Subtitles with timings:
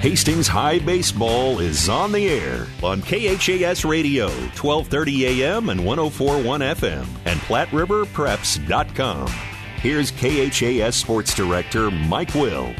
[0.00, 7.06] Hastings High Baseball is on the air on KHAS Radio, 1230 AM and 1041 FM,
[7.26, 9.30] and PlatteRiverPreps.com.
[9.76, 12.74] Here's KHAS Sports Director Mike Will.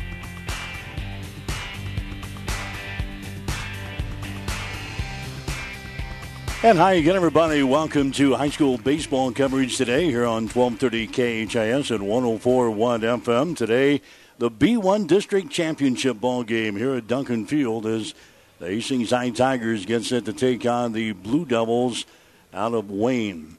[6.63, 7.63] And hi again, everybody.
[7.63, 11.07] Welcome to high school baseball coverage today here on 1230
[11.47, 13.55] KHAS and 1041 FM.
[13.55, 14.01] Today,
[14.41, 18.15] the B1 District Championship ball game here at Duncan Field as
[18.59, 22.07] the Hastings High Tigers get set to take on the Blue Devils
[22.55, 23.59] out of Wayne.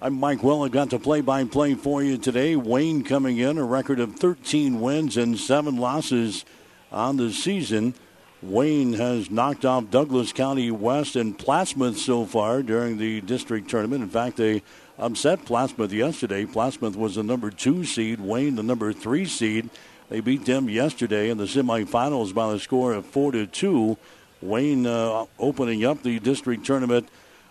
[0.00, 0.62] I'm Mike Will.
[0.62, 2.54] I've got the play-by-play for you today.
[2.54, 6.44] Wayne coming in a record of 13 wins and seven losses
[6.92, 7.94] on the season.
[8.40, 14.04] Wayne has knocked off Douglas County West and Plattsmouth so far during the district tournament.
[14.04, 14.62] In fact, they
[14.96, 16.44] upset Plattsmouth yesterday.
[16.44, 19.68] Plattsmouth was the number two seed, Wayne the number three seed.
[20.10, 23.96] They beat them yesterday in the semifinals by the score of four to two.
[24.42, 27.08] Wayne uh, opening up the district tournament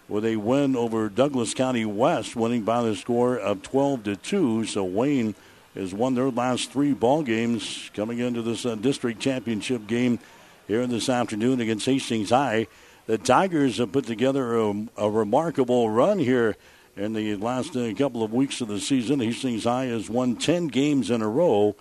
[0.10, 4.66] with a win over Douglas County West, winning by the score of 12 to two.
[4.66, 5.36] So Wayne
[5.74, 10.20] has won their last three ball games coming into this uh, district championship game
[10.68, 12.68] here this afternoon against Hastings High.
[13.06, 16.58] The Tigers have put together a, a remarkable run here
[16.98, 19.22] in the last uh, couple of weeks of the season.
[19.22, 21.78] Hastings High has won 10 games in a row.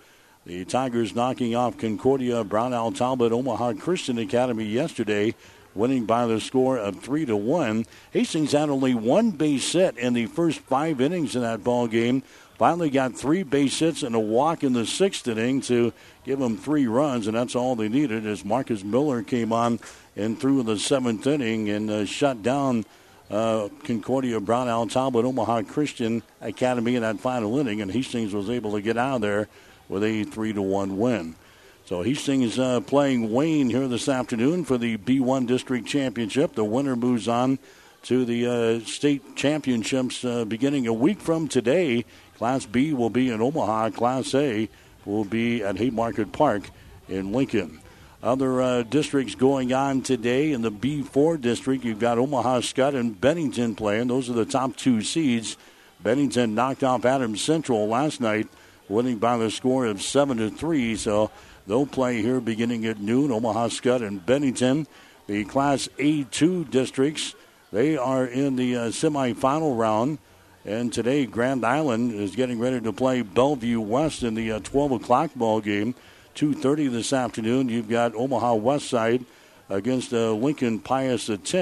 [0.49, 5.35] The Tigers knocking off Concordia, Brownell Talbot, Omaha Christian Academy yesterday,
[5.75, 7.85] winning by the score of three to one.
[8.09, 12.23] Hastings had only one base hit in the first five innings in that ball game.
[12.57, 15.93] Finally got three base hits and a walk in the sixth inning to
[16.25, 19.79] give them three runs, and that's all they needed as Marcus Miller came on
[20.15, 22.85] and threw in the seventh inning and uh, shut down
[23.29, 28.71] uh, Concordia Brownell Talbot Omaha Christian Academy in that final inning, and Hastings was able
[28.71, 29.47] to get out of there
[29.89, 31.35] with a three to one win.
[31.83, 36.53] So Hastings uh, playing Wayne here this afternoon for the B1 District Championship.
[36.53, 37.57] The winner moves on
[38.03, 42.05] to the uh, state championships uh, beginning a week from today.
[42.37, 43.89] Class B will be in Omaha.
[43.89, 44.69] Class A
[45.03, 46.69] will be at Haymarket Park
[47.09, 47.81] in Lincoln.
[48.21, 53.19] Other uh, districts going on today in the B4 district, you've got Omaha Skutt and
[53.19, 54.09] Bennington playing.
[54.09, 55.57] Those are the top two seeds.
[56.03, 58.47] Bennington knocked off Adams Central last night
[58.89, 60.95] winning by the score of 7 to 3.
[60.95, 61.31] So
[61.67, 63.31] they'll play here beginning at noon.
[63.31, 64.87] Omaha Skutt and Bennington,
[65.27, 67.35] the Class A2 districts,
[67.71, 70.17] they are in the uh, semifinal round.
[70.65, 74.93] And today, Grand Island is getting ready to play Bellevue West in the uh, 12
[74.93, 75.95] o'clock ball game.
[76.35, 79.25] 2.30 this afternoon, you've got Omaha West Side
[79.69, 81.53] against uh, Lincoln Pius X.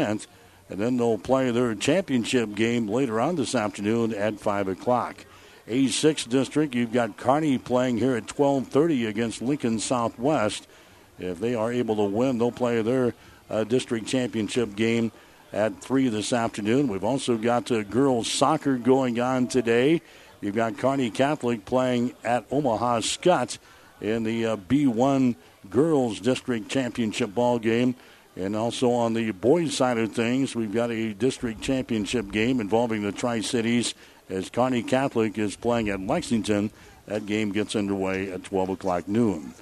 [0.69, 5.25] And then they'll play their championship game later on this afternoon at 5 o'clock.
[5.67, 10.65] A6 district, you've got Kearney playing here at 12:30 against Lincoln Southwest.
[11.19, 13.13] If they are able to win, they'll play their
[13.49, 15.11] uh, district championship game
[15.51, 16.87] at 3 this afternoon.
[16.87, 20.01] We've also got uh, girls soccer going on today.
[20.39, 23.57] You've got Kearney Catholic playing at Omaha Skutt
[23.99, 25.35] in the uh, B1
[25.69, 27.95] girls district championship ball game.
[28.35, 33.01] And also on the boys side of things, we've got a district championship game involving
[33.01, 33.95] the Tri Cities
[34.29, 36.71] as Kearney Catholic is playing at Lexington.
[37.05, 39.53] That game gets underway at 12 o'clock noon.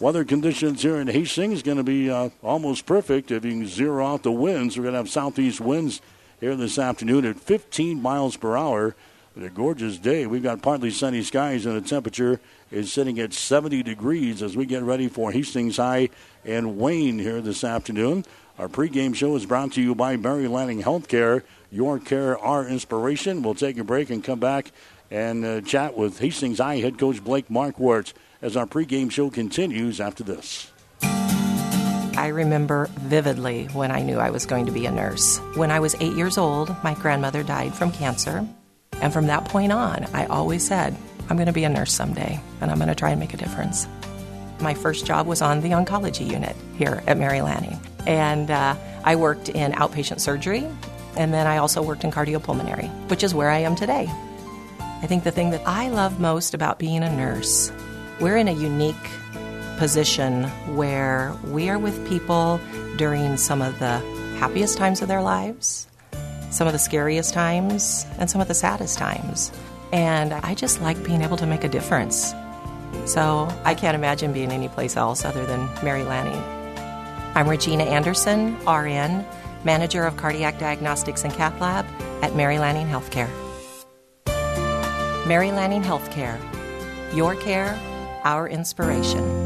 [0.00, 4.06] Weather conditions here in Hastings going to be uh, almost perfect if you can zero
[4.06, 4.76] out the winds.
[4.76, 6.02] We're going to have southeast winds
[6.40, 8.94] here this afternoon at 15 miles per hour.
[9.34, 10.26] But a gorgeous day.
[10.26, 12.40] We've got partly sunny skies and the temperature
[12.70, 16.08] is sitting at 70 degrees as we get ready for Hastings High
[16.44, 18.24] and Wayne here this afternoon.
[18.58, 21.42] Our pregame show is brought to you by Mary Lanning Healthcare.
[21.70, 23.42] Your care, our inspiration.
[23.42, 24.72] We'll take a break and come back
[25.10, 28.12] and uh, chat with Hastings High head coach Blake Marquardt
[28.42, 30.70] as our pregame show continues after this.
[31.02, 35.38] I remember vividly when I knew I was going to be a nurse.
[35.54, 38.46] When I was eight years old, my grandmother died from cancer.
[39.02, 40.96] And from that point on, I always said,
[41.28, 43.36] I'm going to be a nurse someday, and I'm going to try and make a
[43.36, 43.86] difference.
[44.60, 47.78] My first job was on the oncology unit here at Mary Lanning.
[48.06, 50.66] And uh, I worked in outpatient surgery
[51.16, 54.10] and then I also worked in cardiopulmonary, which is where I am today.
[54.78, 57.70] I think the thing that I love most about being a nurse,
[58.20, 58.96] we're in a unique
[59.78, 62.60] position where we are with people
[62.96, 63.98] during some of the
[64.38, 65.86] happiest times of their lives,
[66.50, 69.52] some of the scariest times, and some of the saddest times.
[69.92, 72.34] And I just like being able to make a difference.
[73.04, 76.42] So I can't imagine being anyplace else other than Mary Lanning.
[77.34, 79.26] I'm Regina Anderson, RN
[79.66, 81.84] Manager of Cardiac Diagnostics and Cath Lab
[82.22, 83.28] at Mary Lanning Healthcare.
[85.26, 86.38] Mary Lanning Healthcare.
[87.12, 87.76] Your care,
[88.22, 89.42] our inspiration.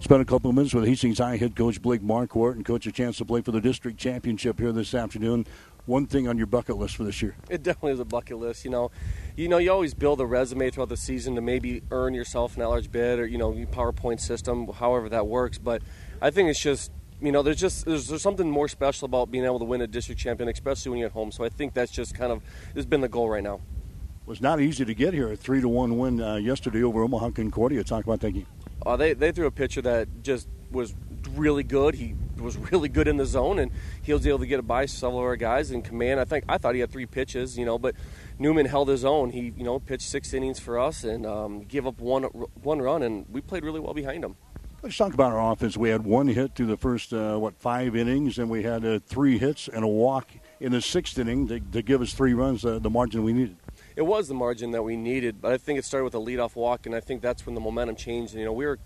[0.00, 2.92] Spent a couple of minutes with Hastings High head coach Blake Marquardt and coach a
[2.92, 5.46] chance to play for the district championship here this afternoon.
[5.86, 7.36] One thing on your bucket list for this year?
[7.48, 8.64] It definitely is a bucket list.
[8.64, 8.90] You know,
[9.36, 12.62] you know, you always build a resume throughout the season to maybe earn yourself an
[12.62, 15.58] at-large bid or you know, your PowerPoint system, however that works.
[15.58, 15.82] But
[16.20, 16.90] I think it's just
[17.24, 19.86] you know, there's just there's, there's, something more special about being able to win a
[19.86, 21.32] district champion, especially when you're at home.
[21.32, 22.42] So I think that's just kind of
[22.74, 23.54] has been the goal right now.
[23.54, 25.32] It was not easy to get here.
[25.32, 27.82] A three to one win uh, yesterday over Omaha Concordia.
[27.82, 28.46] Talk about that game.
[28.84, 30.94] Uh, they they threw a pitcher that just was
[31.34, 31.94] really good.
[31.94, 33.70] He was really good in the zone, and
[34.02, 36.20] he was able to get a by several of our guys in command.
[36.20, 37.94] I think I thought he had three pitches, you know, but
[38.38, 39.30] Newman held his own.
[39.30, 43.02] He you know pitched six innings for us and um, gave up one one run,
[43.02, 44.36] and we played really well behind him.
[44.84, 45.78] Let's talk about our offense.
[45.78, 48.98] We had one hit through the first uh, what five innings, and we had uh,
[49.06, 50.28] three hits and a walk
[50.60, 53.56] in the sixth inning to, to give us three runs, uh, the margin we needed
[53.96, 55.40] it was the margin that we needed.
[55.40, 57.60] But I think it started with a leadoff walk, and I think that's when the
[57.60, 58.32] momentum changed.
[58.32, 58.78] And, you know, we were,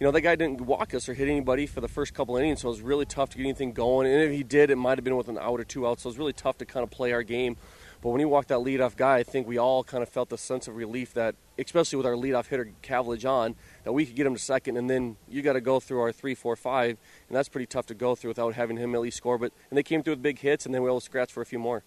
[0.00, 2.62] you know, that guy didn't walk us or hit anybody for the first couple innings,
[2.62, 4.10] so it was really tough to get anything going.
[4.10, 6.02] And if he did, it might have been with an out or two outs.
[6.02, 7.56] So it was really tough to kind of play our game.
[8.02, 10.38] But when he walked that leadoff guy, I think we all kind of felt a
[10.38, 13.56] sense of relief that, especially with our leadoff hitter Cavillage on,
[13.92, 16.34] we could get him to second, and then you got to go through our three,
[16.34, 16.96] four, five,
[17.28, 19.38] and that's pretty tough to go through without having him at least score.
[19.38, 21.32] But and they came through with big hits, and then we were able to scratch
[21.32, 21.82] for a few more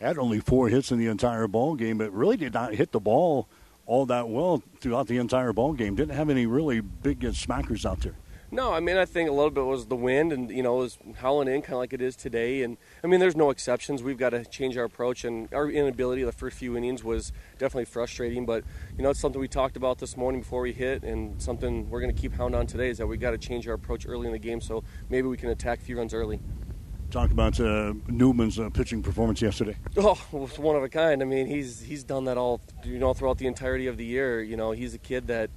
[0.00, 3.00] had only four hits in the entire ball game, but really did not hit the
[3.00, 3.48] ball
[3.86, 5.94] all that well throughout the entire ball game.
[5.94, 8.14] Didn't have any really big smackers out there.
[8.54, 10.82] No, I mean I think a little bit was the wind, and you know it
[10.82, 12.62] was howling in kind of like it is today.
[12.62, 14.00] And I mean there's no exceptions.
[14.00, 17.86] We've got to change our approach, and our inability the first few innings was definitely
[17.86, 18.46] frustrating.
[18.46, 18.62] But
[18.96, 22.00] you know it's something we talked about this morning before we hit, and something we're
[22.00, 24.28] going to keep hound on today is that we've got to change our approach early
[24.28, 26.38] in the game, so maybe we can attack a few runs early
[27.10, 29.76] talk about uh, Newman's uh, pitching performance yesterday.
[29.96, 31.22] Oh, it was one of a kind.
[31.22, 34.42] I mean, he's he's done that all you know throughout the entirety of the year.
[34.42, 35.50] You know, he's a kid that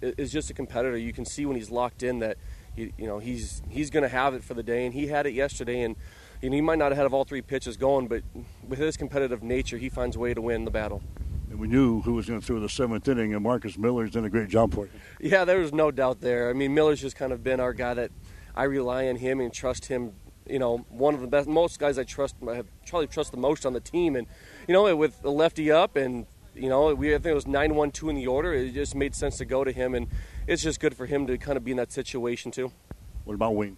[0.00, 0.96] is just a competitor.
[0.96, 2.36] You can see when he's locked in that
[2.74, 5.26] he, you know he's he's going to have it for the day, and he had
[5.26, 5.82] it yesterday.
[5.82, 5.96] And
[6.42, 8.22] you know, he might not have had all three pitches going, but
[8.66, 11.02] with his competitive nature, he finds a way to win the battle.
[11.50, 14.24] And we knew who was going to throw the seventh inning, and Marcus Miller's done
[14.24, 14.92] a great job for it.
[15.20, 16.48] Yeah, there was no doubt there.
[16.48, 18.12] I mean, Miller's just kind of been our guy that
[18.54, 20.12] I rely on him and trust him
[20.50, 23.38] you know, one of the best, most guys I trust, I have probably trust the
[23.38, 24.16] most on the team.
[24.16, 24.26] And,
[24.66, 26.26] you know, with the lefty up and,
[26.60, 28.94] you know, we, I think it was 9 1 2 in the order, it just
[28.94, 29.94] made sense to go to him.
[29.94, 30.08] And
[30.46, 32.72] it's just good for him to kind of be in that situation, too.
[33.24, 33.76] What about Wayne?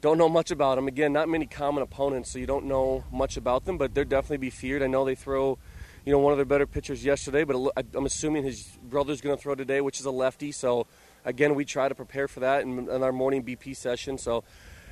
[0.00, 0.86] Don't know much about him.
[0.86, 4.36] Again, not many common opponents, so you don't know much about them, but they're definitely
[4.36, 4.82] be feared.
[4.82, 5.58] I know they throw,
[6.04, 9.42] you know, one of their better pitchers yesterday, but I'm assuming his brother's going to
[9.42, 10.52] throw today, which is a lefty.
[10.52, 10.86] So,
[11.24, 14.18] again, we try to prepare for that in, in our morning BP session.
[14.18, 14.44] So,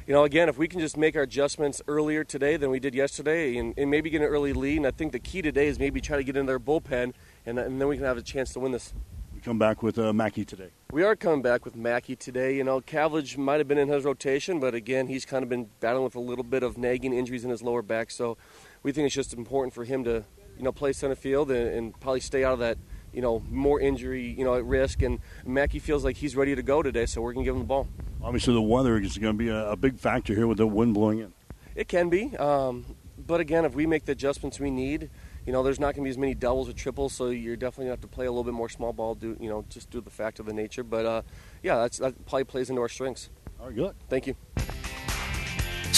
[0.06, 2.94] you know, again, if we can just make our adjustments earlier today than we did
[2.94, 5.78] yesterday and, and maybe get an early lead, and I think the key today is
[5.78, 7.12] maybe try to get in their bullpen,
[7.46, 8.92] and, and then we can have a chance to win this.
[9.32, 10.70] We come back with uh, Mackey today.
[10.90, 12.56] We are coming back with Mackey today.
[12.56, 15.68] You know, Cavillage might have been in his rotation, but again, he's kind of been
[15.80, 18.36] battling with a little bit of nagging injuries in his lower back, so
[18.82, 20.24] we think it's just important for him to,
[20.56, 22.76] you know, play center field and, and probably stay out of that,
[23.12, 25.02] you know, more injury, you know, at risk.
[25.02, 27.62] And Mackey feels like he's ready to go today, so we're going to give him
[27.62, 27.88] the ball.
[28.22, 30.94] Obviously, the weather is going to be a, a big factor here with the wind
[30.94, 31.32] blowing in.
[31.74, 35.10] It can be, um, but again, if we make the adjustments we need,
[35.46, 37.86] you know, there's not going to be as many doubles or triples, so you're definitely
[37.86, 39.90] going to have to play a little bit more small ball, do you know, just
[39.90, 40.84] due to the fact of the nature.
[40.84, 41.22] But uh,
[41.62, 43.30] yeah, that's, that probably plays into our strengths.
[43.58, 43.94] All right, good.
[44.08, 44.36] Thank you.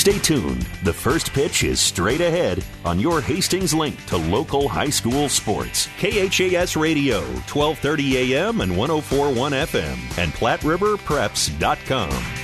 [0.04, 0.60] Stay tuned.
[0.82, 5.88] The first pitch is straight ahead on your Hastings link to local high school sports.
[5.96, 12.43] KHAS Radio, 1230 AM and 1041 FM, and PlatteRiverPreps.com.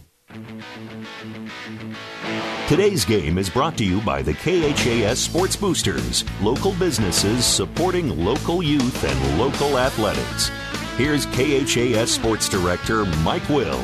[2.67, 8.63] Today's game is brought to you by the KHAS Sports Boosters, local businesses supporting local
[8.63, 10.49] youth and local athletics.
[10.97, 13.83] Here's KHAS Sports Director Mike Will.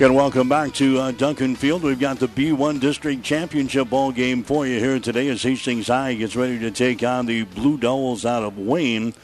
[0.00, 1.82] And welcome back to uh, Duncan Field.
[1.82, 6.14] We've got the B1 District Championship ball game for you here today as Hastings High
[6.14, 9.14] gets ready to take on the Blue Devils out of Wayne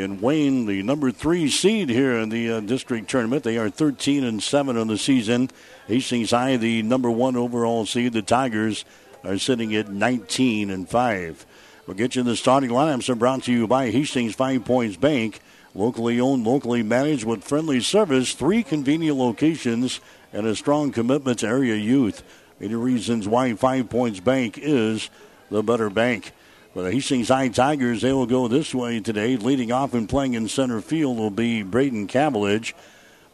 [0.00, 3.44] in Wayne, the number three seed here in the uh, district tournament.
[3.44, 5.50] They are 13 and 7 on the season.
[5.86, 8.12] Hastings High, the number one overall seed.
[8.12, 8.84] The Tigers
[9.24, 11.46] are sitting at 19 and 5.
[11.86, 15.40] We'll get you the starting lineups are brought to you by Hastings Five Points Bank.
[15.74, 20.00] Locally owned, locally managed with friendly service, three convenient locations,
[20.32, 22.22] and a strong commitment to area youth.
[22.58, 25.10] Many reasons why Five Points Bank is
[25.50, 26.32] the better bank.
[26.76, 29.38] For the Hastings High Tigers, they will go this way today.
[29.38, 32.74] Leading off and playing in center field will be Braden Cavillage.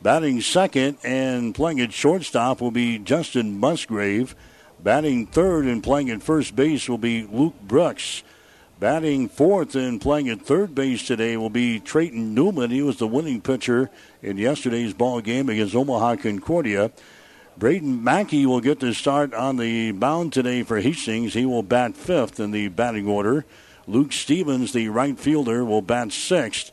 [0.01, 4.37] Batting second and playing at shortstop will be Justin Musgrave.
[4.81, 8.23] Batting third and playing at first base will be Luke Brooks.
[8.79, 12.71] Batting fourth and playing at third base today will be Trayton Newman.
[12.71, 13.91] He was the winning pitcher
[14.23, 16.93] in yesterday's ball game against Omaha Concordia.
[17.57, 21.35] Braden Mackey will get the start on the mound today for Hastings.
[21.35, 23.45] He will bat fifth in the batting order.
[23.87, 26.73] Luke Stevens, the right fielder, will bat sixth.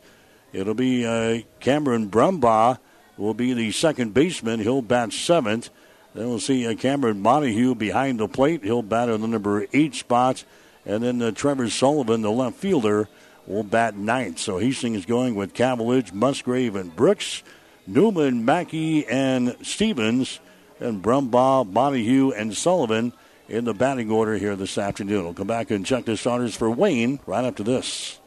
[0.52, 2.78] It'll be uh, Cameron Brumbaugh
[3.18, 4.60] will be the second baseman.
[4.60, 5.68] He'll bat seventh.
[6.14, 8.64] Then we'll see uh, Cameron Montague behind the plate.
[8.64, 10.44] He'll bat in the number eight spot.
[10.86, 13.08] And then uh, Trevor Sullivan, the left fielder,
[13.46, 14.38] will bat ninth.
[14.38, 17.42] So Hastings going with Cavillage, Musgrave, and Brooks.
[17.86, 20.40] Newman, Mackey, and Stevens
[20.80, 23.12] and Brumbaugh, Montague, and Sullivan
[23.48, 25.24] in the batting order here this afternoon.
[25.24, 28.18] We'll come back and check the starters for Wayne right after this.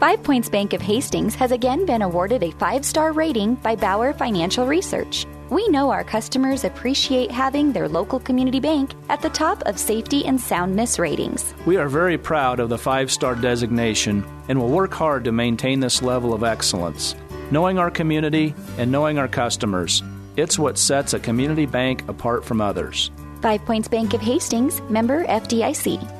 [0.00, 4.12] Five Points Bank of Hastings has again been awarded a five star rating by Bauer
[4.12, 5.26] Financial Research.
[5.50, 10.24] We know our customers appreciate having their local community bank at the top of safety
[10.24, 11.54] and soundness ratings.
[11.66, 15.80] We are very proud of the five star designation and will work hard to maintain
[15.80, 17.16] this level of excellence.
[17.50, 20.02] Knowing our community and knowing our customers,
[20.38, 23.10] it's what sets a community bank apart from others.
[23.42, 26.14] Five Points Bank of Hastings, member FDIC.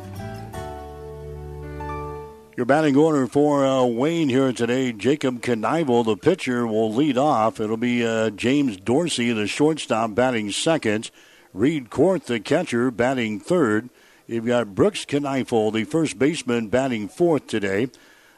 [2.56, 4.92] Your batting order for uh, Wayne here today.
[4.92, 7.60] Jacob Kneifel, the pitcher, will lead off.
[7.60, 11.12] It'll be uh, James Dorsey, the shortstop, batting second.
[11.54, 13.90] Reed Korth, the catcher, batting third.
[14.26, 17.90] You've got Brooks Kneifel, the first baseman, batting fourth today.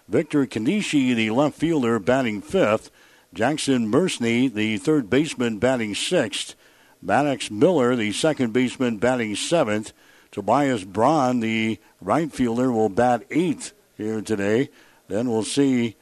[0.07, 2.91] Victor Kanishi, the left fielder, batting fifth.
[3.33, 6.57] Jackson Mersney, the third baseman, batting sixth.
[7.01, 9.93] Maddox Miller, the second baseman, batting seventh.
[10.33, 14.69] Tobias Braun, the right fielder, will bat eighth here today.
[15.09, 15.97] Then we'll see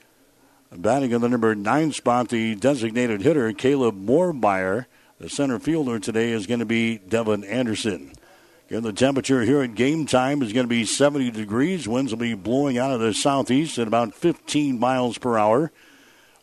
[0.73, 4.87] batting in the number nine spot, the designated hitter, Caleb Moormeyer.
[5.19, 8.13] The center fielder today is going to be Devin Anderson.
[8.69, 11.89] Again, the temperature here at game time is going to be 70 degrees.
[11.89, 15.73] Winds will be blowing out of the southeast at about 15 miles per hour.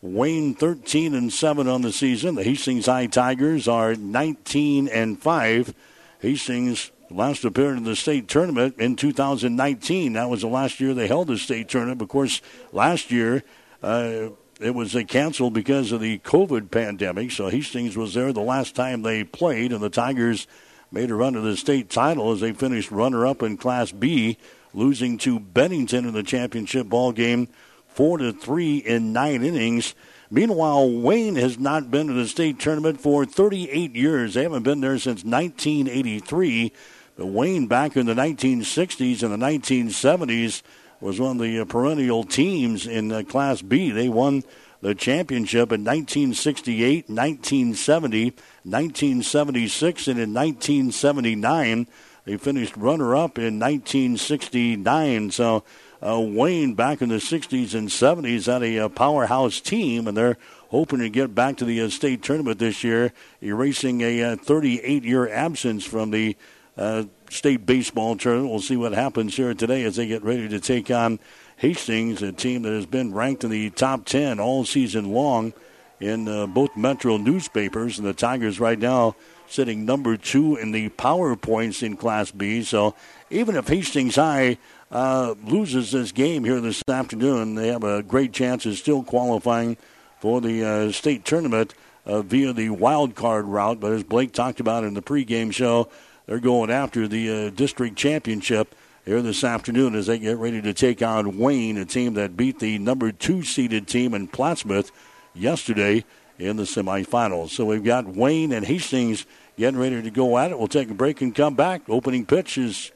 [0.02, 2.36] Wayne 13 and 7 on the season.
[2.36, 5.74] The Hastings High Tigers are 19 and 5.
[6.20, 10.14] Hastings last appeared in the state tournament in 2019.
[10.14, 12.02] That was the last year they held the state tournament.
[12.02, 13.44] Of course, last year
[13.82, 17.32] uh, it was uh, canceled because of the COVID pandemic.
[17.32, 20.48] So Hastings was there the last time they played, and the Tigers
[20.92, 24.38] made a run to the state title as they finished runner-up in Class B,
[24.74, 27.48] losing to Bennington in the championship ball game
[27.96, 29.96] four to three in nine innings.
[30.30, 34.34] Meanwhile, Wayne has not been to the state tournament for 38 years.
[34.34, 36.74] They haven't been there since 1983.
[37.16, 40.62] But Wayne, back in the 1960s and the 1970s,
[41.00, 43.92] was one of the uh, perennial teams in uh, Class B.
[43.92, 44.44] They won
[44.82, 48.26] the championship in 1968, 1970,
[48.64, 51.88] 1976, and in 1979.
[52.26, 55.32] They finished runner up in 1969.
[55.32, 55.64] So
[56.02, 60.38] uh, Wayne back in the 60s and 70s had a, uh, powerhouse team, and they're
[60.70, 65.06] hoping to get back to the uh, state tournament this year, erasing a 38 uh,
[65.06, 66.36] year absence from the
[66.78, 68.52] uh, state baseball tournament.
[68.52, 71.20] We'll see what happens here today as they get ready to take on
[71.58, 75.54] Hastings, a team that has been ranked in the top 10 all season long
[76.02, 77.98] in both metro newspapers.
[77.98, 79.16] And the Tigers right now
[79.48, 82.64] sitting number two in the power points in Class B.
[82.64, 82.96] So
[83.30, 84.58] even if Hastings High
[84.92, 89.78] uh, loses this game here this afternoon, they have a great chance of still qualifying
[90.20, 91.74] for the uh, state tournament
[92.06, 93.80] uh, via the wild card route.
[93.80, 95.90] But as Blake talked about in the pregame show,
[96.26, 98.76] they're going after the uh, district championship
[99.06, 102.60] here this afternoon as they get ready to take on Wayne, a team that beat
[102.60, 104.92] the number two seeded team in Plattsmouth
[105.34, 106.04] yesterday
[106.40, 107.50] in the semifinals.
[107.50, 109.26] So we've got Wayne and Hastings
[109.58, 110.58] getting ready to go at it.
[110.58, 111.84] We'll take a break and come back.
[111.88, 112.92] Opening pitch is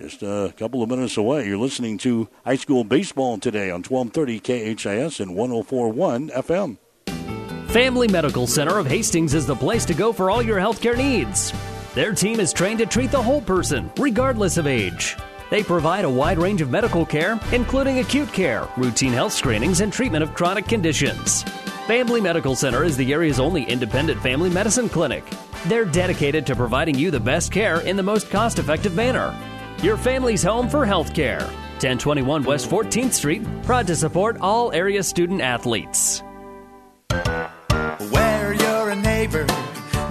[0.00, 1.46] just a couple of minutes away.
[1.46, 4.40] You're listening to high school baseball today on 1230
[4.74, 6.78] KHAS and 1041 FM.
[7.70, 11.52] Family Medical Center of Hastings is the place to go for all your healthcare needs.
[11.94, 15.16] Their team is trained to treat the whole person, regardless of age.
[15.50, 19.92] They provide a wide range of medical care, including acute care, routine health screenings, and
[19.92, 21.42] treatment of chronic conditions.
[21.86, 25.24] Family Medical Center is the area's only independent family medicine clinic.
[25.66, 29.36] They're dedicated to providing you the best care in the most cost effective manner
[29.82, 31.40] your family's home for health care.
[31.80, 36.22] 1021 West 14th Street, proud to support all area student athletes.
[38.10, 39.46] Where you're a neighbor,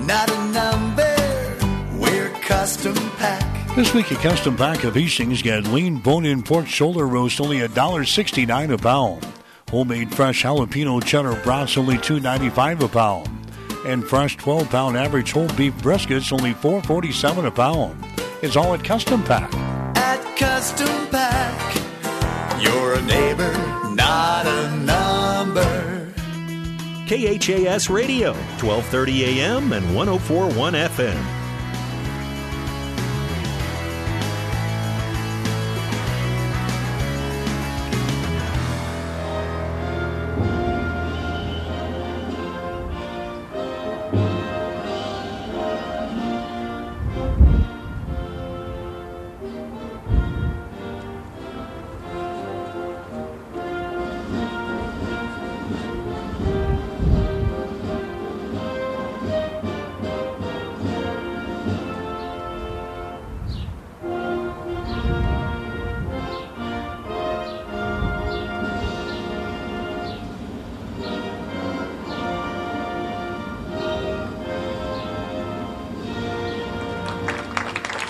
[0.02, 3.76] not a number, we're Custom Pack.
[3.76, 8.74] This week, a custom pack of Hastings got lean bone-in pork shoulder roast only $1.69
[8.74, 9.26] a pound.
[9.70, 13.30] Homemade fresh jalapeno cheddar brats only $2.95 a pound.
[13.86, 18.04] And fresh 12-pound average whole beef briskets only $4.47 a pound.
[18.42, 19.54] It's all at Custom Pack.
[19.98, 21.76] At Custom Pack,
[22.62, 23.52] you're a neighbor,
[23.94, 26.08] not a number.
[27.06, 28.32] KHAS Radio,
[28.62, 31.39] 1230 AM and 1041 FM.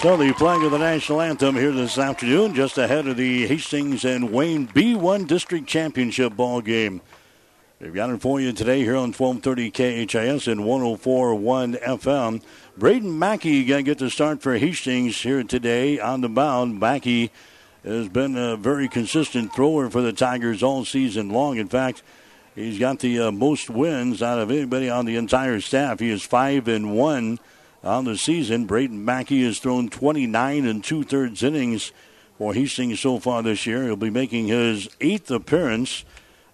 [0.09, 4.33] The playing of the national anthem here this afternoon, just ahead of the Hastings and
[4.33, 7.01] Wayne B1 District Championship ball game.
[7.79, 12.41] We've got it for you today here on 1230 KHAS and 1041 FM.
[12.75, 16.79] Braden Mackey going to get the start for Hastings here today on the mound.
[16.79, 17.31] Mackey
[17.85, 21.57] has been a very consistent thrower for the Tigers all season long.
[21.57, 22.01] In fact,
[22.55, 25.99] he's got the uh, most wins out of anybody on the entire staff.
[25.99, 27.39] He is 5 and 1
[27.83, 28.65] on the season.
[28.65, 31.91] Braden Mackey has thrown 29 and two thirds innings
[32.37, 33.83] for Hastings so far this year.
[33.83, 36.05] He'll be making his eighth appearance.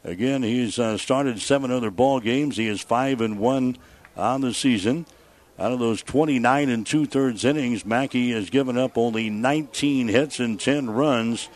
[0.04, 2.58] Again, he's uh, started seven other ball games.
[2.58, 3.78] He is five and one
[4.16, 5.06] on the season.
[5.58, 10.40] Out of those 29 and two thirds innings, Mackey has given up only 19 hits
[10.40, 11.50] and 10 runs.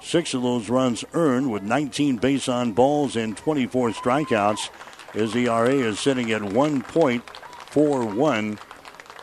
[0.00, 4.70] Six of those runs earned with 19 base on balls and 24 strikeouts.
[5.12, 7.20] His ERA is sitting at 1.41
[7.72, 8.00] for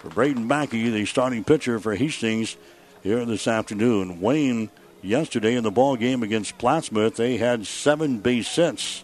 [0.10, 2.58] Braden Mackey, the starting pitcher for Hastings
[3.04, 4.20] here this afternoon.
[4.20, 4.70] Wayne,
[5.02, 9.04] yesterday in the ball game against Plattsmouth, they had seven base hits.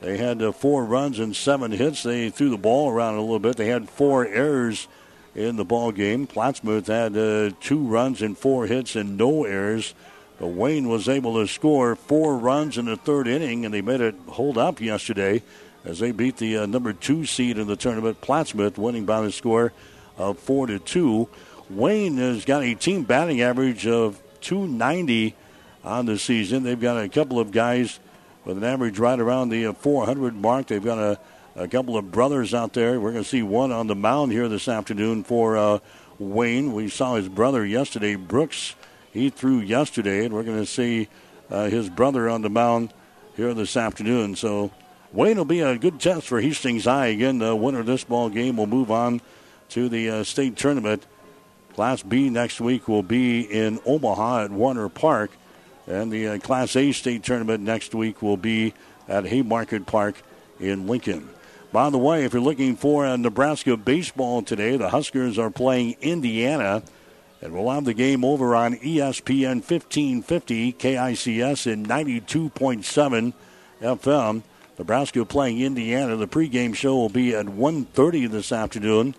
[0.00, 2.02] They had uh, four runs and seven hits.
[2.02, 3.56] They threw the ball around a little bit.
[3.56, 4.88] They had four errors
[5.34, 6.26] in the ball game.
[6.26, 9.94] Plattsmouth had uh, two runs and four hits and no errors.
[10.38, 14.00] But Wayne was able to score four runs in the third inning, and they made
[14.00, 15.42] it hold up yesterday
[15.84, 19.32] as they beat the uh, number two seed in the tournament, Plattsmouth, winning by the
[19.32, 19.72] score
[20.20, 21.28] of four to two.
[21.70, 25.34] Wayne has got a team batting average of 290
[25.82, 26.62] on the season.
[26.62, 27.98] They've got a couple of guys
[28.44, 30.66] with an average right around the 400 mark.
[30.66, 31.18] They've got a,
[31.56, 33.00] a couple of brothers out there.
[33.00, 35.78] We're going to see one on the mound here this afternoon for uh,
[36.18, 36.72] Wayne.
[36.72, 38.74] We saw his brother yesterday, Brooks.
[39.12, 41.08] He threw yesterday, and we're going to see
[41.50, 42.92] uh, his brother on the mound
[43.36, 44.36] here this afternoon.
[44.36, 44.70] So
[45.12, 47.06] Wayne will be a good test for Hastings High.
[47.06, 49.20] Again, the winner of this ball game will move on
[49.70, 51.06] to the uh, state tournament.
[51.74, 55.30] Class B next week will be in Omaha at Werner Park,
[55.86, 58.74] and the uh, Class A state tournament next week will be
[59.08, 60.22] at Haymarket Park
[60.58, 61.28] in Lincoln.
[61.72, 65.96] By the way, if you're looking for uh, Nebraska baseball today, the Huskers are playing
[66.00, 66.82] Indiana,
[67.40, 73.32] and we'll have the game over on ESPN 1550 KICS in 92.7
[73.80, 74.42] FM.
[74.78, 76.16] Nebraska playing Indiana.
[76.16, 79.14] The pregame show will be at 1:30 this afternoon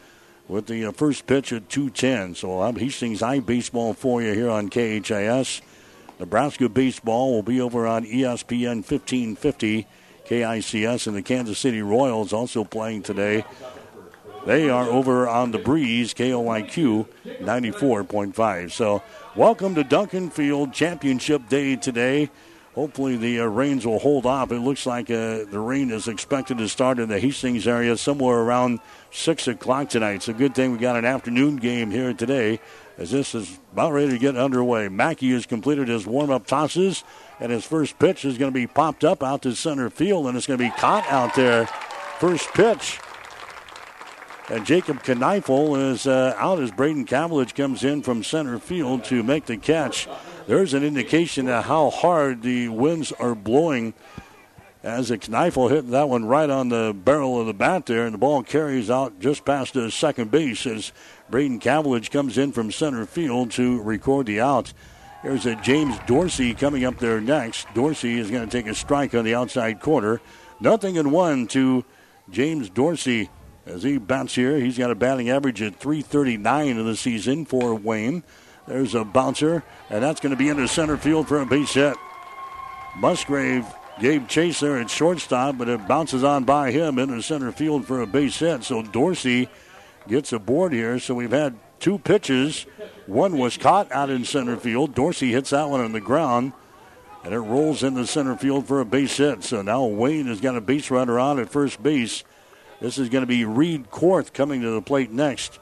[0.52, 2.36] with the uh, first pitch at 210.
[2.36, 5.62] So I'm Hastings High Baseball for you here on KHAS.
[6.20, 9.88] Nebraska Baseball will be over on ESPN 1550
[10.28, 13.46] KICS, and the Kansas City Royals also playing today.
[14.46, 17.08] They are over on the breeze, KOIQ
[17.40, 18.72] 94.5.
[18.72, 19.02] So,
[19.36, 22.30] welcome to Duncan Field Championship Day today.
[22.76, 24.52] Hopefully, the uh, rains will hold off.
[24.52, 28.38] It looks like uh, the rain is expected to start in the Hastings area somewhere
[28.38, 28.80] around
[29.12, 30.28] 6 o'clock tonight.
[30.28, 32.60] A good thing we got an afternoon game here today
[32.98, 34.90] as this is about ready to get underway.
[34.90, 37.04] Mackey has completed his warm up tosses,
[37.40, 40.38] and his first pitch is going to be popped up out to center field, and
[40.38, 41.66] it's going to be caught out there.
[42.20, 43.00] First pitch.
[44.50, 49.24] And Jacob Kneifel is uh, out as Braden Cavillage comes in from center field to
[49.24, 50.08] make the catch
[50.48, 53.94] there's an indication of how hard the winds are blowing
[54.84, 58.14] as a Kneifel hit that one right on the barrel of the bat there, and
[58.14, 60.92] the ball carries out just past the second base as
[61.30, 64.74] Braden Cavillage comes in from center field to record the out.
[65.24, 67.68] There's a James Dorsey coming up there next.
[67.76, 70.20] Dorsey is going to take a strike on the outside corner.
[70.60, 71.86] Nothing in one to
[72.32, 73.30] James Dorsey
[73.68, 74.58] as he bats here.
[74.58, 78.24] He's got a batting average at 339 in the season for Wayne.
[78.68, 81.96] There's a bouncer, and that's going to be into center field for a base hit.
[82.98, 83.66] Musgrave
[84.02, 88.02] gave chase there at shortstop, but it bounces on by him into center field for
[88.02, 88.64] a base hit.
[88.64, 89.48] So Dorsey
[90.08, 91.00] gets aboard here.
[91.00, 92.66] So we've had two pitches.
[93.06, 94.96] One was caught out in center field.
[94.96, 96.54] Dorsey hits that one on the ground,
[97.24, 99.44] and it rolls into center field for a base hit.
[99.44, 102.24] So now Wayne has got a base runner on at first base.
[102.82, 105.60] This is going to be Reed Korth coming to the plate next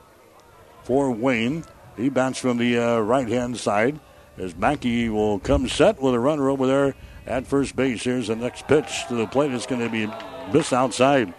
[0.83, 1.65] for Wayne.
[1.97, 3.99] He bats from the uh, right hand side
[4.37, 6.95] as Mackey will come set with a runner over there
[7.29, 8.03] at first base.
[8.03, 9.51] Here's the next pitch to the plate.
[9.51, 10.11] It's going to be
[10.51, 11.33] missed outside.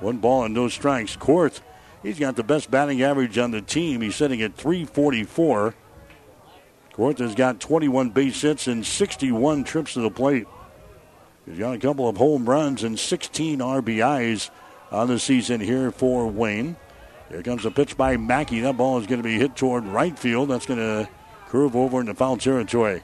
[0.00, 1.16] One ball and no strikes.
[1.16, 1.60] Korth,
[2.02, 4.00] he's got the best batting average on the team.
[4.00, 5.74] He's sitting at 344.
[6.92, 10.46] Korth has got 21 base hits and 61 trips to the plate.
[11.46, 14.50] He's got a couple of home runs and 16 RBIs
[14.90, 16.76] on the season here for Wayne.
[17.28, 18.60] Here comes a pitch by Mackey.
[18.60, 20.50] That ball is going to be hit toward right field.
[20.50, 21.08] That's going to
[21.48, 23.02] curve over into foul territory.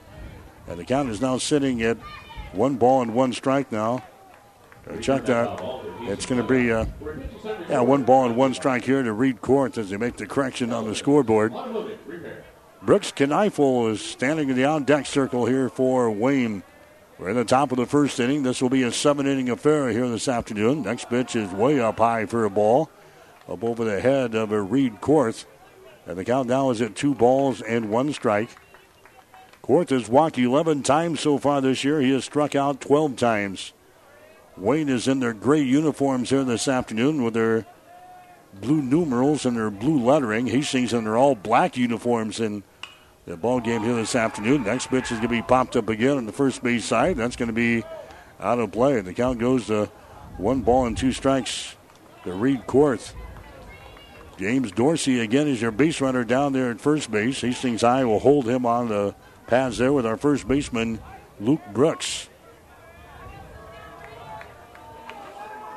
[0.70, 1.98] And the count is now sitting at
[2.52, 4.04] one ball and one strike now.
[5.00, 5.60] Check that.
[6.02, 6.86] It's going to be uh,
[7.68, 10.72] yeah, one ball and one strike here to Reed Korth as they make the correction
[10.72, 11.52] on the scoreboard.
[12.82, 16.62] Brooks Kneifel is standing in the on deck circle here for Wayne.
[17.18, 18.44] We're in the top of the first inning.
[18.44, 20.82] This will be a seven inning affair here this afternoon.
[20.82, 22.90] Next pitch is way up high for a ball,
[23.48, 25.46] up over the head of a Reed Korth.
[26.06, 28.50] And the count now is at two balls and one strike.
[29.62, 32.00] Korth has walked 11 times so far this year.
[32.00, 33.72] He has struck out 12 times.
[34.56, 37.66] Wayne is in their gray uniforms here this afternoon with their
[38.54, 40.46] blue numerals and their blue lettering.
[40.46, 42.62] Hastings in their all black uniforms in
[43.26, 44.64] the ball game here this afternoon.
[44.64, 47.16] Next pitch is going to be popped up again on the first base side.
[47.16, 47.84] That's going to be
[48.40, 49.00] out of play.
[49.00, 49.90] The count goes to
[50.36, 51.76] one ball and two strikes
[52.24, 53.12] to Reed Korth.
[54.38, 57.42] James Dorsey again is your base runner down there at first base.
[57.42, 59.14] Hastings High will hold him on the
[59.50, 61.00] pads there with our first baseman,
[61.40, 62.28] Luke Brooks.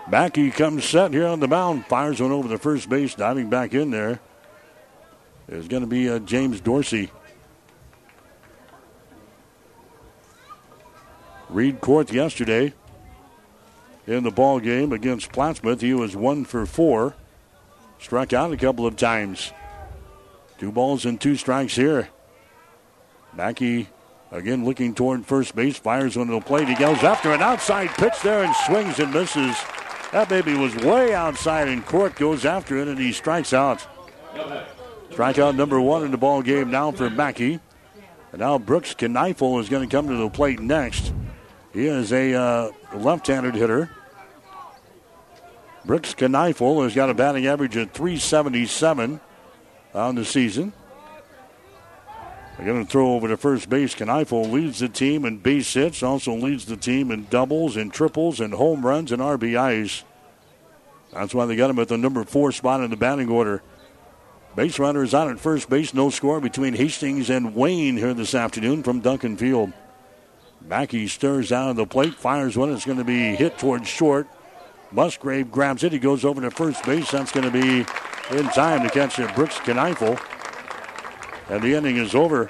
[0.07, 3.73] Mackey comes set here on the mound, fires one over the first base, diving back
[3.73, 4.19] in there.
[5.47, 7.12] There's going to be uh, James Dorsey.
[11.49, 12.73] Reed Korth yesterday
[14.05, 15.81] in the ball game against Plattsmouth.
[15.81, 17.15] He was one for four.
[17.99, 19.51] Struck out a couple of times.
[20.59, 22.09] Two balls and two strikes here.
[23.35, 23.87] Mackey
[24.31, 26.67] again looking toward first base, fires onto the plate.
[26.67, 29.55] He goes after an outside pitch there and swings and misses.
[30.11, 33.85] That baby was way outside, and Korth goes after it and he strikes out.
[35.09, 37.59] Strikeout number one in the ball game now for Mackey.
[38.31, 41.13] And now Brooks Kneifel is going to come to the plate next.
[41.71, 43.91] He is a uh, left-handed hitter.
[45.85, 49.19] Brooks Kneifel has got a batting average of 377
[49.93, 50.73] on the season.
[52.57, 53.95] They're going to throw over to first base.
[53.95, 58.39] Kneifel leads the team in base hits, also leads the team in doubles and triples
[58.39, 60.03] and home runs and RBIs.
[61.11, 63.61] That's why they got him at the number four spot in the batting order.
[64.55, 65.93] Base runner is out at first base.
[65.93, 69.73] No score between Hastings and Wayne here this afternoon from Duncan Field.
[70.61, 72.71] Mackey stirs out of the plate, fires one.
[72.71, 74.27] It's going to be hit towards short.
[74.91, 75.91] Musgrave grabs it.
[75.91, 77.11] He goes over to first base.
[77.11, 77.79] That's going to be
[78.37, 79.33] in time to catch it.
[79.33, 80.19] Brooks Kneifel.
[81.49, 82.49] And the inning is over.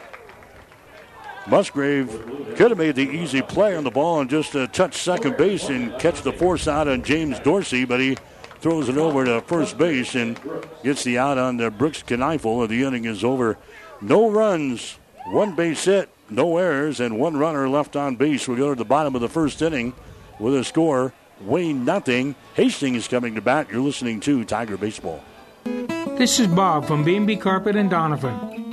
[1.47, 2.09] Musgrave
[2.55, 5.67] could have made the easy play on the ball and just uh, touch second base
[5.67, 8.17] and catch the force out on James Dorsey, but he
[8.61, 10.39] throws it over to first base and
[10.83, 12.61] gets the out on the Brooks Kneifel.
[12.61, 13.57] And the inning is over.
[13.99, 18.47] No runs, one base hit, no errors, and one runner left on base.
[18.47, 19.93] We go to the bottom of the first inning
[20.39, 22.35] with a score Wayne nothing.
[22.53, 23.67] Hastings coming to bat.
[23.71, 25.23] You're listening to Tiger Baseball.
[25.65, 28.52] This is Bob from B&B Carpet and Donovan.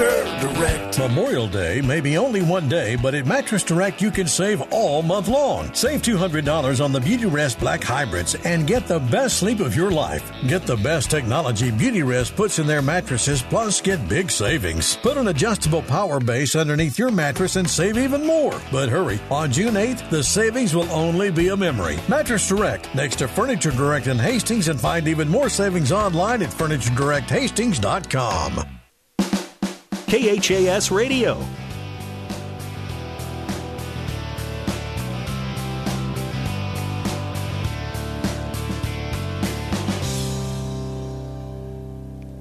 [0.00, 0.98] Direct.
[0.98, 5.02] Memorial Day may be only one day, but at Mattress Direct you can save all
[5.02, 5.72] month long.
[5.74, 9.90] Save $200 on the Beauty Rest Black Hybrids and get the best sleep of your
[9.90, 10.32] life.
[10.46, 14.96] Get the best technology Beauty Rest puts in their mattresses, plus get big savings.
[14.96, 18.58] Put an adjustable power base underneath your mattress and save even more.
[18.72, 21.98] But hurry, on June 8th, the savings will only be a memory.
[22.08, 26.48] Mattress Direct, next to Furniture Direct in Hastings, and find even more savings online at
[26.50, 28.79] FurnitureDirectHastings.com.
[30.10, 31.36] KHAS Radio.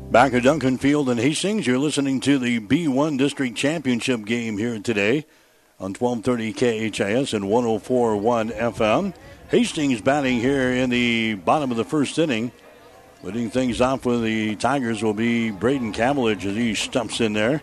[0.09, 4.79] Back at Duncan Field in Hastings, you're listening to the B1 District Championship game here
[4.79, 5.27] today
[5.79, 6.53] on 1230
[6.89, 9.13] KHAS and 1041 FM.
[9.49, 12.51] Hastings batting here in the bottom of the first inning.
[13.21, 17.61] Leading things off with the Tigers will be Braden Cavillage as he stumps in there.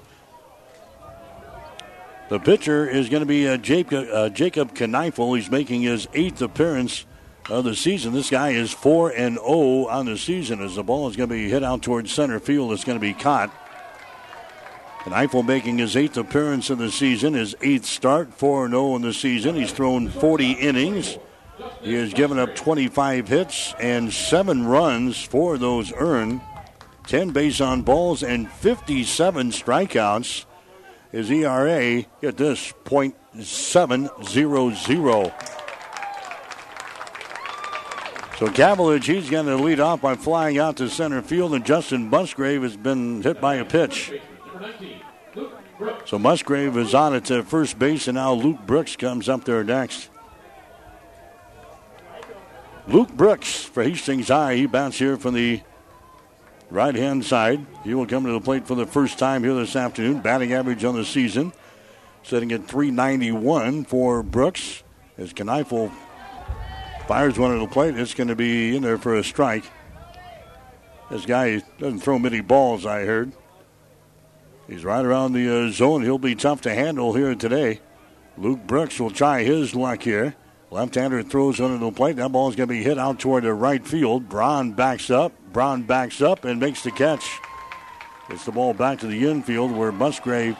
[2.29, 5.37] The pitcher is going to be uh, Jacob, uh, Jacob Kneifel.
[5.37, 7.07] He's making his eighth appearance
[7.49, 8.13] of the season.
[8.13, 11.35] This guy is 4 and 0 on the season as the ball is going to
[11.35, 12.73] be hit out towards center field.
[12.73, 13.51] It's going to be caught.
[15.05, 19.15] Kneifel making his eighth appearance of the season, his eighth start, 4 0 in the
[19.15, 19.55] season.
[19.55, 21.17] He's thrown 40 innings.
[21.83, 26.43] He has given up 25 hits and 7 runs, for those earned,
[27.07, 30.45] 10 base on balls, and 57 strikeouts.
[31.13, 35.33] His ERA, get this, .700.
[38.39, 42.11] So Cavillage, he's going to lead off by flying out to center field, and Justin
[42.11, 44.13] Musgrave has been hit by a pitch.
[46.05, 50.11] So Musgrave is on at first base, and now Luke Brooks comes up there next.
[52.89, 54.55] Luke Brooks for Hastings High.
[54.55, 55.61] He bounced here from the
[56.71, 57.67] right hand side.
[57.83, 60.21] He will come to the plate for the first time here this afternoon.
[60.21, 61.53] Batting average on the season
[62.27, 64.83] sitting at 391 for Brooks.
[65.17, 65.91] As Kneifel
[67.07, 69.65] fires one at the plate, it's going to be in there for a strike.
[71.11, 73.33] This guy doesn't throw many balls, I heard.
[74.69, 76.03] He's right around the uh, zone.
[76.03, 77.81] He'll be tough to handle here today.
[78.37, 80.35] Luke Brooks will try his luck here.
[80.71, 82.17] Left-hander throws under the plate.
[82.17, 84.29] That ball is going to be hit out toward the right field.
[84.29, 85.33] Braun backs up.
[85.53, 87.39] Braun backs up and makes the catch.
[88.29, 90.57] Gets the ball back to the infield where Musgrave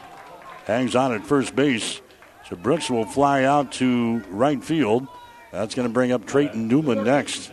[0.65, 2.01] hangs on at first base.
[2.49, 5.07] So Brooks will fly out to right field.
[5.51, 7.51] That's going to bring up Trayton Newman next.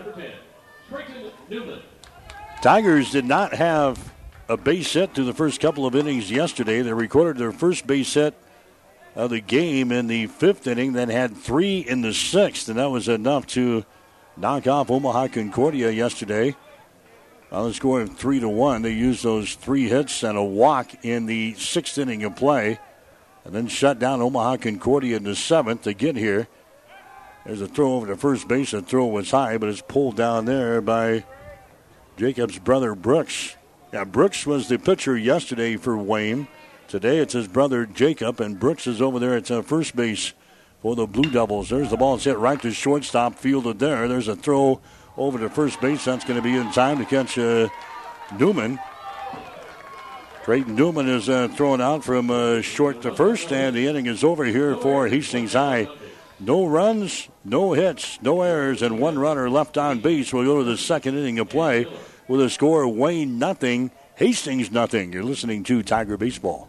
[2.62, 4.12] Tigers did not have
[4.48, 6.82] a base hit through the first couple of innings yesterday.
[6.82, 8.34] They recorded their first base hit
[9.14, 12.90] of the game in the fifth inning, then had three in the sixth, and that
[12.90, 13.84] was enough to
[14.36, 16.56] knock off Omaha Concordia yesterday.
[17.52, 21.04] On the score of three to one, they used those three hits and a walk
[21.04, 22.80] in the sixth inning of play,
[23.44, 26.48] and then shut down Omaha Concordia in the seventh to get here.
[27.46, 28.72] There's a throw over to first base.
[28.72, 31.24] The throw was high, but it's pulled down there by
[32.16, 33.54] Jacob's brother Brooks.
[33.92, 36.48] Yeah, Brooks was the pitcher yesterday for Wayne.
[36.88, 40.32] Today it's his brother Jacob, and Brooks is over there at uh, first base
[40.80, 41.70] for the Blue Devils.
[41.70, 42.18] There's the ball.
[42.18, 44.06] Hit right to shortstop, fielded there.
[44.06, 44.80] There's a throw
[45.16, 46.04] over to first base.
[46.04, 47.68] That's going to be in time to catch uh,
[48.38, 48.78] Newman.
[50.44, 54.22] Trayton Newman is uh, thrown out from uh, short to first, and the inning is
[54.22, 55.88] over here for Hastings High.
[56.38, 60.32] No runs, no hits, no errors, and one runner left on base.
[60.32, 61.86] We'll go to the second inning of play
[62.28, 65.14] with a score Wayne nothing, Hastings nothing.
[65.14, 66.68] You're listening to Tiger Baseball.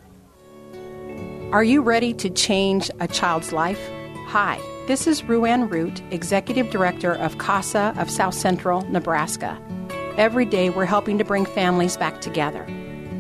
[1.52, 3.80] Are you ready to change a child's life?
[4.28, 9.58] Hi, this is Ruan Root, Executive Director of CASA of South Central, Nebraska.
[10.18, 12.66] Every day we're helping to bring families back together.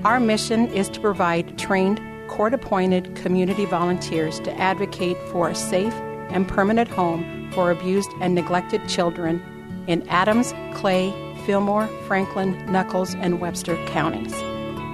[0.03, 5.93] Our mission is to provide trained, court appointed community volunteers to advocate for a safe
[6.29, 9.41] and permanent home for abused and neglected children
[9.87, 11.13] in Adams, Clay,
[11.45, 14.33] Fillmore, Franklin, Nuckolls, and Webster counties.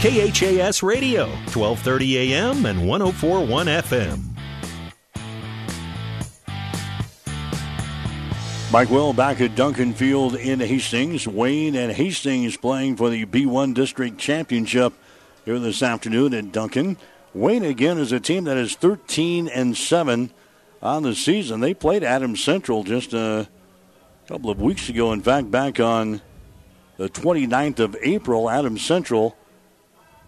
[0.00, 4.33] KHAS Radio, 1230 AM and 1041 FM.
[8.74, 11.28] Mike Will back at Duncan Field in Hastings.
[11.28, 14.92] Wayne and Hastings playing for the B1 District Championship
[15.44, 16.96] here this afternoon at Duncan.
[17.34, 20.32] Wayne again is a team that is 13 and 7
[20.82, 21.60] on the season.
[21.60, 23.48] They played Adams Central just a
[24.26, 25.12] couple of weeks ago.
[25.12, 26.20] In fact, back on
[26.96, 29.36] the 29th of April, Adams Central.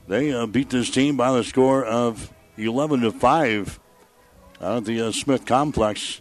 [0.06, 3.80] They uh, beat this team by the score of 11 to 5
[4.61, 6.20] out at the uh, Smith Complex.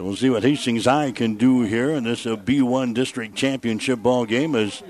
[0.00, 3.98] So we'll see what Hastings High can do here in this uh, B1 District Championship
[3.98, 4.82] ball game as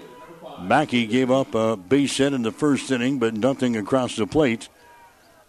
[0.61, 4.69] Mackey gave up a base hit in the first inning, but nothing across the plate.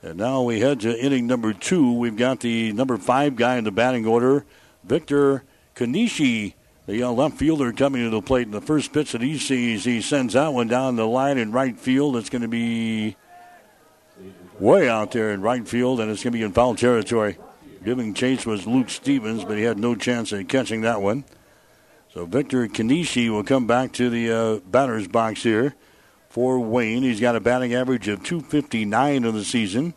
[0.02, 1.94] And now we head to inning number two.
[1.94, 4.48] We've got the number five guy in the batting order,
[4.84, 5.44] Victor
[5.76, 6.56] Kanishi,
[6.88, 8.48] the uh, left fielder, coming to the plate.
[8.48, 11.52] In the first pitch that he sees, he sends that one down the line in
[11.52, 12.18] right field.
[12.18, 13.16] It's going to be
[14.60, 17.38] way out there in right field, and it's going to be in foul territory.
[17.84, 21.24] Giving chase was Luke Stevens, but he had no chance of catching that one.
[22.14, 25.76] So Victor Kanishi will come back to the uh, batter's box here
[26.30, 27.04] for Wayne.
[27.04, 29.96] He's got a batting average of 259 in the season.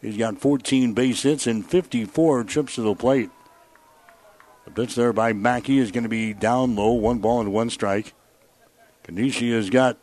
[0.00, 3.30] He's got 14 base hits and 54 trips to the plate.
[4.64, 7.70] The pitch there by Mackey is going to be down low, one ball and one
[7.70, 8.14] strike.
[9.04, 9.98] Kanishi has got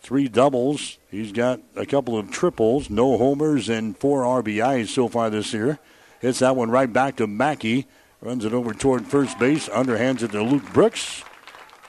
[0.00, 0.98] three doubles.
[1.10, 5.78] He's got a couple of triples, no homers, and four RBIs so far this year.
[6.22, 7.86] Hits that one right back to Mackey.
[8.20, 9.68] Runs it over toward first base.
[9.68, 11.24] Underhands it to Luke Brooks.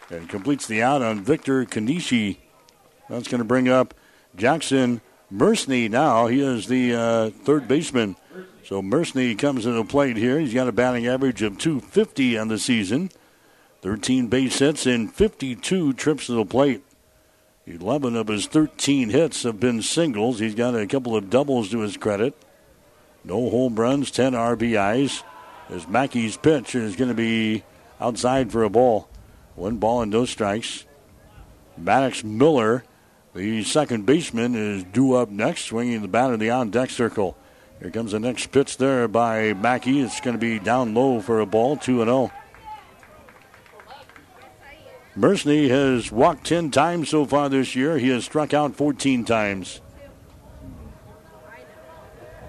[0.10, 2.38] And completes the out on Victor Kanishi.
[3.10, 3.94] That's going to bring up
[4.36, 6.26] Jackson Mersney now.
[6.26, 8.16] He is the uh, third baseman.
[8.66, 10.40] So Mersney comes to the plate here.
[10.40, 13.12] He's got a batting average of 250 on the season.
[13.82, 16.84] 13 base hits and 52 trips to the plate.
[17.68, 20.40] 11 of his 13 hits have been singles.
[20.40, 22.36] He's got a couple of doubles to his credit.
[23.24, 25.24] No home runs, 10 RBIs.
[25.70, 27.64] As Mackey's pitch is going to be
[28.00, 29.08] outside for a ball.
[29.56, 30.86] One ball and no strikes.
[31.78, 32.84] Maddox Miller,
[33.34, 37.38] the second baseman, is due up next, swinging the bat in the on deck circle.
[37.80, 40.02] Here comes the next pitch there by Mackey.
[40.02, 42.32] It's going to be down low for a ball, 2 0.
[45.18, 48.00] Mersney has walked 10 times so far this year.
[48.00, 49.82] He has struck out 14 times.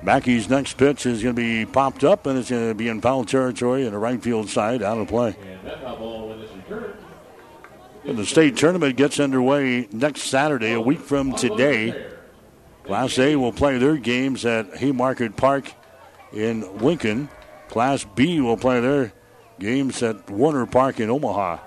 [0.05, 3.01] Mackey's next pitch is going to be popped up, and it's going to be in
[3.01, 5.35] foul territory in the right field side, out of play.
[8.05, 12.11] And the state tournament gets underway next Saturday, a week from today.
[12.85, 15.73] Class A will play their games at Haymarket Park
[16.35, 17.31] in Lincoln.
[17.69, 19.15] Class B will play their
[19.59, 21.61] games at Werner Park in Omaha.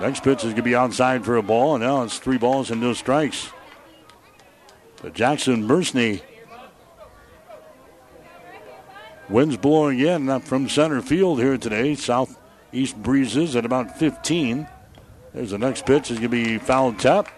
[0.00, 2.70] Next pitch is going to be outside for a ball, and now it's three balls
[2.70, 3.50] and no strikes.
[5.02, 6.22] The Jackson Mersney
[9.28, 11.94] Winds blowing in from center field here today.
[11.94, 14.66] Southeast breezes at about 15.
[15.32, 16.10] There's the next pitch.
[16.10, 17.28] Is going to be foul tap.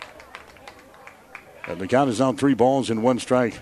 [1.66, 3.60] And the count is now three balls and one strike.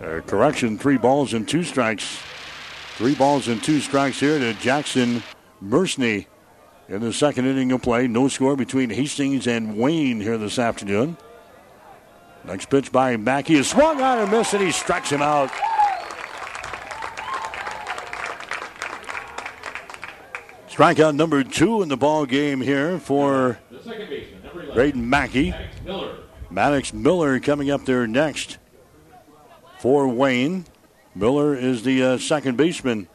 [0.00, 2.20] Uh, correction, three balls and two strikes.
[2.96, 5.22] Three balls and two strikes here to Jackson
[5.62, 6.26] Mersney
[6.88, 8.06] in the second inning of play.
[8.06, 11.16] No score between Hastings and Wayne here this afternoon.
[12.48, 15.50] Next pitch by Mackey is swung on and missed, and he strikes him out.
[20.70, 23.58] Strikeout number two in the ball game here for
[24.72, 25.52] Braden Mackey.
[26.50, 28.56] Maddox Miller coming up there next
[29.78, 30.64] for Wayne.
[31.14, 33.08] Miller is the uh, second baseman.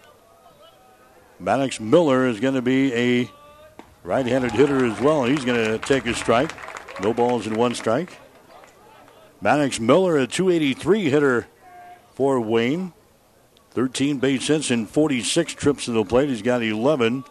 [1.39, 3.31] Maddox Miller is going to be a
[4.03, 5.23] right-handed hitter as well.
[5.23, 6.51] He's going to take a strike.
[7.01, 8.19] No balls and one strike.
[9.43, 11.47] Maddox Miller, a 283 hitter
[12.13, 12.93] for Wayne.
[13.71, 16.29] 13 base hits and 46 trips to the plate.
[16.29, 17.25] He's got 11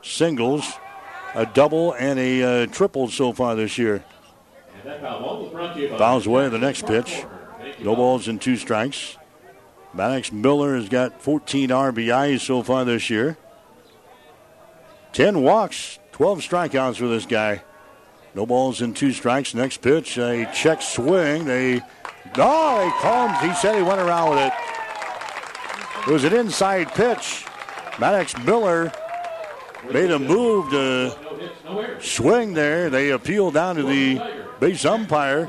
[0.00, 0.74] singles,
[1.34, 4.04] a double, and a uh, triple so far this year.
[5.98, 7.24] Fouls away the next pitch.
[7.80, 9.16] No balls and two strikes.
[9.92, 13.36] Maddox Miller has got 14 RBIs so far this year.
[15.14, 17.62] 10 walks, 12 strikeouts for this guy.
[18.36, 19.54] No balls and two strikes.
[19.54, 21.46] Next pitch, a check swing.
[21.46, 21.80] They,
[22.36, 23.30] oh, they called.
[23.38, 24.52] He said he went around with it.
[26.06, 27.46] It was an inside pitch.
[27.98, 28.92] Maddox Miller
[29.90, 31.16] made a move to
[31.98, 32.90] swing there.
[32.90, 34.20] They appeal down to the
[34.60, 35.48] base umpire.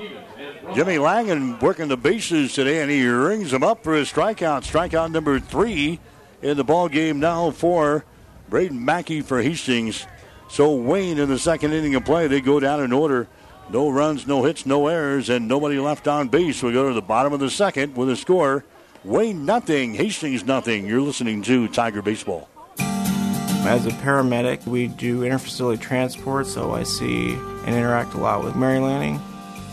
[0.73, 4.63] Jimmy Langen working the bases today, and he rings them up for his strikeout.
[4.63, 5.99] Strikeout number three
[6.41, 8.05] in the ball game now for
[8.47, 10.07] Braden Mackey for Hastings.
[10.49, 13.27] So Wayne in the second inning of play, they go down in order.
[13.69, 16.63] No runs, no hits, no errors, and nobody left on base.
[16.63, 18.63] We go to the bottom of the second with a score.
[19.03, 20.87] Wayne nothing, Hastings nothing.
[20.87, 22.49] You're listening to Tiger Baseball.
[22.79, 28.55] As a paramedic, we do interfacility transport, so I see and interact a lot with
[28.55, 29.19] Mary Lanning.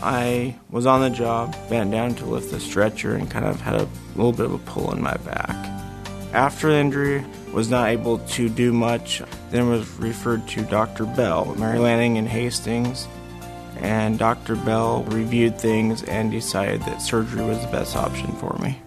[0.03, 3.75] I was on the job, bent down to lift the stretcher, and kind of had
[3.75, 5.55] a little bit of a pull in my back.
[6.33, 9.21] After the injury, was not able to do much.
[9.55, 11.05] Then was referred to Dr.
[11.05, 13.07] Bell, Mary Lanning and Hastings,
[13.77, 14.55] and Dr.
[14.55, 18.81] Bell reviewed things and decided that surgery was the best option for me.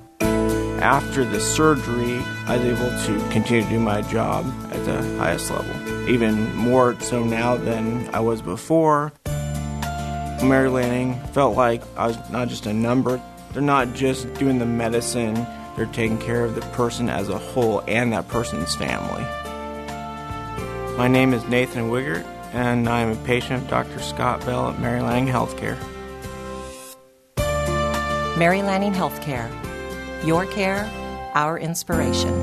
[0.81, 5.51] After the surgery, I was able to continue to do my job at the highest
[5.51, 9.13] level, even more so now than I was before.
[10.43, 13.21] Mary Lanning felt like I was not just a number.
[13.53, 15.35] They're not just doing the medicine,
[15.77, 19.25] they're taking care of the person as a whole and that person's family.
[20.99, 24.01] My name is Nathan Wiggert, and I'm a patient of Dr.
[24.01, 25.79] Scott Bell at Mary Lanning Healthcare.
[28.37, 29.49] Mary Lanning Healthcare.
[30.27, 30.91] Your care,
[31.37, 32.35] our inspiration.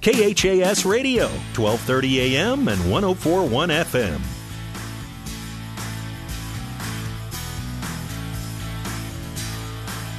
[0.00, 4.20] KHAS Radio, 1230 AM and 1041 FM.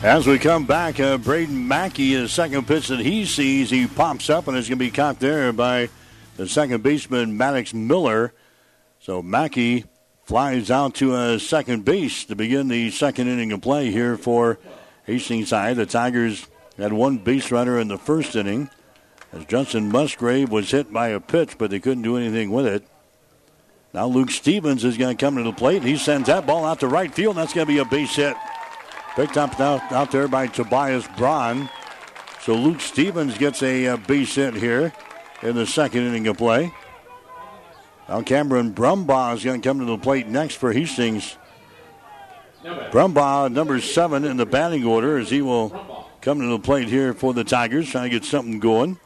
[0.01, 4.29] As we come back, uh, Braden Mackey, his second pitch that he sees, he pops
[4.29, 5.89] up and is going to be caught there by
[6.41, 8.33] the second baseman, Maddox Miller.
[8.99, 9.85] So Mackey
[10.23, 14.57] flies out to a second base to begin the second inning of play here for
[15.05, 15.75] Hastings High.
[15.75, 16.47] The Tigers
[16.79, 18.71] had one base runner in the first inning
[19.31, 22.87] as Justin Musgrave was hit by a pitch, but they couldn't do anything with it.
[23.93, 25.83] Now Luke Stevens is going to come to the plate.
[25.83, 27.35] He sends that ball out to right field.
[27.35, 28.35] That's going to be a base hit.
[29.15, 31.69] Picked up out, out there by Tobias Braun.
[32.41, 34.91] So Luke Stevens gets a, a base hit here
[35.41, 36.73] in the second inning of play.
[38.07, 41.37] Now Cameron Brumbaugh is going to come to the plate next for Hastings.
[42.63, 47.13] Brumbaugh, number seven in the batting order, as he will come to the plate here
[47.13, 48.99] for the Tigers, trying to get something going.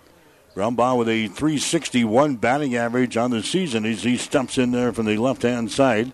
[0.56, 5.06] Brumbaugh with a 361 batting average on the season as he stumps in there from
[5.06, 6.14] the left hand side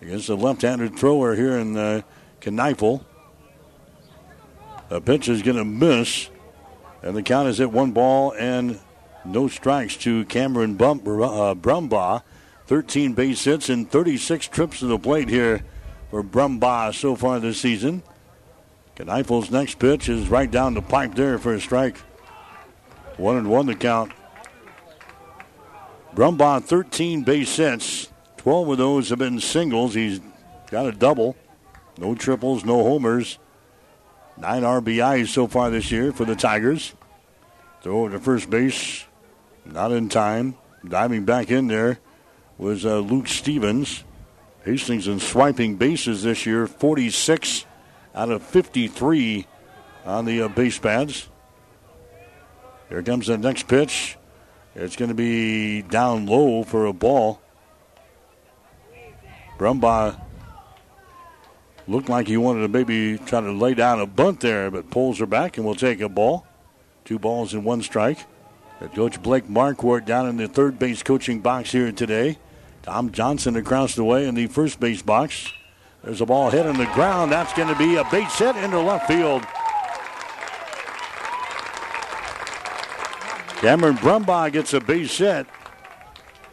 [0.00, 2.02] against the left handed thrower here in uh,
[2.40, 3.04] Kneifel.
[4.88, 6.28] The pitch is going to miss,
[7.02, 8.78] and the count is at one ball and
[9.24, 12.22] no strikes to Cameron Bump, uh, Brumbaugh.
[12.66, 15.64] 13 base hits and 36 trips to the plate here
[16.10, 18.02] for Brumbaugh so far this season.
[18.94, 21.96] Kneifel's next pitch is right down the pipe there for a strike.
[23.16, 24.12] One and one to count.
[26.14, 28.12] Brumbaugh 13 base hits.
[28.36, 29.94] 12 of those have been singles.
[29.94, 30.20] He's
[30.70, 31.36] got a double.
[31.98, 33.38] No triples, no homers.
[34.36, 36.94] Nine RBIs so far this year for the Tigers.
[37.82, 39.04] Throw to first base,
[39.64, 40.56] not in time.
[40.86, 41.98] Diving back in there
[42.58, 44.04] was uh, Luke Stevens.
[44.64, 47.64] Hastings in swiping bases this year, 46
[48.14, 49.46] out of 53
[50.04, 51.28] on the uh, base pads.
[52.88, 54.16] Here comes the next pitch.
[54.74, 57.40] It's going to be down low for a ball.
[59.58, 60.20] Brumbaugh
[61.90, 65.18] Looked like he wanted to maybe try to lay down a bunt there, but pulls
[65.18, 66.46] her back and will take a ball.
[67.04, 68.26] Two balls and one strike.
[68.88, 72.38] Coach Blake Marquardt down in the third base coaching box here today.
[72.82, 75.52] Tom Johnson across the way in the first base box.
[76.02, 77.30] There's a ball hit on the ground.
[77.30, 79.42] That's going to be a base hit into left field.
[83.60, 85.46] Cameron Brumbaugh gets a base hit.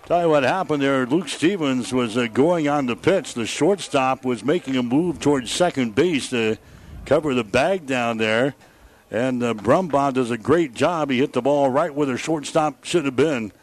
[0.05, 1.05] Tell you what happened there.
[1.05, 3.33] Luke Stevens was uh, going on the pitch.
[3.33, 6.57] The shortstop was making a move towards second base to
[7.05, 8.55] cover the bag down there.
[9.09, 11.09] And uh, Brumbaugh does a great job.
[11.09, 13.53] He hit the ball right where the shortstop should have been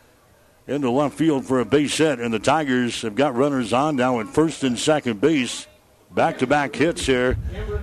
[0.67, 2.19] into left field for a base hit.
[2.19, 5.67] And the Tigers have got runners on now at first and second base.
[6.11, 7.37] Back to back hits here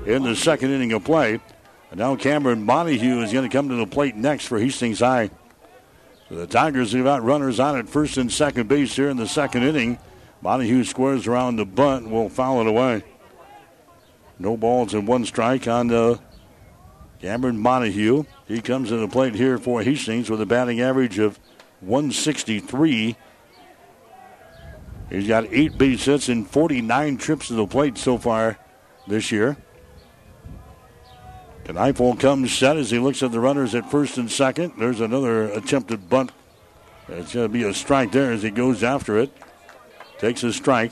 [0.06, 1.40] in the second inning of play.
[1.92, 5.30] And now Cameron Montague is going to come to the plate next for Hastings High.
[6.30, 9.28] So the Tigers have got runners on at first and second base here in the
[9.28, 10.00] second inning.
[10.42, 13.04] Montague squares around the bunt and will foul it away.
[14.40, 16.20] No balls and one strike on the
[17.22, 18.26] Cameron Montague.
[18.48, 21.40] He comes to the plate here for Hastings with a batting average of
[21.82, 23.16] 163.
[25.12, 28.58] He's got eight base hits and 49 trips to the plate so far
[29.08, 29.56] this year.
[31.66, 34.74] Kneifel comes set as he looks at the runners at first and second.
[34.78, 36.32] There's another attempted bunt.
[37.08, 39.32] It's going to be a strike there as he goes after it.
[40.18, 40.92] Takes a strike.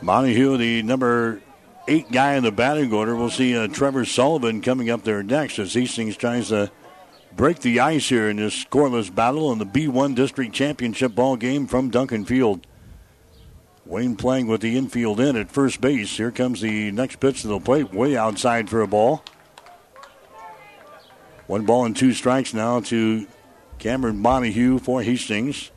[0.00, 1.42] Montague, the number
[1.88, 3.14] eight guy in the batting order.
[3.16, 6.70] We'll see uh, Trevor Sullivan coming up there next as Hastings tries to
[7.34, 11.66] break the ice here in this scoreless battle in the B1 District Championship ball game
[11.66, 12.66] from Duncan Field.
[13.84, 16.16] Wayne playing with the infield in at first base.
[16.16, 19.22] Here comes the next pitch to the plate, way outside for a ball.
[21.46, 23.26] One ball and two strikes now to
[23.78, 25.70] Cameron Montague for Hastings.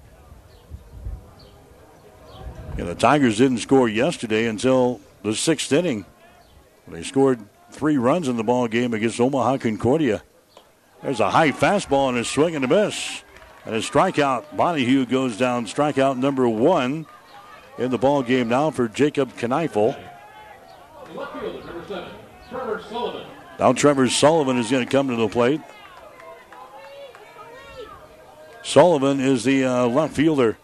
[2.77, 6.05] And the Tigers didn't score yesterday until the sixth inning.
[6.87, 7.39] They scored
[7.71, 10.23] three runs in the ball game against Omaha Concordia.
[11.03, 13.23] There's a high fastball and a swing and a miss.
[13.65, 14.53] And a strikeout.
[14.53, 17.05] Montague goes down, strikeout number one
[17.77, 19.97] in the ball game now for Jacob Kneifel.
[23.59, 25.61] Now Trevor Sullivan is going to come to the plate.
[28.63, 30.57] Sullivan is the uh, left fielder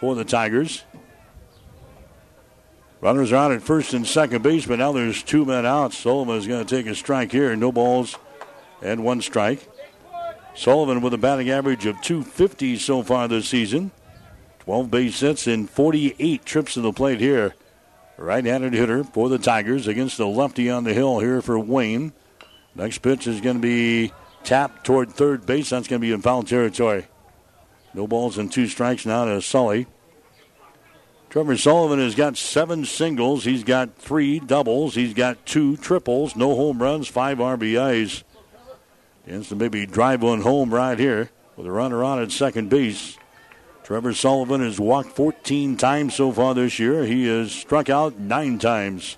[0.00, 0.84] for the Tigers.
[3.02, 5.92] Runners out at first and second base, but now there's two men out.
[5.92, 7.54] Sullivan is going to take a strike here.
[7.56, 8.16] No balls
[8.80, 9.68] and one strike.
[10.54, 13.90] Sullivan with a batting average of 250 so far this season.
[14.60, 17.56] 12 base hits and 48 trips to the plate here.
[18.16, 22.12] Right handed hitter for the Tigers against the lefty on the hill here for Wayne.
[22.76, 24.12] Next pitch is going to be
[24.44, 25.70] tapped toward third base.
[25.70, 27.06] That's going to be in foul territory.
[27.94, 29.88] No balls and two strikes now to Sully.
[31.32, 33.44] Trevor Sullivan has got seven singles.
[33.46, 34.94] He's got three doubles.
[34.94, 38.22] He's got two triples, no home runs, five RBIs.
[39.26, 43.16] Chance to maybe drive one home right here with a runner on at second base.
[43.82, 47.06] Trevor Sullivan has walked 14 times so far this year.
[47.06, 49.16] He has struck out nine times.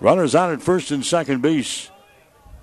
[0.00, 1.90] Runners on at first and second base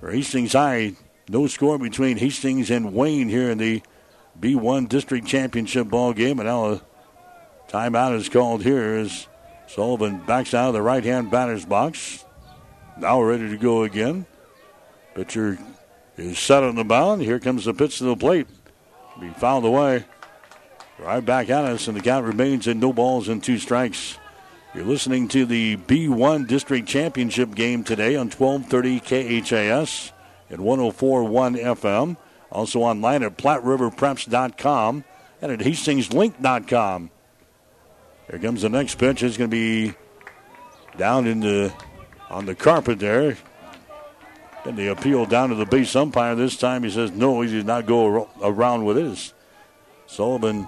[0.00, 0.94] for Hastings High.
[1.28, 3.82] No score between Hastings and Wayne here in the
[4.40, 6.38] B1 District Championship ball game.
[6.38, 6.82] And now a
[7.68, 9.26] timeout is called here as
[9.66, 12.24] Sullivan backs out of the right hand batter's box.
[12.98, 14.26] Now ready to go again.
[15.14, 15.58] Pitcher
[16.16, 17.22] is set on the mound.
[17.22, 18.46] Here comes the pitch to the plate.
[19.20, 20.04] Be fouled away.
[20.98, 24.18] Right back at us, and the count remains in no balls and two strikes.
[24.74, 29.00] You're listening to the B1 District Championship game today on 1230
[29.40, 30.12] KHAS
[30.50, 32.16] and 1041 FM.
[32.56, 35.04] Also online at PlatteRiverPreps.com
[35.42, 37.10] and at HastingsLink.com.
[38.30, 39.22] Here comes the next pitch.
[39.22, 39.94] It's going to be
[40.96, 41.70] down in the
[42.30, 43.36] on the carpet there.
[44.64, 46.34] And the appeal down to the base umpire.
[46.34, 49.34] This time he says no, he did not go around with his.
[50.06, 50.66] Sullivan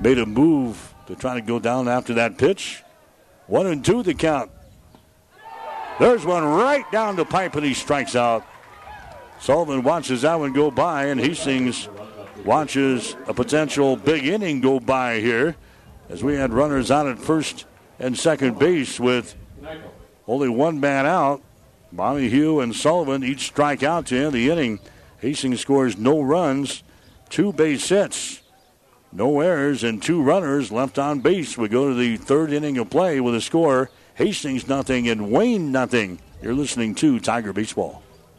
[0.00, 2.84] made a move to try to go down after that pitch.
[3.48, 4.52] One and two the count.
[5.98, 8.46] There's one right down the pipe and he strikes out.
[9.40, 11.88] Sullivan watches that one go by and Hastings
[12.44, 15.56] watches a potential big inning go by here
[16.10, 17.64] as we had runners out at first
[17.98, 19.34] and second base with
[20.28, 21.42] only one man out.
[21.90, 24.78] Montague and Sullivan each strike out to end the inning.
[25.20, 26.82] Hastings scores no runs,
[27.30, 28.42] two base hits,
[29.10, 31.56] no errors, and two runners left on base.
[31.56, 35.72] We go to the third inning of play with a score Hastings nothing and Wayne
[35.72, 36.20] nothing.
[36.42, 38.02] You're listening to Tiger Baseball.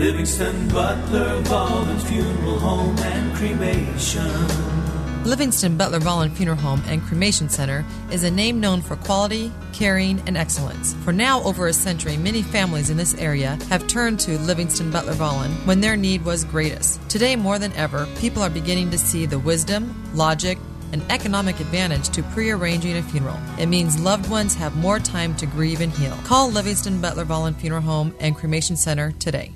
[0.00, 5.24] Livingston Butler Vollands Funeral Home and Cremation.
[5.24, 10.18] Livingston Butler Volland Funeral Home and Cremation Center is a name known for quality, caring,
[10.26, 10.94] and excellence.
[11.04, 15.12] For now over a century, many families in this area have turned to Livingston Butler
[15.12, 17.06] Volland when their need was greatest.
[17.10, 20.56] Today, more than ever, people are beginning to see the wisdom, logic,
[20.92, 23.38] and economic advantage to pre-arranging a funeral.
[23.58, 26.16] It means loved ones have more time to grieve and heal.
[26.24, 29.52] Call Livingston Butler Volland Funeral Home and Cremation Center today.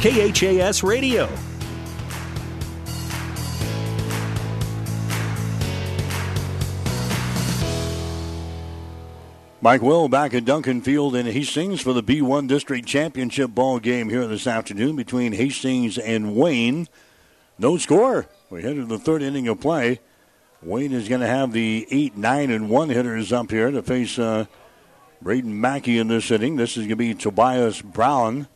[0.00, 1.28] KHAS Radio.
[9.60, 14.08] Mike Will back at Duncan Field in Hastings for the B1 District Championship ball game
[14.08, 16.88] here this afternoon between Hastings and Wayne.
[17.58, 18.26] No score.
[18.48, 20.00] We head to the third inning of play.
[20.62, 24.18] Wayne is going to have the 8, 9, and 1 hitters up here to face
[24.18, 24.46] uh,
[25.20, 26.56] Braden Mackey in this inning.
[26.56, 28.48] This is going to be Tobias Braun,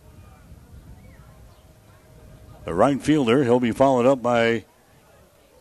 [2.65, 3.45] the right fielder.
[3.45, 4.65] He'll be followed up by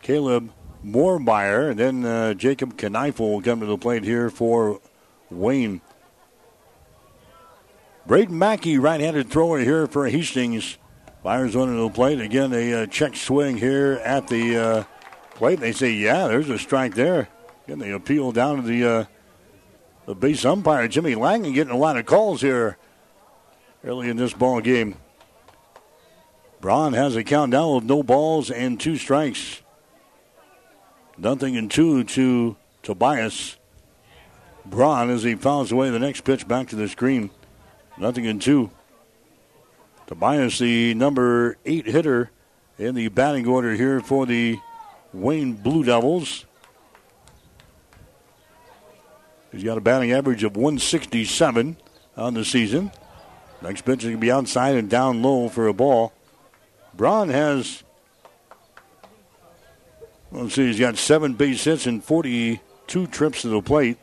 [0.01, 0.51] Caleb
[0.85, 1.71] Moormeyer.
[1.71, 4.79] And then uh, Jacob Kneifel will come to the plate here for
[5.29, 5.81] Wayne.
[8.05, 10.77] Braden Mackey, right-handed thrower here for Hastings.
[11.23, 12.19] Fires one into the plate.
[12.19, 14.83] Again, a uh, check swing here at the uh,
[15.35, 15.61] plate.
[15.61, 17.29] They say, yeah, there's a strike there.
[17.65, 19.05] Again, they appeal down to the uh,
[20.05, 22.77] the base umpire, Jimmy Langen, getting a lot of calls here
[23.85, 24.97] early in this ball game.
[26.63, 29.61] Braun has a countdown of no balls and two strikes.
[31.17, 33.57] Nothing in two to Tobias.
[34.63, 37.31] Braun as he fouls away the next pitch back to the screen.
[37.97, 38.71] Nothing in two.
[40.07, 42.31] Tobias, the number eight hitter
[42.79, 44.57] in the batting order here for the
[45.11, 46.45] Wayne Blue Devils.
[49.51, 51.75] He's got a batting average of 167
[52.15, 52.89] on the season.
[53.61, 56.13] Next pitch is going to be outside and down low for a ball.
[56.95, 57.83] Braun has,
[60.31, 63.97] let's see, he's got seven base hits and 42 trips to the plate.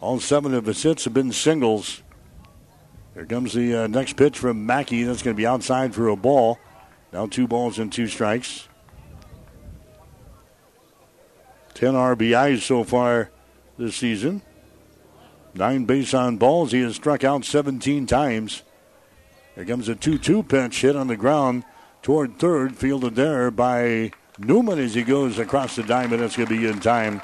[0.00, 2.02] All seven of his hits have been singles.
[3.14, 5.02] Here comes the uh, next pitch from Mackey.
[5.02, 6.58] That's going to be outside for a ball.
[7.12, 8.68] Now two balls and two strikes.
[11.74, 13.30] 10 RBIs so far
[13.78, 14.42] this season.
[15.54, 16.72] Nine base on balls.
[16.72, 18.62] He has struck out 17 times.
[19.54, 21.64] Here comes a 2 2 pitch hit on the ground
[22.06, 26.22] toward third, fielded there by Newman as he goes across the diamond.
[26.22, 27.20] That's going to be in time.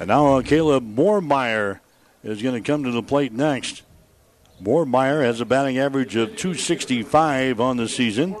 [0.00, 1.80] And now uh, Caleb Moormeyer
[2.24, 3.82] is going to come to the plate next.
[4.62, 8.34] Moormeyer has a batting average of 265 on the season.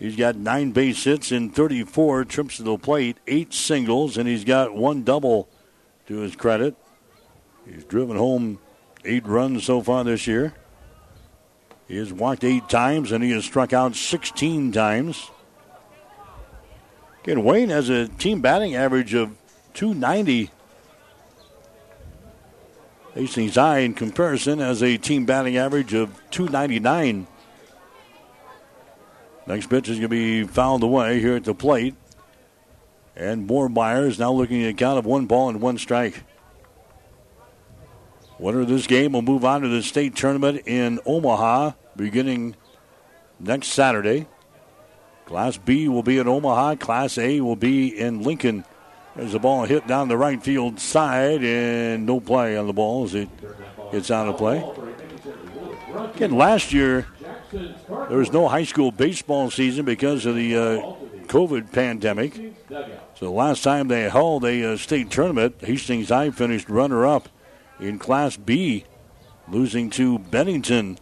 [0.00, 4.42] He's got nine base hits and 34 trips to the plate, eight singles, and he's
[4.42, 5.48] got one double
[6.08, 6.74] to his credit.
[7.64, 8.58] He's driven home
[9.04, 10.54] eight runs so far this year.
[11.86, 15.30] He has walked eight times and he has struck out 16 times.
[17.22, 19.36] Again, Wayne has a team batting average of
[19.74, 20.50] 290.
[23.14, 27.26] Hastings High, in comparison, has a team batting average of 299.
[29.46, 31.94] Next pitch is going to be fouled away here at the plate.
[33.14, 36.24] And Moormeyer is now looking at a count of one ball and one strike.
[38.44, 42.54] Winner of this game will move on to the state tournament in Omaha beginning
[43.40, 44.26] next Saturday.
[45.24, 46.74] Class B will be in Omaha.
[46.74, 48.66] Class A will be in Lincoln.
[49.16, 53.04] There's a ball hit down the right field side, and no play on the ball
[53.04, 53.30] as it
[53.90, 54.62] gets out of play.
[56.14, 57.06] Again, last year
[57.50, 60.60] there was no high school baseball season because of the uh,
[61.28, 62.34] COVID pandemic.
[62.68, 67.30] So the last time they held a uh, state tournament, Hastings High finished runner-up
[67.80, 68.84] in Class B,
[69.48, 70.98] losing to Bennington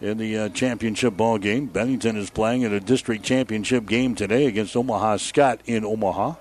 [0.00, 1.66] in the uh, championship ball game.
[1.66, 6.34] Bennington is playing in a district championship game today against Omaha Skutt in Omaha.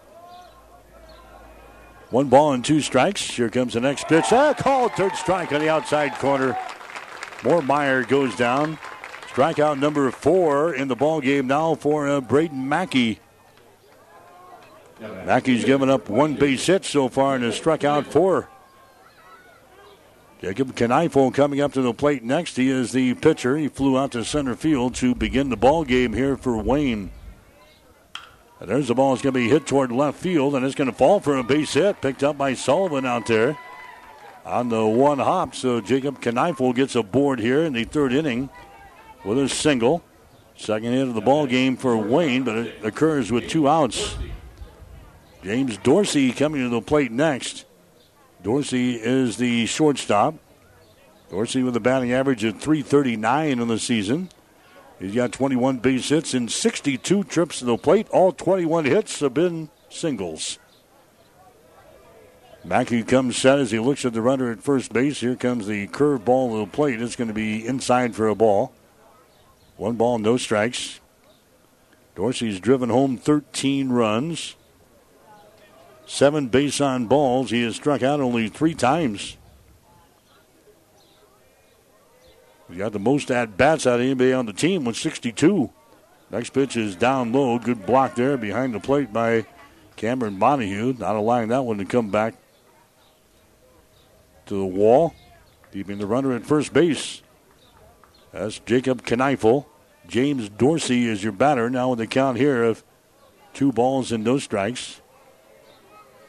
[2.10, 3.22] One ball and two strikes.
[3.22, 4.26] Here comes the next pitch.
[4.32, 6.58] Ah, called third strike on the outside corner.
[7.40, 8.78] Moormeyer goes down.
[9.28, 13.20] Strikeout number four in the ball game now for uh, Braden Mackey.
[15.00, 18.50] Mackey's given up one base hit so far and has struck out four.
[20.42, 22.58] Jacob Kneifel coming up to the plate next.
[22.58, 23.58] He is the pitcher.
[23.58, 27.12] He flew out to center field to begin the ball game here for Wayne.
[28.60, 29.14] And there's the ball.
[29.14, 31.44] It's going to be hit toward left field, and it's going to fall for a
[31.44, 32.02] base hit.
[32.02, 33.56] Picked up by Sullivan out there
[34.44, 35.54] on the one hop.
[35.54, 38.50] So Jacob Kneifel gets a board here in the third inning
[39.24, 40.04] with a single.
[40.58, 44.16] Second hit of the ball game for Wayne, but it occurs with two outs.
[45.44, 47.66] James Dorsey coming to the plate next.
[48.44, 50.36] Dorsey is the shortstop.
[51.30, 54.30] Dorsey with a batting average of 339 in the season.
[55.00, 58.08] He's got 21 base hits and 62 trips to the plate.
[58.10, 60.60] All 21 hits have been singles.
[62.64, 65.20] Mackey comes set as he looks at the runner at first base.
[65.20, 67.02] Here comes the curve ball to the plate.
[67.02, 68.74] It's going to be inside for a ball.
[69.78, 71.00] One ball, no strikes.
[72.16, 74.56] Dorsey's driven home 13 runs.
[76.12, 77.52] Seven base on balls.
[77.52, 79.38] He has struck out only three times.
[82.70, 85.72] He got the most at bats out of anybody on the team with 62.
[86.30, 87.58] Next pitch is down low.
[87.58, 89.46] Good block there behind the plate by
[89.96, 90.96] Cameron Montague.
[91.00, 92.36] Not allowing that one to come back
[94.48, 95.16] to the wall.
[95.72, 97.22] Keeping the runner at first base.
[98.34, 99.66] That's Jacob Kneifel.
[100.10, 102.84] James Dorsey is your batter now with the count here of
[103.54, 105.01] two balls and no strikes.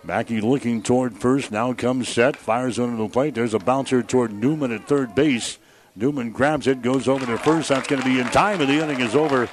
[0.05, 1.53] Mackey looking toward first.
[1.53, 2.37] Now comes set.
[2.37, 3.35] Fires under the plate.
[3.35, 5.59] There's a bouncer toward Newman at third base.
[5.95, 7.69] Newman grabs it, goes over to first.
[7.69, 9.49] That's going to be in time, and the inning is over.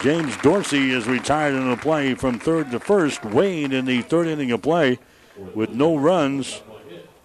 [0.00, 3.24] James Dorsey is retired in the play from third to first.
[3.24, 4.98] Wayne in the third inning of play
[5.54, 6.62] with no runs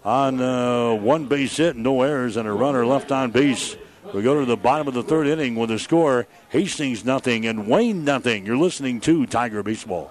[0.04, 3.76] on uh, one base hit, no errors, and a runner left on base.
[4.12, 7.66] We go to the bottom of the third inning with a score Hastings nothing and
[7.68, 8.44] Wayne nothing.
[8.44, 10.10] You're listening to Tiger Baseball.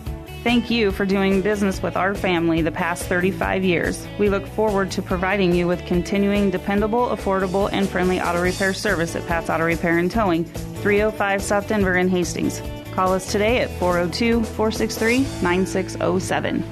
[0.43, 4.07] Thank you for doing business with our family the past 35 years.
[4.17, 9.15] We look forward to providing you with continuing dependable, affordable, and friendly auto repair service
[9.15, 12.59] at Pat's Auto Repair and Towing, 305 South Denver in Hastings.
[12.93, 16.63] Call us today at 402 463 9607.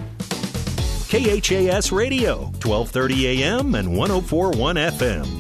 [1.10, 5.39] KHAS Radio, 1230 AM and 1041 FM.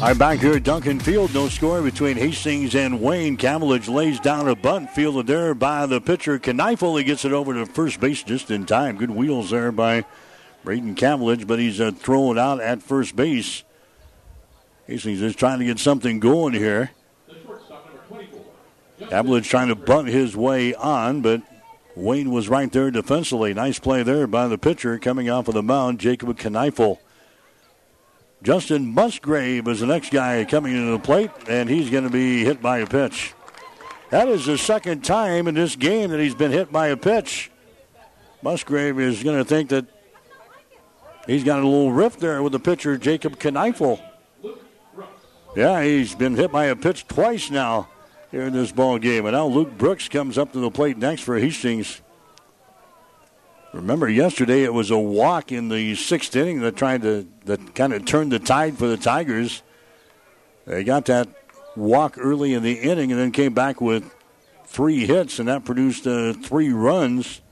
[0.00, 1.34] I'm back here at Duncan Field.
[1.34, 3.36] No score between Hastings and Wayne.
[3.36, 6.38] Cameledge lays down a bunt, fielded there by the pitcher.
[6.38, 6.96] Kneifel.
[6.98, 8.96] He gets it over to first base just in time.
[8.96, 10.04] Good wheels there by
[10.62, 13.64] Braden Cameledge, but he's uh, thrown out at first base.
[14.86, 16.92] Hastings is trying to get something going here.
[19.10, 21.42] Cameledge trying to bunt his way on, but
[21.96, 23.52] Wayne was right there defensively.
[23.52, 26.98] Nice play there by the pitcher coming off of the mound, Jacob Kneifel.
[28.42, 32.44] Justin Musgrave is the next guy coming into the plate, and he's going to be
[32.44, 33.34] hit by a pitch.
[34.10, 37.50] That is the second time in this game that he's been hit by a pitch.
[38.42, 39.86] Musgrave is going to think that
[41.26, 44.00] he's got a little rift there with the pitcher, Jacob Kneifel.
[45.56, 47.88] Yeah, he's been hit by a pitch twice now
[48.30, 49.26] here in this ball game.
[49.26, 52.00] And now Luke Brooks comes up to the plate next for Hastings.
[53.72, 57.92] Remember, yesterday it was a walk in the sixth inning that tried to that kind
[57.92, 59.62] of turned the tide for the Tigers.
[60.64, 61.28] They got that
[61.76, 64.10] walk early in the inning and then came back with
[64.66, 67.42] three hits, and that produced uh, three runs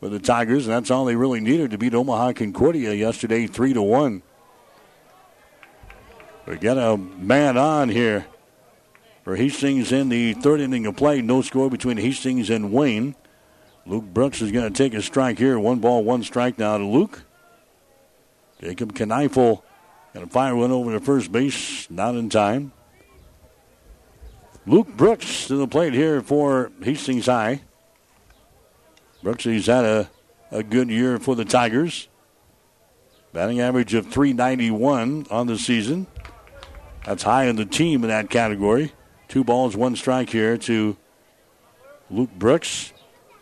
[0.00, 3.72] for the Tigers, and that's all they really needed to beat Omaha Concordia yesterday, three
[3.72, 4.22] to one.
[6.46, 8.26] We got a man on here
[9.22, 11.22] for Hastings in the third inning of play.
[11.22, 13.14] No score between Hastings and Wayne.
[13.86, 15.58] Luke Brooks is going to take a strike here.
[15.58, 17.22] One ball, one strike now to Luke.
[18.60, 19.62] Jacob Kneifel
[20.12, 22.72] going to fire one over to first base, not in time.
[24.66, 27.62] Luke Brooks to the plate here for Hastings High.
[29.22, 30.10] Brooks, he's had a,
[30.50, 32.08] a good year for the Tigers.
[33.32, 36.06] Batting average of 391 on the season.
[37.04, 38.92] That's high in the team in that category.
[39.28, 40.96] Two balls, one strike here to
[42.10, 42.92] Luke Brooks.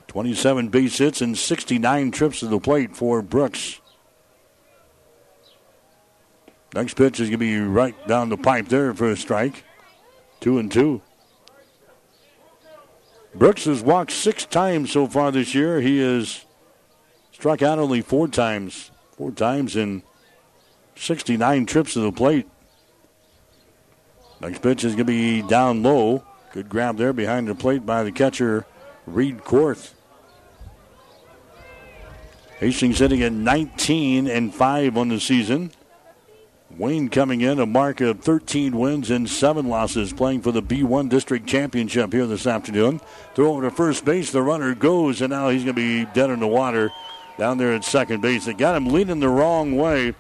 [0.09, 3.81] 27 base hits and 69 trips to the plate for Brooks.
[6.75, 9.65] Next pitch is going to be right down the pipe there for a strike.
[10.41, 11.03] Two and two.
[13.35, 15.81] Brooks has walked six times so far this year.
[15.81, 16.45] He has
[17.33, 18.91] struck out only four times.
[19.17, 20.03] Four times in
[20.97, 22.49] 69 trips to the plate.
[24.41, 26.25] Next pitch is going to be down low.
[26.53, 28.65] Good grab there behind the plate by the catcher,
[29.07, 29.95] Reed Korth.
[32.61, 35.71] Hastings sitting at 19 and 5 on the season.
[36.77, 41.09] Wayne coming in a mark of 13 wins and 7 losses, playing for the B1
[41.09, 43.01] District Championship here this afternoon.
[43.35, 46.31] Throw over to first base, the runner goes, and now he's going to be dead
[46.31, 46.91] in the water
[47.39, 48.45] down there at second base.
[48.45, 50.15] They got him leaning the wrong way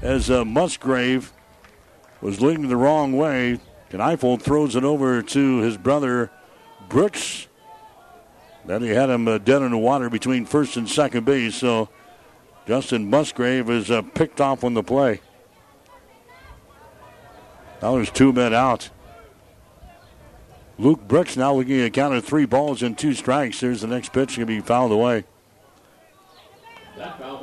[0.00, 1.32] as uh, Musgrave
[2.20, 3.58] was leading the wrong way.
[3.90, 6.30] Kneifel throws it over to his brother
[6.88, 7.48] Brooks.
[8.70, 11.56] Then he had him uh, dead in the water between first and second base.
[11.56, 11.88] So
[12.68, 15.20] Justin Musgrave is uh, picked off on the play.
[17.82, 18.90] Now there's two men out.
[20.78, 23.58] Luke Brooks now looking at a count of three balls and two strikes.
[23.58, 25.24] There's the next pitch going to be fouled away.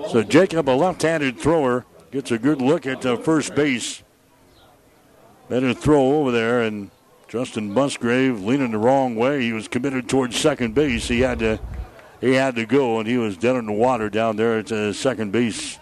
[0.08, 4.02] So Jacob, a left-handed thrower, gets a good look at uh, first base.
[5.50, 6.90] Better throw over there, and
[7.28, 9.42] Justin Musgrave leaning the wrong way.
[9.42, 11.08] He was committed towards second base.
[11.08, 11.60] He had to,
[12.22, 14.94] he had to go, and he was dead in the water down there at uh,
[14.94, 15.78] second base.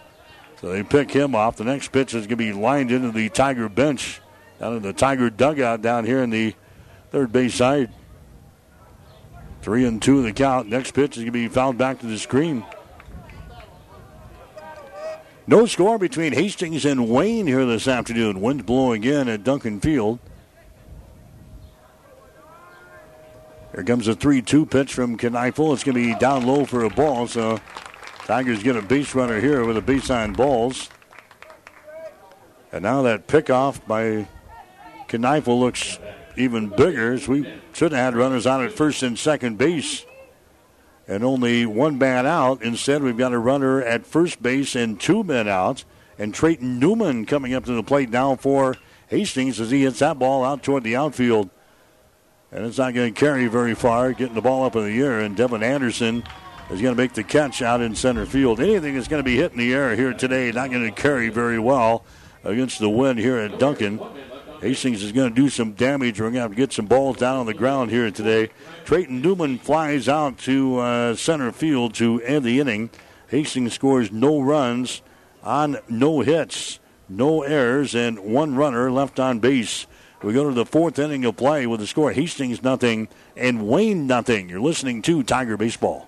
[0.59, 1.57] So they pick him off.
[1.57, 4.21] The next pitch is going to be lined into the Tiger bench,
[4.59, 6.55] down in the Tiger dugout down here in the
[7.11, 7.91] third base side.
[9.61, 10.67] Three and two in the count.
[10.67, 12.65] Next pitch is going to be fouled back to the screen.
[15.47, 18.41] No score between Hastings and Wayne here this afternoon.
[18.41, 20.19] Wind blowing in at Duncan Field.
[23.75, 25.73] Here comes a 3 2 pitch from Kneifel.
[25.73, 27.59] It's going to be down low for a ball, so
[28.19, 30.89] Tigers get a base runner here with a base on balls.
[32.71, 34.29] And now that pickoff by
[35.09, 35.99] Kneifel looks
[36.37, 40.05] even bigger as we should have had runners on at first and second base.
[41.05, 42.61] And only one man out.
[42.61, 45.83] Instead, we've got a runner at first base and two men out.
[46.17, 48.77] And Trayton Newman coming up to the plate now for
[49.09, 51.49] Hastings as he hits that ball out toward the outfield.
[52.55, 55.19] And it's not going to carry very far, getting the ball up in the air.
[55.19, 56.23] And Devin Anderson
[56.69, 58.61] is going to make the catch out in center field.
[58.61, 61.27] Anything that's going to be hit in the air here today, not going to carry
[61.27, 62.05] very well
[62.45, 63.99] against the wind here at Duncan.
[64.61, 66.21] Hastings is going to do some damage.
[66.21, 68.51] We're going to have to get some balls down on the ground here today.
[68.85, 72.89] Trayton Newman flies out to uh, center field to end the inning.
[73.27, 75.01] Hastings scores no runs
[75.43, 76.79] on no hits,
[77.09, 79.87] no errors, and one runner left on base.
[80.23, 84.07] We go to the fourth inning of play with the score Hastings nothing and Wayne
[84.07, 84.49] nothing.
[84.49, 86.07] You're listening to Tiger Baseball.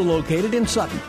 [0.01, 0.99] located in Sutton.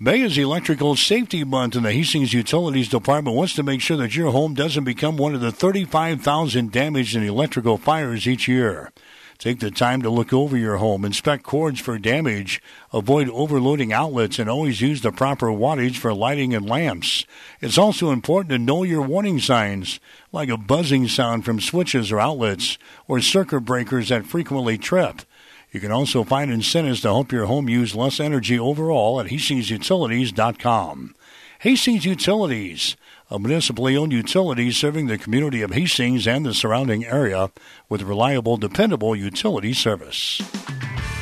[0.00, 4.14] May is Electrical Safety Month, and the Hastings Utilities Department wants to make sure that
[4.14, 8.92] your home doesn't become one of the 35,000 damaged in electrical fires each year.
[9.38, 12.60] Take the time to look over your home, inspect cords for damage,
[12.92, 17.24] avoid overloading outlets, and always use the proper wattage for lighting and lamps.
[17.60, 20.00] It's also important to know your warning signs,
[20.32, 25.22] like a buzzing sound from switches or outlets, or circuit breakers that frequently trip.
[25.70, 31.14] You can also find incentives to help your home use less energy overall at HastingsUtilities.com.
[31.60, 32.96] Hastings Utilities,
[33.30, 37.50] a municipally owned utility serving the community of Hastings and the surrounding area
[37.88, 40.40] with reliable, dependable utility service.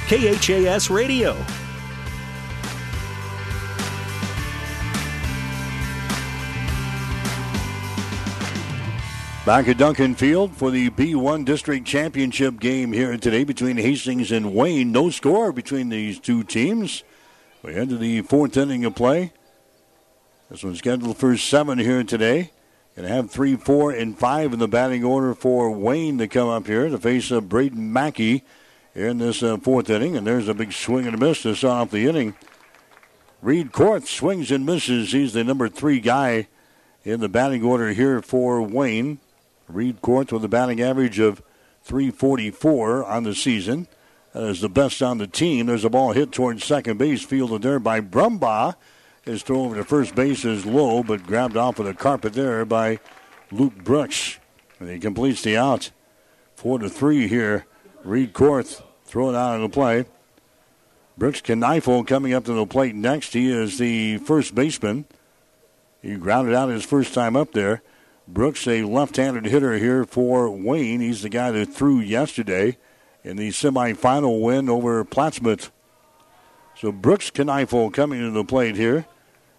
[0.09, 1.37] KHAS Radio.
[9.47, 14.53] Back at Duncan Field for the B1 District Championship game here today between Hastings and
[14.53, 14.91] Wayne.
[14.91, 17.05] No score between these two teams.
[17.63, 19.33] We to the fourth inning of play.
[20.51, 22.51] This one's scheduled for seven here today.
[22.97, 26.49] Going to have three, four, and five in the batting order for Wayne to come
[26.49, 28.43] up here to face uh, Braden Mackey
[28.95, 30.17] here in this uh, fourth inning.
[30.17, 32.35] And there's a big swing and a miss to start off the inning.
[33.41, 35.13] Reed Korth swings and misses.
[35.13, 36.49] He's the number three guy
[37.05, 39.21] in the batting order here for Wayne.
[39.69, 41.43] Reed Korth with a batting average of
[41.83, 43.89] 344 on the season.
[44.33, 45.67] That is the best on the team.
[45.67, 48.75] There's a ball hit towards second base, fielded there by Brumbaugh.
[49.23, 52.65] His throw over to first base is low, but grabbed off of the carpet there
[52.65, 53.01] by
[53.51, 54.39] Luke Brooks.
[54.79, 55.91] And he completes the out.
[56.55, 57.67] Four to three here.
[58.05, 60.05] Reed Korth throwing out of the play.
[61.19, 63.33] Brooks Kneifel coming up to the plate next.
[63.33, 65.07] He is the first baseman.
[66.03, 67.83] He grounded out his first time up there.
[68.29, 71.01] Brooks, a left-handed hitter here for Wayne.
[71.01, 72.77] He's the guy that threw yesterday
[73.23, 75.71] in the semifinal win over Plattsmouth.
[76.77, 79.07] So Brooks Kneifel coming to the plate here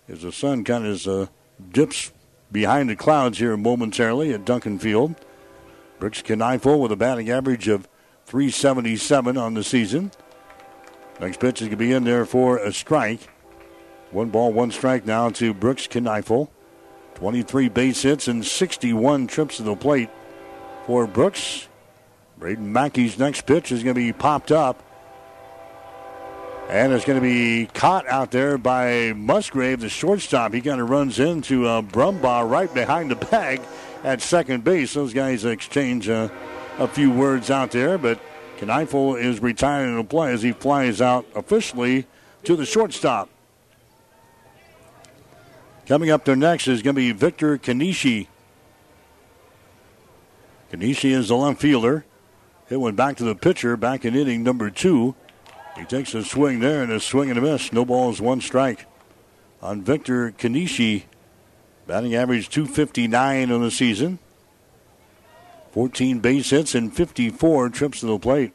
[0.09, 1.27] as the sun kind of uh,
[1.71, 2.11] dips
[2.51, 5.15] behind the clouds here momentarily at Duncan Field.
[5.99, 7.87] Brooks Kneifel with a batting average of
[8.25, 10.11] 377 on the season.
[11.21, 13.29] Next pitch is going to be in there for a strike.
[14.11, 16.49] One ball, one strike now to Brooks Kneifel.
[17.17, 20.11] 23 base hits and 61 trips to the plate
[20.85, 21.67] for Brooks.
[22.37, 24.83] Braden Mackey's next pitch is going to be popped up.
[26.69, 30.53] And it's going to be caught out there by Musgrave, the shortstop.
[30.53, 33.61] He kind of runs into uh, Brumbaugh right behind the bag
[34.03, 34.93] at second base.
[34.93, 36.29] Those guys exchange uh,
[36.77, 38.19] a few words out there, but
[38.59, 42.05] Kneifel is retiring the play as he flies out officially
[42.43, 43.27] to the shortstop.
[45.87, 48.27] Coming up there next is going to be Victor Kanishi.
[50.69, 52.03] Kanishi is the left fielder.
[52.69, 55.15] It went back to the pitcher back in inning number two.
[55.77, 57.71] He takes a swing there and a swing and a miss.
[57.71, 58.85] No balls, one strike
[59.61, 61.03] on Victor Kanishi.
[61.85, 64.19] Batting average 259 on the season.
[65.71, 68.51] 14 base hits and 54 trips to the plate.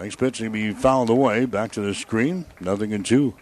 [0.00, 1.44] Next pitch will be fouled away.
[1.44, 2.46] Back to the screen.
[2.58, 3.36] Nothing in two.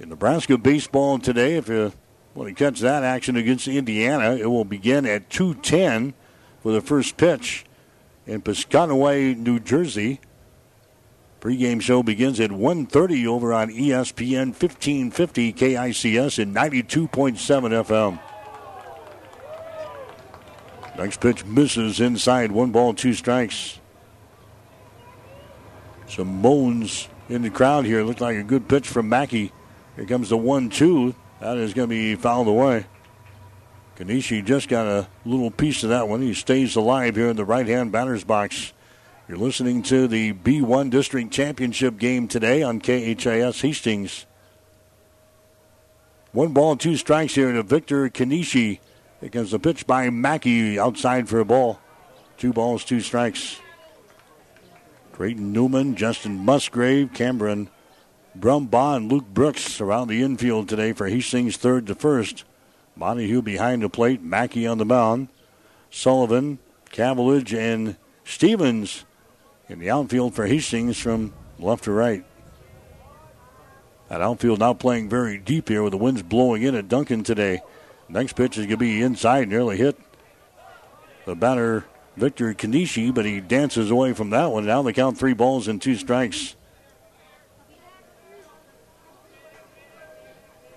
[0.00, 1.92] In Nebraska baseball today, if you
[2.38, 6.14] want he catch that action against Indiana, it will begin at 210
[6.62, 7.64] for the first pitch
[8.26, 10.20] in Piscataway, New Jersey.
[11.40, 17.08] Pre-game show begins at 1.30 over on ESPN 1550 KICS and 92.7
[17.84, 18.20] FM.
[20.96, 22.52] Next pitch misses inside.
[22.52, 23.80] One ball, two strikes.
[26.06, 28.04] Some moans in the crowd here.
[28.04, 29.52] Looked like a good pitch from Mackey.
[29.96, 31.16] Here comes the one-two.
[31.40, 32.86] That is going to be fouled away.
[33.96, 36.22] Kanishi just got a little piece of that one.
[36.22, 38.72] He stays alive here in the right-hand batter's box.
[39.28, 44.26] You're listening to the B1 District Championship game today on KHAS Hastings.
[46.32, 48.80] One ball, two strikes here to Victor Kanishi.
[49.20, 51.80] Here comes the pitch by Mackey outside for a ball.
[52.36, 53.58] Two balls, two strikes.
[55.14, 57.68] Trayton Newman, Justin Musgrave, Cameron
[58.36, 62.44] Brumbaugh, and Luke Brooks around the infield today for Hastings third to first.
[62.96, 65.28] Montague behind the plate, Mackey on the mound.
[65.90, 66.58] Sullivan,
[66.90, 69.04] Cavillage, and Stevens
[69.68, 72.24] in the outfield for Hastings from left to right.
[74.08, 77.60] That outfield now playing very deep here with the winds blowing in at Duncan today.
[78.08, 79.98] Next pitch is going to be inside, nearly hit
[81.26, 81.84] the batter
[82.16, 84.66] Victor Kanishi, but he dances away from that one.
[84.66, 86.56] Now they count three balls and two strikes.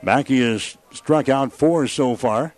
[0.04, 2.56] Mackey has struck out four so far.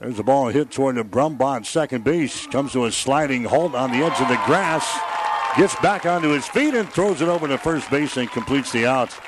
[0.00, 2.46] There's a ball hit toward the Brumbaugh second base.
[2.46, 4.98] Comes to a sliding halt on the edge of the grass.
[5.56, 8.86] Gets back onto his feet and throws it over to first base and completes the
[8.86, 9.18] out.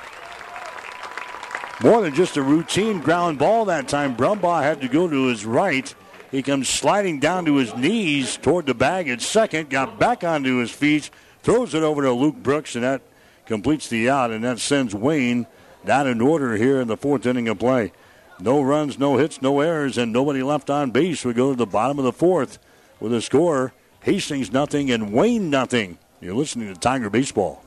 [1.82, 4.16] More than just a routine ground ball that time.
[4.16, 5.94] Brumbaugh had to go to his right
[6.32, 10.56] he comes sliding down to his knees toward the bag at second, got back onto
[10.56, 11.10] his feet,
[11.42, 13.02] throws it over to Luke Brooks, and that
[13.44, 15.46] completes the out, and that sends Wayne
[15.84, 17.92] down in order here in the fourth inning of play.
[18.40, 21.24] No runs, no hits, no errors, and nobody left on base.
[21.24, 22.58] We go to the bottom of the fourth
[23.00, 23.72] with a score
[24.02, 25.98] Hastings nothing and Wayne nothing.
[26.20, 27.64] You're listening to Tiger Baseball.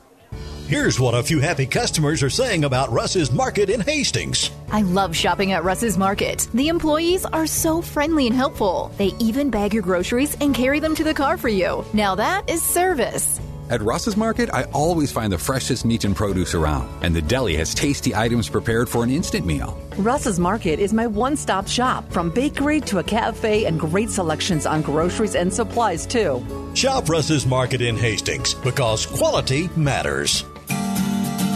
[0.66, 4.50] Here's what a few happy customers are saying about Russ's Market in Hastings.
[4.70, 6.48] I love shopping at Russ's Market.
[6.52, 8.90] The employees are so friendly and helpful.
[8.98, 11.84] They even bag your groceries and carry them to the car for you.
[11.94, 13.40] Now that is service.
[13.68, 17.56] At Russ's Market, I always find the freshest meat and produce around, and the deli
[17.56, 19.76] has tasty items prepared for an instant meal.
[19.98, 24.66] Russ's Market is my one stop shop, from bakery to a cafe and great selections
[24.66, 26.46] on groceries and supplies, too.
[26.74, 30.44] Shop Russ's Market in Hastings because quality matters.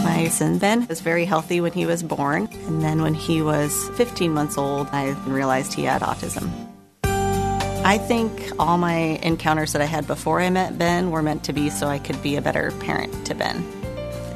[0.03, 3.87] My son Ben was very healthy when he was born, and then when he was
[3.95, 6.70] 15 months old, I realized he had autism.
[7.83, 11.53] I think all my encounters that I had before I met Ben were meant to
[11.53, 13.65] be so I could be a better parent to Ben.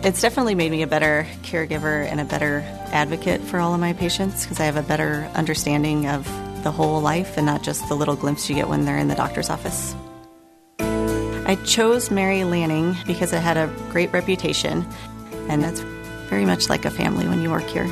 [0.03, 3.93] It's definitely made me a better caregiver and a better advocate for all of my
[3.93, 6.25] patients because I have a better understanding of
[6.63, 9.15] the whole life and not just the little glimpse you get when they're in the
[9.15, 9.95] doctor's office.
[10.79, 14.87] I chose Mary Lanning because it had a great reputation
[15.49, 15.81] and that's
[16.29, 17.85] very much like a family when you work here.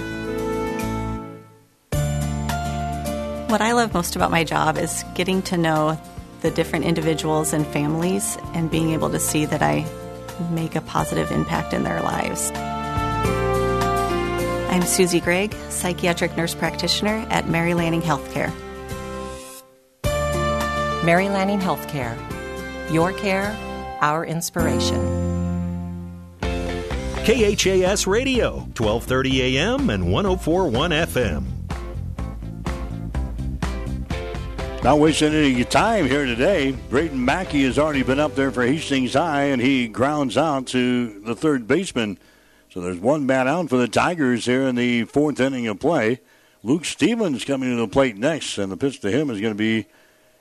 [3.54, 6.02] What I love most about my job is getting to know
[6.42, 9.86] the different individuals and families and being able to see that I
[10.50, 12.50] make a positive impact in their lives.
[14.72, 18.52] I'm Susie Gregg, psychiatric nurse practitioner at Mary Lanning Healthcare.
[21.06, 22.18] Mary Lanning Healthcare.
[22.92, 23.56] Your care,
[24.02, 24.98] our inspiration.
[26.42, 31.63] KHAS Radio, 1230 AM and 1041 FM.
[34.84, 36.72] Not wasting any time here today.
[36.90, 41.22] Braden Mackey has already been up there for Hastings High, and he grounds out to
[41.22, 42.18] the third baseman.
[42.70, 46.20] So there's one man out for the Tigers here in the fourth inning of play.
[46.64, 49.58] Luke Stevens coming to the plate next, and the pitch to him is going to
[49.58, 49.86] be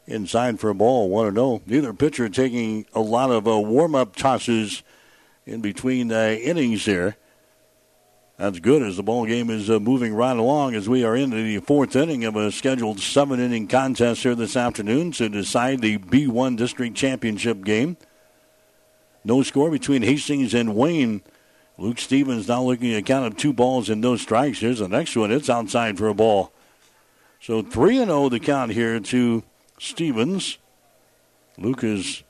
[0.08, 1.08] inside for a ball.
[1.08, 1.62] 1 0.
[1.64, 4.82] Neither pitcher taking a lot of uh, warm up tosses
[5.46, 7.16] in between uh, innings here.
[8.42, 11.36] That's good as the ball game is uh, moving right along as we are into
[11.36, 15.98] the fourth inning of a scheduled seven inning contest here this afternoon to decide the
[15.98, 17.96] B1 District Championship game.
[19.22, 21.22] No score between Hastings and Wayne.
[21.78, 24.58] Luke Stevens now looking at a count of two balls and no strikes.
[24.58, 25.30] Here's the next one.
[25.30, 26.50] It's outside for a ball.
[27.40, 29.44] So 3 and 0 the count here to
[29.78, 30.58] Stevens.
[31.56, 32.24] Luke is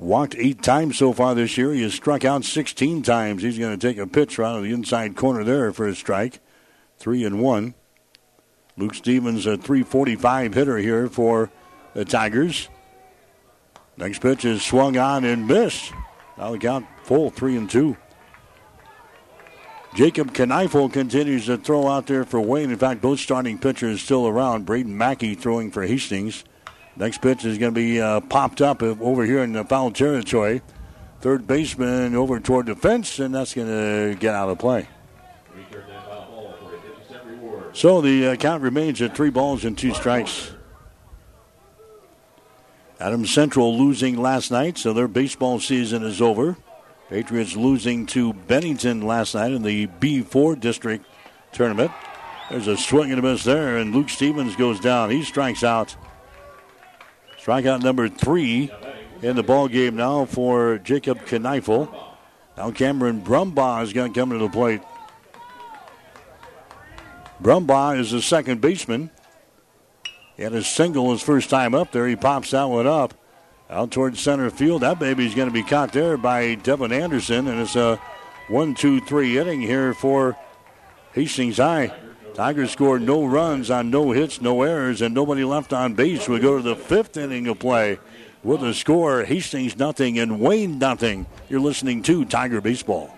[0.00, 1.74] Walked eight times so far this year.
[1.74, 3.42] He has struck out 16 times.
[3.42, 6.40] He's going to take a pitch right of the inside corner there for a strike.
[6.96, 7.74] Three and one.
[8.78, 11.50] Luke Stevens, a 345 hitter here for
[11.92, 12.70] the Tigers.
[13.98, 15.92] Next pitch is swung on and missed.
[16.38, 17.98] Now the count full, three and two.
[19.94, 22.70] Jacob Kneifel continues to throw out there for Wayne.
[22.70, 24.64] In fact, both starting pitchers still around.
[24.64, 26.44] Braden Mackey throwing for Hastings.
[27.00, 30.60] Next pitch is going to be uh, popped up over here in the foul territory.
[31.22, 34.86] Third baseman over toward the fence, and that's going to get out of play.
[37.72, 40.52] So the uh, count remains at three balls and two strikes.
[43.00, 46.58] Adams Central losing last night, so their baseball season is over.
[47.08, 51.06] Patriots losing to Bennington last night in the B4 district
[51.52, 51.92] tournament.
[52.50, 55.08] There's a swing and a miss there, and Luke Stevens goes down.
[55.08, 55.96] He strikes out.
[57.50, 58.70] Strikeout number three
[59.22, 61.92] in the ball game now for Jacob Kneifel.
[62.56, 64.80] Now Cameron Brumbaugh is going to come to the plate.
[67.42, 69.10] Brumbaugh is the second baseman.
[70.36, 72.06] He had a single his first time up there.
[72.06, 73.14] He pops that one up
[73.68, 74.82] out towards center field.
[74.82, 77.96] That baby's going to be caught there by Devin Anderson, and it's a
[78.46, 80.36] one, two, three inning here for
[81.14, 81.92] Hastings High.
[82.34, 86.28] Tigers scored no runs on no hits, no errors, and nobody left on base.
[86.28, 87.98] We go to the fifth inning of play
[88.42, 91.26] with a score Hastings nothing and Wayne nothing.
[91.48, 93.14] You're listening to Tiger Baseball.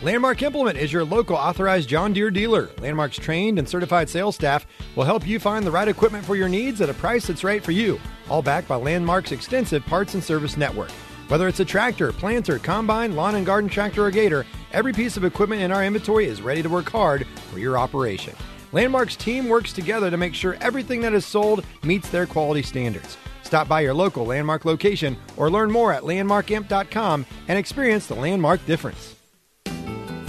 [0.00, 2.70] Landmark Implement is your local authorized John Deere dealer.
[2.78, 4.64] Landmark's trained and certified sales staff
[4.94, 7.64] will help you find the right equipment for your needs at a price that's right
[7.64, 10.90] for you, all backed by Landmark's extensive parts and service network.
[11.28, 15.24] Whether it's a tractor, planter, combine, lawn and garden tractor, or gator, every piece of
[15.24, 18.34] equipment in our inventory is ready to work hard for your operation.
[18.72, 23.18] Landmark's team works together to make sure everything that is sold meets their quality standards.
[23.42, 28.64] Stop by your local Landmark location or learn more at landmarkimp.com and experience the Landmark
[28.64, 29.14] difference.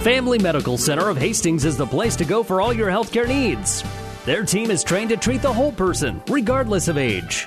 [0.00, 3.82] Family Medical Center of Hastings is the place to go for all your healthcare needs.
[4.26, 7.46] Their team is trained to treat the whole person, regardless of age.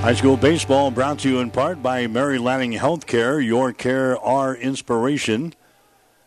[0.00, 4.54] High school baseball brought to you in part by Mary Lanning Healthcare, your care, our
[4.54, 5.52] inspiration.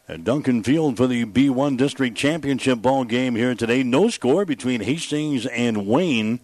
[0.09, 3.82] At Duncan Field for the B1 District Championship ball game here today.
[3.82, 6.41] No score between Hastings and Wayne.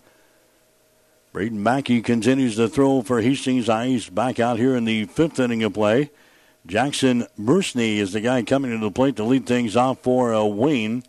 [1.34, 5.63] Braden Mackey continues to throw for Hastings Eyes back out here in the fifth inning
[5.63, 6.09] of play.
[6.65, 10.45] Jackson Mersney is the guy coming to the plate to lead things off for uh,
[10.45, 11.03] Wayne.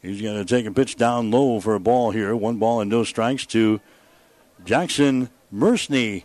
[0.00, 2.34] He's going to take a pitch down low for a ball here.
[2.36, 3.80] One ball and no strikes to
[4.64, 6.24] Jackson Mersney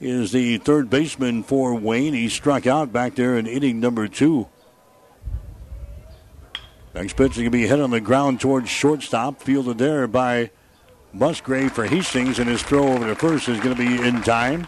[0.00, 2.12] is the third baseman for Wayne.
[2.12, 4.48] He struck out back there in inning number two.
[6.94, 10.50] Next pitch is going to be hit on the ground towards shortstop, fielded there by
[11.12, 14.66] Musgrave for Hastings, and his throw over to first is going to be in time.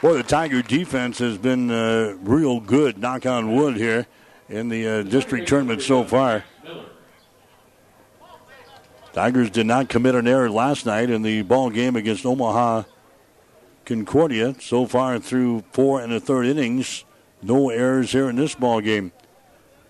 [0.00, 4.06] Boy, the Tiger defense has been uh, real good, knock on wood, here
[4.48, 6.44] in the uh, district tournament so far.
[9.18, 12.84] Tigers did not commit an error last night in the ball game against Omaha
[13.84, 14.54] Concordia.
[14.60, 17.04] So far through four and a third innings,
[17.42, 19.10] no errors here in this ball game.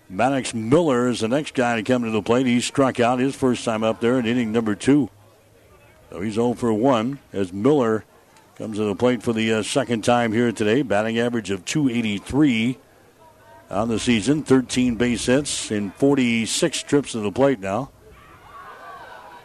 [0.09, 2.47] Maddox Miller is the next guy to come to the plate.
[2.47, 5.11] He struck out his first time up there in inning number two.
[6.09, 8.05] So he's 0 for 1 as Miller
[8.55, 10.81] comes to the plate for the uh, second time here today.
[10.81, 12.79] Batting average of 283
[13.69, 14.41] on the season.
[14.41, 17.91] 13 base hits in 46 trips to the plate now.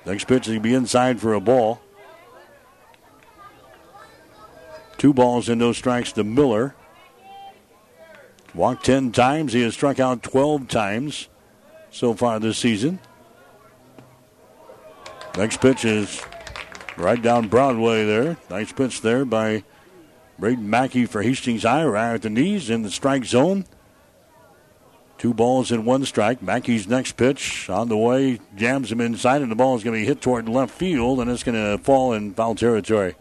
[0.06, 1.80] Next pitch will be inside for a ball.
[4.98, 6.74] Two balls and no strikes to Miller.
[8.54, 9.52] Walked 10 times.
[9.52, 11.28] He has struck out 12 times
[11.90, 13.00] so far this season.
[15.36, 16.22] Next pitch is
[16.96, 18.36] right down Broadway there.
[18.50, 19.64] Nice pitch there by
[20.38, 23.64] Braden Mackey for Hastings High, right at the knees in the strike zone.
[25.24, 26.42] Two balls and one strike.
[26.42, 30.02] Mackey's next pitch on the way jams him inside, and the ball is going to
[30.02, 33.14] be hit toward left field, and it's going to fall in foul territory.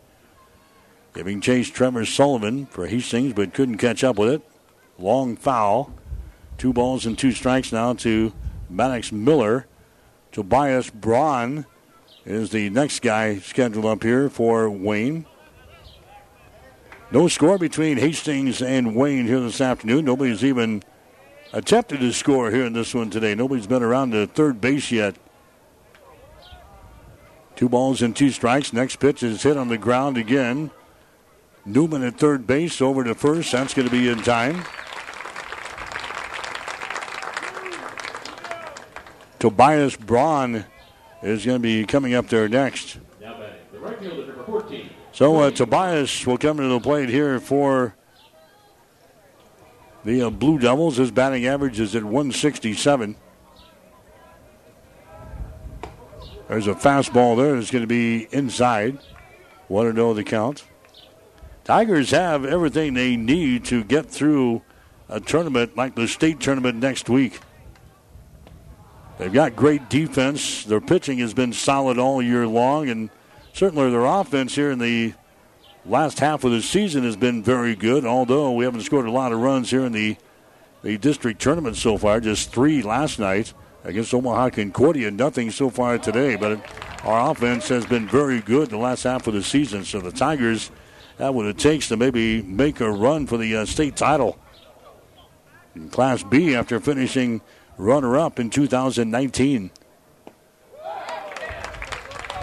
[1.14, 4.42] Giving chase Trevor Sullivan for Hastings, but couldn't catch up with it.
[5.00, 5.94] Long foul.
[6.58, 8.34] Two balls and two strikes now to
[8.70, 9.66] Maddox Miller.
[10.34, 11.66] Tobias Braun
[12.26, 15.26] is the next guy scheduled up here for Wayne.
[17.12, 20.04] No score between Hastings and Wayne here this afternoon.
[20.04, 20.84] Nobody's even
[21.54, 23.36] attempted to score here in this one today.
[23.36, 25.16] Nobody's been around the third base yet.
[27.56, 28.74] Two balls and two strikes.
[28.74, 30.72] Next pitch is hit on the ground again.
[31.66, 33.52] Newman at third base over to first.
[33.52, 34.64] That's going to be in time.
[39.40, 40.66] Tobias Braun
[41.22, 42.98] is going to be coming up there next.
[45.12, 47.96] So uh, Tobias will come to the plate here for
[50.06, 53.16] the uh, Blue Devils, his batting average is at 167.
[56.50, 57.56] There's a fastball there.
[57.56, 59.00] It's going to be inside.
[59.70, 60.66] One to know the count.
[61.64, 64.62] Tigers have everything they need to get through
[65.08, 67.40] a tournament like the state tournament next week.
[69.18, 70.66] They've got great defense.
[70.66, 73.10] Their pitching has been solid all year long, and
[73.54, 75.14] certainly their offense here in the
[75.86, 78.06] last half of the season has been very good.
[78.06, 80.18] Although we haven't scored a lot of runs here in the
[80.82, 83.54] the district tournament so far, just three last night
[83.86, 86.36] against Omaha Concordia, nothing so far today.
[86.36, 86.60] But
[87.04, 89.86] our offense has been very good the last half of the season.
[89.86, 90.72] So the Tigers
[91.20, 94.38] have what it takes to maybe make a run for the uh, state title.
[95.74, 97.42] In Class B, after finishing
[97.78, 99.72] runner up in 2019.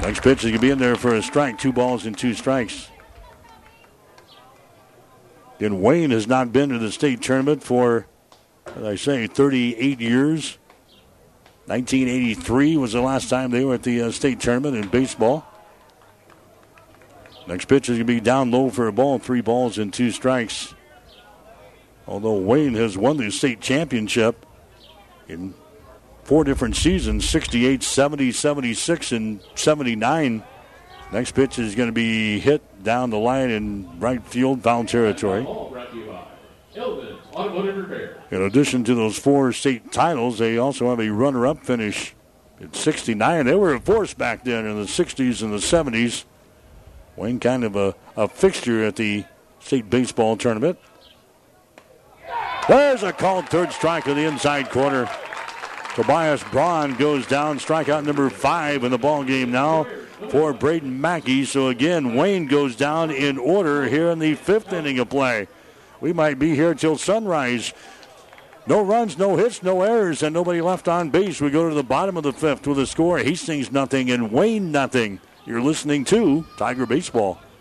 [0.03, 1.59] Next pitch is going to be in there for a strike.
[1.59, 2.89] Two balls and two strikes.
[5.61, 8.07] And Wayne has not been to the state tournament for,
[8.75, 10.59] as I say, 38 years.
[11.67, 15.47] 1983 was the last time they were at the uh, state tournament in baseball.
[17.47, 20.11] Next pitch is going to be down low for a ball, three balls and two
[20.11, 20.75] strikes.
[22.07, 24.47] Although Wayne has won the state championship
[25.29, 25.55] in
[26.25, 30.43] four different seasons 68, 70, 76, and 79.
[31.13, 35.45] Next pitch is going to be hit down the line in right field, foul territory.
[38.31, 42.15] In addition to those four state titles, they also have a runner up finish
[42.61, 43.47] at 69.
[43.47, 46.25] They were a force back then in the 60s and the 70s.
[47.17, 49.25] Wayne kind of a, a fixture at the
[49.59, 50.79] state baseball tournament.
[52.69, 55.11] There's a called third strike in the inside corner.
[55.97, 59.89] Tobias Braun goes down, strikeout number five in the ball game now
[60.29, 61.45] for Braden Mackey.
[61.45, 65.49] So again, Wayne goes down in order here in the fifth inning of play.
[66.01, 67.73] We might be here till sunrise.
[68.67, 71.41] No runs, no hits, no errors, and nobody left on base.
[71.41, 74.71] We go to the bottom of the fifth with a score: Hastings nothing and Wayne
[74.71, 75.21] nothing.
[75.47, 77.41] You're listening to Tiger Baseball.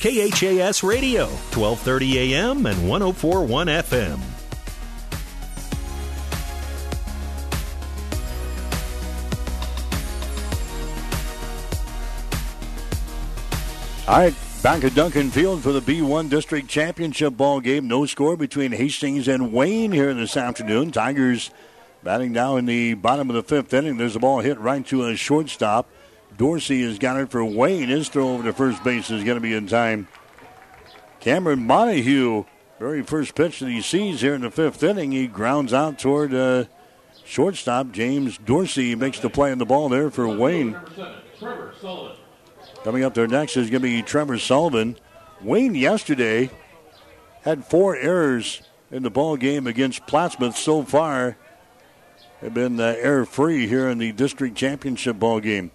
[0.00, 4.20] KHAS Radio, 1230 AM and 1041 FM.
[14.06, 17.88] All right, back at Duncan Field for the B1 District Championship ball game.
[17.88, 20.92] No score between Hastings and Wayne here this afternoon.
[20.92, 21.50] Tigers
[22.04, 23.96] batting now in the bottom of the fifth inning.
[23.96, 25.88] There's a ball hit right to a shortstop.
[26.36, 27.88] Dorsey has got it for Wayne.
[27.88, 30.08] His throw over to first base is going to be in time.
[31.20, 32.44] Cameron Montague,
[32.78, 36.34] very first pitch that he sees here in the fifth inning, he grounds out toward
[36.34, 36.64] uh,
[37.24, 37.90] shortstop.
[37.90, 40.76] James Dorsey makes the play on the ball there for Wayne.
[42.84, 44.96] Coming up there next is going to be Trevor Sullivan.
[45.40, 46.50] Wayne yesterday
[47.42, 51.36] had four errors in the ball game against Plattsmouth so far.
[52.42, 55.70] Have been uh, error free here in the district championship ball game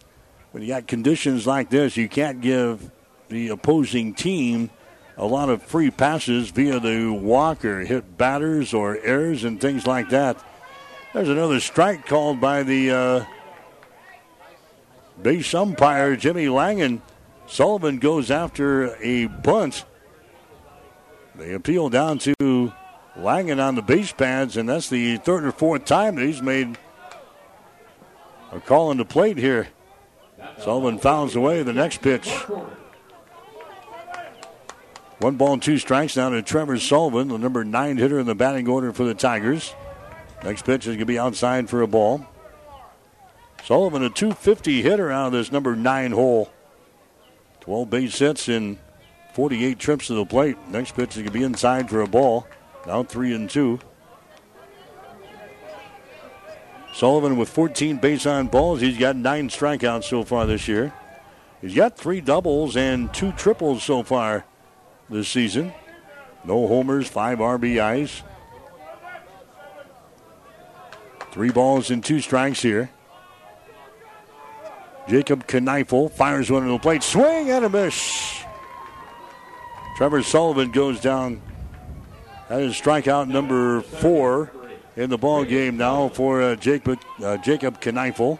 [0.51, 2.91] when you got conditions like this, you can't give
[3.29, 4.69] the opposing team
[5.17, 9.87] a lot of free passes via the walk or hit batters or errors and things
[9.87, 10.43] like that.
[11.13, 13.25] There's another strike called by the uh,
[15.21, 17.01] base umpire, Jimmy Langen.
[17.47, 19.85] Sullivan goes after a bunt.
[21.35, 22.73] They appeal down to
[23.17, 26.77] Langen on the base pads, and that's the third or fourth time that he's made
[28.51, 29.67] a call on the plate here.
[30.59, 32.29] Sullivan fouls away the next pitch.
[35.19, 38.35] One ball and two strikes now to Trevor Sullivan, the number nine hitter in the
[38.35, 39.73] batting order for the Tigers.
[40.43, 42.25] Next pitch is going to be outside for a ball.
[43.63, 46.51] Sullivan, a 250 hitter out of this number nine hole.
[47.59, 48.79] 12 base hits in
[49.33, 50.57] 48 trips to the plate.
[50.69, 52.47] Next pitch is going to be inside for a ball.
[52.87, 53.79] Now three and two.
[56.93, 58.81] Sullivan with 14 base on balls.
[58.81, 60.93] He's got nine strikeouts so far this year.
[61.61, 64.45] He's got three doubles and two triples so far
[65.09, 65.73] this season.
[66.43, 68.23] No homers, five RBIs.
[71.31, 72.89] Three balls and two strikes here.
[75.07, 77.03] Jacob Kneifel fires one to the plate.
[77.03, 78.43] Swing and a miss.
[79.97, 81.41] Trevor Sullivan goes down.
[82.49, 84.51] That is strikeout number four
[84.95, 88.39] in the ball game now for uh, Jacob, uh, Jacob Kneifel.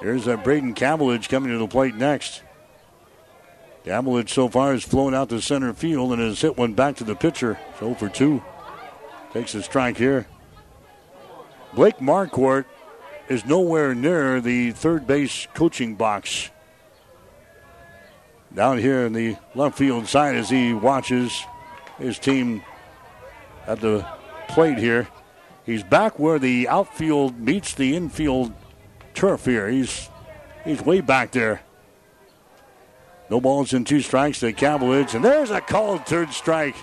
[0.00, 2.42] Here's uh, Braden Cavillage coming to the plate next.
[3.84, 7.04] Cavillage so far has flown out to center field and has hit one back to
[7.04, 7.58] the pitcher.
[7.78, 8.42] So for two.
[9.32, 10.26] Takes a strike here.
[11.74, 12.64] Blake Marquardt
[13.28, 16.50] is nowhere near the third base coaching box.
[18.54, 21.44] Down here in the left field side as he watches
[21.98, 22.62] his team
[23.66, 24.06] at the
[24.48, 25.08] plate here.
[25.68, 28.54] He's back where the outfield meets the infield
[29.12, 29.68] turf here.
[29.68, 30.08] He's
[30.64, 31.60] he's way back there.
[33.28, 36.74] No balls and two strikes to Cavaliers, and there's a called third strike.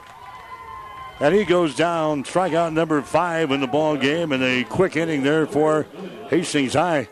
[1.20, 5.24] And he goes down, strikeout number five in the ball game, and a quick inning
[5.24, 5.88] there for
[6.30, 7.10] Hastings High.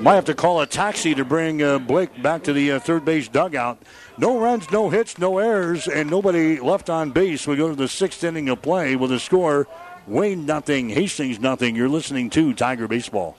[0.00, 3.04] Might have to call a taxi to bring uh, Blake back to the uh, third
[3.04, 3.82] base dugout.
[4.16, 7.46] No runs, no hits, no errors, and nobody left on base.
[7.46, 9.66] We go to the sixth inning of play with a score
[10.06, 11.74] Wayne nothing, Hastings nothing.
[11.74, 13.36] You're listening to Tiger Baseball.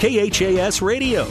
[0.00, 1.28] KHAS Radio.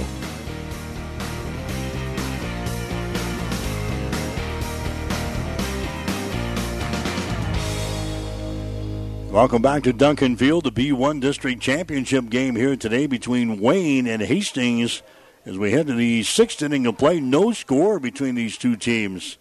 [9.32, 14.22] Welcome back to Duncan Field, the B1 District Championship game here today between Wayne and
[14.22, 15.02] Hastings.
[15.48, 19.40] As we head to the sixth inning of play, no score between these two teams.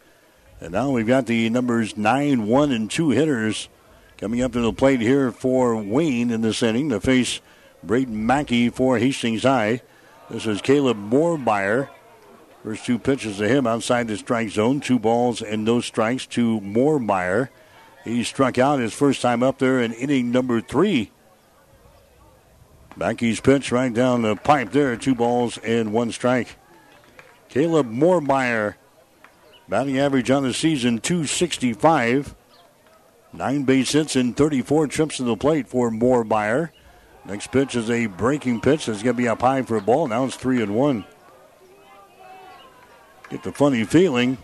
[0.58, 3.68] And now we've got the numbers 9, 1, and 2 hitters
[4.16, 7.42] coming up to the plate here for Wayne in this inning to face
[7.82, 9.82] Braden Mackey for Hastings High.
[10.30, 11.88] This is Caleb Moormeyer.
[12.64, 14.80] First two pitches to him outside the strike zone.
[14.80, 17.48] Two balls and no strikes to Moormeyer.
[18.04, 21.12] He struck out his first time up there in inning number three.
[22.96, 24.96] Mackey's pitch right down the pipe there.
[24.96, 26.56] Two balls and one strike.
[27.48, 28.74] Caleb Moormeyer,
[29.68, 32.34] batting average on the season 265.
[33.32, 36.70] Nine base hits and 34 trips to the plate for Moormeyer.
[37.28, 38.86] Next pitch is a breaking pitch.
[38.86, 40.08] That's going to be up high for a ball.
[40.08, 41.04] Now it's three and one.
[43.28, 44.38] Get the funny feeling.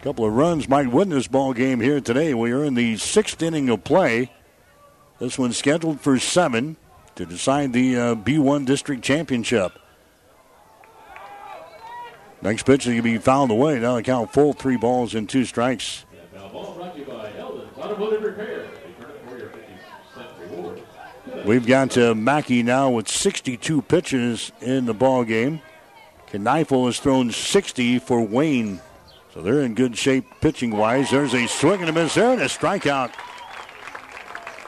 [0.00, 2.34] A couple of runs might win this ball game here today.
[2.34, 4.32] We are in the sixth inning of play.
[5.20, 6.76] This one's scheduled for seven
[7.14, 9.78] to decide the uh, B1 district championship.
[12.40, 13.78] Next pitch is going to be fouled away.
[13.78, 16.04] Now the count full, three balls and two strikes.
[21.44, 25.60] We've got to Mackey now with 62 pitches in the ball game.
[26.30, 28.80] Kneifel has thrown 60 for Wayne.
[29.34, 31.10] So they're in good shape pitching wise.
[31.10, 33.12] There's a swing and a miss there and a strikeout.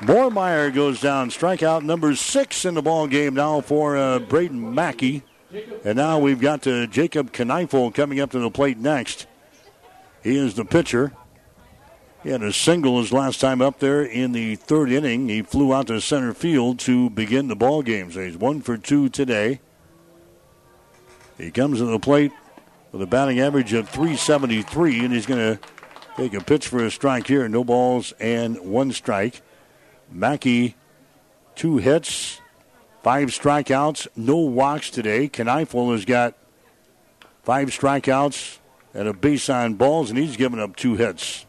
[0.01, 1.31] Moormeyer goes down.
[1.31, 5.23] Strikeout number six in the ball game now for uh, Braden Mackey.
[5.85, 9.27] And now we've got uh, Jacob Kneifel coming up to the plate next.
[10.25, 11.13] He is the pitcher.
[12.25, 15.29] He had a single his last time up there in the third inning.
[15.29, 18.11] He flew out to center field to begin the ball game.
[18.11, 19.61] So he's one for two today.
[21.37, 22.33] He comes to the plate
[22.93, 25.61] with a batting average of 373, and he's going to
[26.17, 27.47] take a pitch for a strike here.
[27.47, 29.43] No balls and one strike.
[30.11, 30.77] Mackey
[31.55, 32.41] two hits,
[33.03, 35.29] five strikeouts, no walks today.
[35.29, 36.35] Kneifel has got
[37.43, 38.61] five strikeouts
[38.95, 41.45] and a base on balls, and he's given up two hits.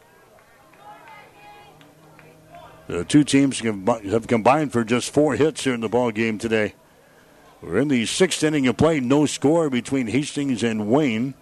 [2.88, 6.74] The two teams have combined for just four hits here in the ball game today.
[7.60, 9.00] We're in the sixth inning of play.
[9.00, 11.34] No score between Hastings and Wayne.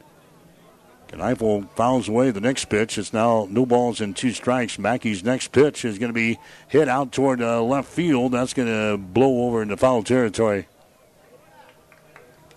[1.09, 2.99] Kneifel fouls away the next pitch.
[2.99, 4.79] It's now no balls and two strikes.
[4.79, 6.39] Mackey's next pitch is going to be
[6.69, 8.33] hit out toward uh, left field.
[8.33, 10.67] That's going to blow over into foul territory.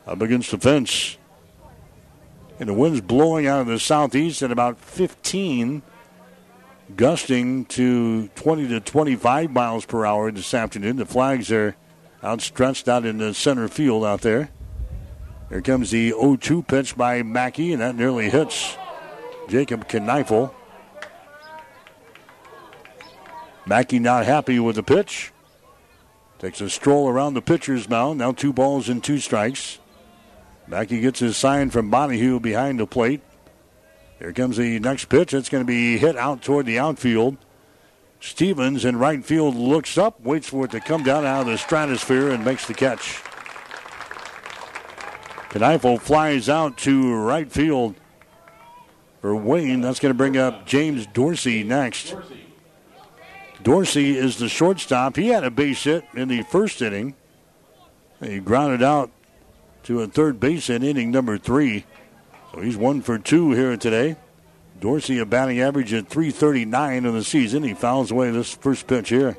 [0.08, 1.18] Up against the fence.
[2.60, 5.84] And the wind's blowing out of the southeast at about 15,
[6.96, 10.98] gusting to 20 to 25 miles per hour this afternoon.
[10.98, 11.76] The flags are
[12.24, 14.50] outstretched out in the center field out there.
[15.50, 18.78] Here comes the 0 2 pitch by Mackey, and that nearly hits
[19.48, 20.54] Jacob Kneifel.
[23.66, 25.32] Mackey not happy with the pitch.
[26.40, 28.20] Takes a stroll around the pitcher's mound.
[28.20, 29.80] Now two balls and two strikes.
[30.68, 33.22] Mackey gets his sign from Montague behind the plate.
[34.20, 35.34] Here comes the next pitch.
[35.34, 37.38] It's going to be hit out toward the outfield.
[38.20, 41.58] Stevens in right field looks up, waits for it to come down out of the
[41.58, 43.22] stratosphere, and makes the catch.
[45.50, 47.96] Kneifel flies out to right field
[49.22, 49.82] for Wayne.
[49.82, 52.16] That's going to bring up James Dorsey next.
[53.64, 55.16] Dorsey is the shortstop.
[55.16, 57.16] He had a base hit in the first inning.
[58.22, 59.12] He grounded out
[59.84, 61.86] to a third base in inning number three.
[62.54, 64.16] So he's one for two here today.
[64.80, 67.64] Dorsey a batting average at 339 in the season.
[67.64, 69.38] He fouls away this first pitch here.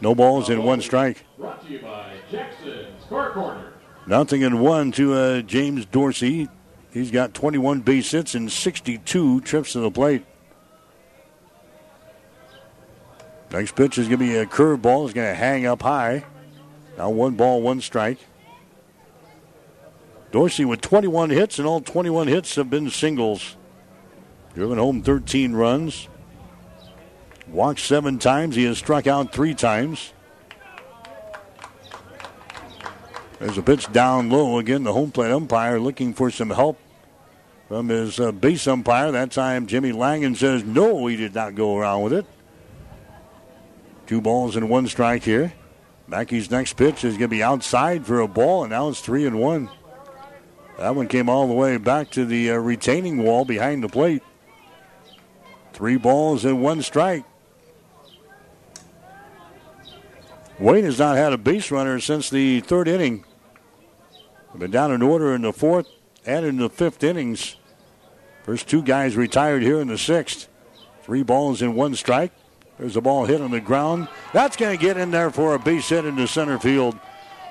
[0.00, 1.24] No balls in one strike.
[1.38, 3.72] Brought to you by Jackson's Car Corner.
[4.06, 6.48] Nothing in one to uh, James Dorsey.
[6.92, 10.24] He's got 21 base hits and 62 trips to the plate.
[13.50, 15.04] Next pitch is going to be a curveball.
[15.04, 16.24] It's going to hang up high.
[16.98, 18.18] Now one ball, one strike.
[20.36, 23.56] Dorsey with 21 hits, and all 21 hits have been singles.
[24.52, 26.10] Driven home 13 runs.
[27.48, 28.54] Walked seven times.
[28.54, 30.12] He has struck out three times.
[33.38, 34.58] There's a pitch down low.
[34.58, 36.78] Again, the home plate umpire looking for some help
[37.68, 39.10] from his uh, base umpire.
[39.12, 42.26] That time, Jimmy Langen says no, he did not go around with it.
[44.06, 45.54] Two balls and one strike here.
[46.06, 49.24] Mackey's next pitch is going to be outside for a ball, and now it's three
[49.24, 49.70] and one.
[50.78, 54.22] That one came all the way back to the uh, retaining wall behind the plate.
[55.72, 57.24] Three balls and one strike.
[60.58, 63.24] Wayne has not had a base runner since the third inning.
[64.52, 65.86] They've been down in order in the fourth
[66.24, 67.56] and in the fifth innings.
[68.42, 70.48] First two guys retired here in the sixth.
[71.02, 72.32] Three balls and one strike.
[72.78, 74.08] There's a ball hit on the ground.
[74.32, 76.98] That's going to get in there for a base hit into center field.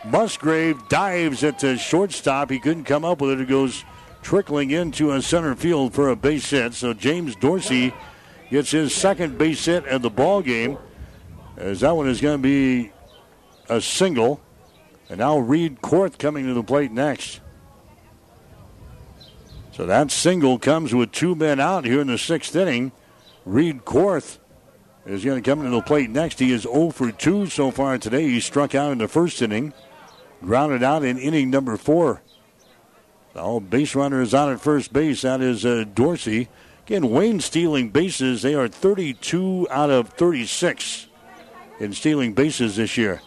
[0.08, 2.50] Musgrave dives at the shortstop.
[2.50, 3.42] He couldn't come up with it.
[3.42, 3.84] It goes
[4.22, 6.74] trickling into a center field for a base hit.
[6.74, 7.94] So James Dorsey
[8.50, 10.78] gets his second base hit of the ball game.
[11.58, 12.92] As that one is going to be
[13.70, 14.42] a single.
[15.10, 17.40] And now Reed Korth coming to the plate next.
[19.72, 22.92] So that single comes with two men out here in the sixth inning.
[23.46, 24.38] Reed Korth
[25.06, 26.40] is going to come to the plate next.
[26.40, 28.24] He is 0 for 2 so far today.
[28.24, 29.74] He struck out in the first inning,
[30.42, 32.22] grounded out in inning number four.
[33.36, 35.24] Now, base runner is out at first base.
[35.24, 36.48] That is uh, Dorsey.
[36.86, 38.42] Again, Wayne stealing bases.
[38.42, 41.08] They are 32 out of 36
[41.80, 43.22] in stealing bases this year.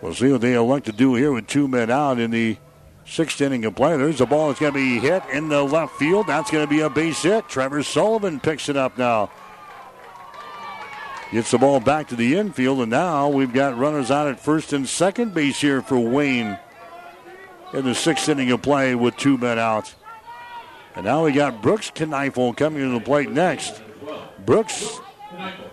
[0.00, 2.56] We'll see what they elect to do here with two men out in the
[3.04, 3.96] sixth inning of play.
[3.96, 6.26] There's a ball that's going to be hit in the left field.
[6.26, 7.48] That's going to be a base hit.
[7.48, 9.30] Trevor Sullivan picks it up now.
[11.32, 14.74] Gets the ball back to the infield, and now we've got runners out at first
[14.74, 16.58] and second base here for Wayne
[17.72, 19.94] in the sixth inning of play with two men out.
[20.94, 23.82] And now we got Brooks Kneifel coming to the plate next.
[24.44, 25.00] Brooks,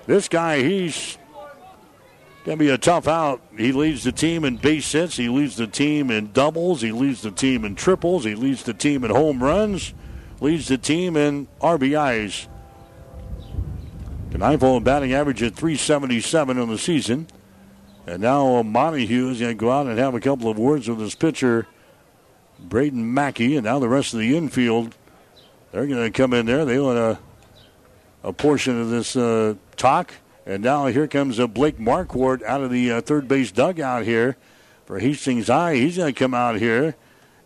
[0.06, 1.18] this guy, he's
[2.46, 3.42] going to be a tough out.
[3.58, 5.18] He leads the team in base hits.
[5.18, 6.82] He leads the team in doubles.
[6.82, 8.24] He leads the team in triples.
[8.24, 9.94] He leads the team in home runs.
[10.40, 12.48] Leads the team in RBIs.
[14.32, 17.28] Kneifel batting average at 377 on the season.
[18.06, 21.00] And now Montague is going to go out and have a couple of words with
[21.00, 21.68] his pitcher,
[22.60, 23.56] Braden Mackey.
[23.56, 24.96] And now the rest of the infield,
[25.72, 26.66] they're going to come in there.
[26.66, 27.20] They want a,
[28.24, 30.14] a portion of this uh, talk.
[30.46, 34.38] And now here comes uh, Blake Marquardt out of the uh, third base dugout here
[34.86, 35.76] for Hastings High.
[35.76, 36.96] He's going to come out here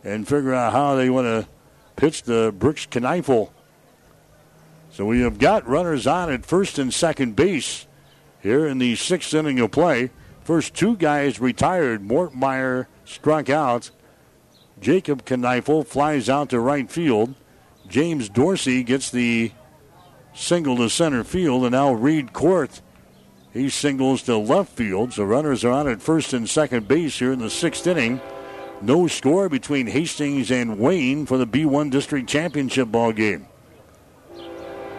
[0.03, 1.47] and figure out how they want to
[1.95, 3.49] pitch the Brooks Kneifel.
[4.93, 7.87] So we have got runners on at first and second base
[8.43, 10.11] here in the sixth inning of play.
[10.43, 12.07] First two guys retired.
[12.07, 13.89] Moormeyer struck out.
[14.79, 17.33] Jacob Kneifel flies out to right field.
[17.87, 19.51] James Dorsey gets the
[20.31, 22.81] single to center field, and now Reed Korth.
[23.51, 25.13] He singles to left field.
[25.13, 28.21] So runners are on at first and second base here in the sixth inning.
[28.79, 33.47] No score between Hastings and Wayne for the B1 District Championship ball game.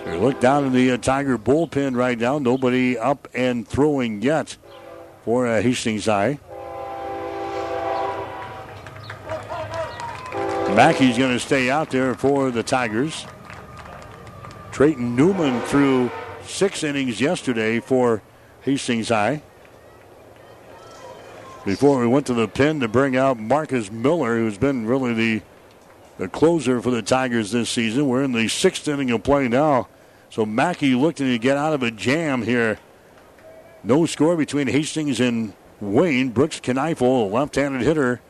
[0.06, 2.38] Look down in the uh, Tiger bullpen right now.
[2.38, 4.56] Nobody up and throwing yet
[5.24, 6.38] for uh, Hastings High.
[10.74, 13.26] Mackey's going to stay out there for the Tigers.
[14.72, 16.10] Trayton Newman threw
[16.44, 18.22] six innings yesterday for
[18.62, 19.42] Hastings High.
[21.64, 25.42] Before we went to the pen to bring out Marcus Miller, who's been really the
[26.18, 28.06] the closer for the Tigers this season.
[28.06, 29.88] We're in the sixth inning of play now.
[30.30, 32.78] So Mackey looking to get out of a jam here.
[33.82, 36.30] No score between Hastings and Wayne.
[36.30, 38.20] Brooks Kneifel, left-handed hitter,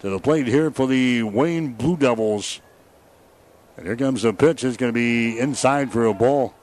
[0.00, 2.60] to the plate here for the Wayne Blue Devils.
[3.76, 4.64] And here comes the pitch.
[4.64, 6.54] It's going to be inside for a ball.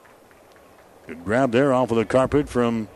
[1.06, 2.88] Good grab there off of the carpet from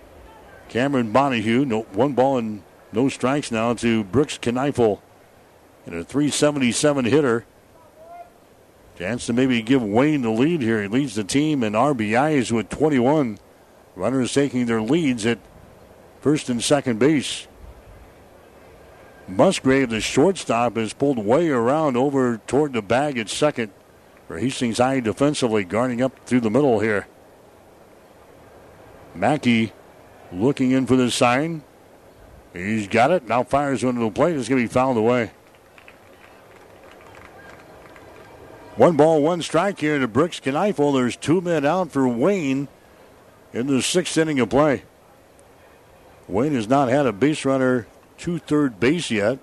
[0.68, 1.64] Cameron Montague.
[1.64, 2.62] No, one ball and
[2.92, 5.00] no strikes now to Brooks Kneifel.
[5.86, 7.46] And a 377 hitter.
[9.00, 10.82] Chance to maybe give Wayne the lead here.
[10.82, 13.38] He leads the team in RBIs with 21.
[13.96, 15.38] Runners taking their leads at
[16.20, 17.48] first and second base.
[19.26, 23.72] Musgrave, the shortstop, is pulled way around over toward the bag at second
[24.28, 27.06] for Hastings High defensively, guarding up through the middle here.
[29.14, 29.72] Mackey
[30.30, 31.62] looking in for the sign.
[32.52, 33.26] He's got it.
[33.26, 34.36] Now fires into the plate.
[34.36, 35.30] It's going to be fouled away.
[38.76, 40.94] One ball, one strike here to Brooks Kneifel.
[40.94, 42.68] There's two men out for Wayne
[43.52, 44.84] in the sixth inning of play.
[46.28, 47.86] Wayne has not had a base runner
[48.18, 49.38] to third base yet.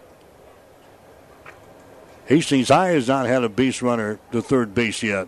[2.28, 5.28] Hastings High has not had a base runner to third base yet.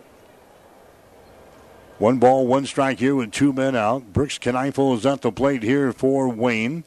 [1.98, 4.14] One ball, one strike here with two men out.
[4.14, 6.84] Brooks Kneifel is at the plate here for Wayne.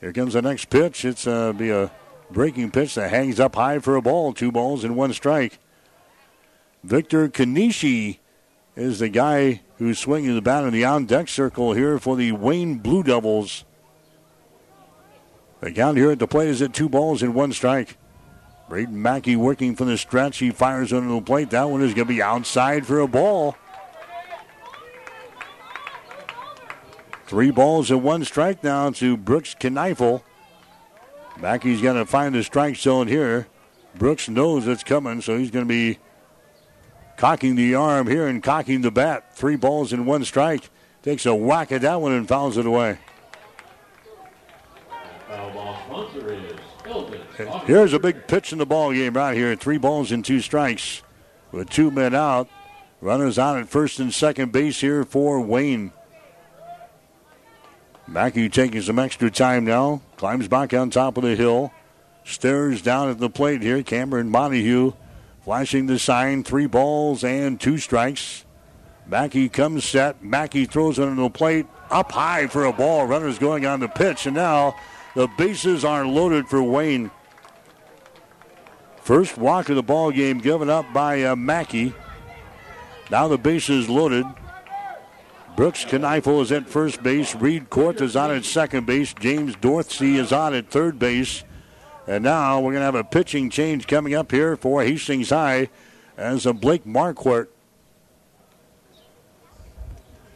[0.00, 1.04] Here comes the next pitch.
[1.04, 1.92] It's uh, be a
[2.30, 4.32] breaking pitch that hangs up high for a ball.
[4.32, 5.58] Two balls and one strike.
[6.88, 8.16] Victor Kanishi
[8.74, 12.32] is the guy who's swinging the bat in the on deck circle here for the
[12.32, 13.66] Wayne Blue Devils.
[15.60, 17.98] The count here at the plate is at two balls and one strike.
[18.70, 20.38] Braden Mackey working from the stretch.
[20.38, 21.50] He fires under the plate.
[21.50, 23.54] That one is going to be outside for a ball.
[27.26, 30.22] Three balls and one strike now to Brooks Kneifel.
[31.38, 33.46] Mackey's going to find the strike zone here.
[33.94, 35.98] Brooks knows it's coming, so he's going to be
[37.18, 39.36] cocking the arm here and cocking the bat.
[39.36, 40.70] Three balls and one strike.
[41.02, 42.98] Takes a whack at that one and fouls it away.
[47.66, 49.54] Here's a big pitch in the ball game right here.
[49.54, 51.02] Three balls and two strikes
[51.52, 52.48] with two men out.
[53.00, 55.92] Runners on at first and second base here for Wayne.
[58.06, 60.02] Mackey taking some extra time now.
[60.16, 61.72] Climbs back on top of the hill.
[62.24, 63.82] Stares down at the plate here.
[63.82, 64.92] Cameron Montague
[65.48, 66.44] flashing the sign.
[66.44, 68.44] Three balls and two strikes.
[69.06, 70.22] Mackey comes set.
[70.22, 71.64] Mackey throws it on the plate.
[71.90, 73.06] Up high for a ball.
[73.06, 74.26] Runners going on the pitch.
[74.26, 74.76] And now
[75.14, 77.10] the bases are loaded for Wayne.
[79.00, 81.94] First walk of the ball game given up by uh, Mackey.
[83.10, 84.26] Now the bases loaded.
[85.56, 87.34] Brooks Kneifel is at first base.
[87.34, 89.14] Reed Korth is on at second base.
[89.14, 91.42] James Dorsey is on at third base.
[92.08, 95.68] And now we're going to have a pitching change coming up here for Hastings High
[96.16, 97.48] as a Blake Marquardt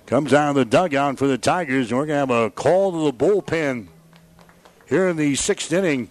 [0.05, 1.91] comes out of the dugout for the Tigers.
[1.91, 3.87] And we're going to have a call to the bullpen
[4.87, 6.11] here in the sixth inning.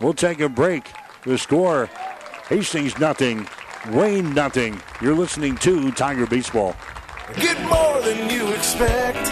[0.00, 0.88] We'll take a break.
[1.22, 1.88] The score
[2.48, 3.46] Hastings nothing,
[3.90, 4.80] Wayne nothing.
[5.00, 6.74] You're listening to Tiger Baseball.
[7.36, 9.28] Get more than you expect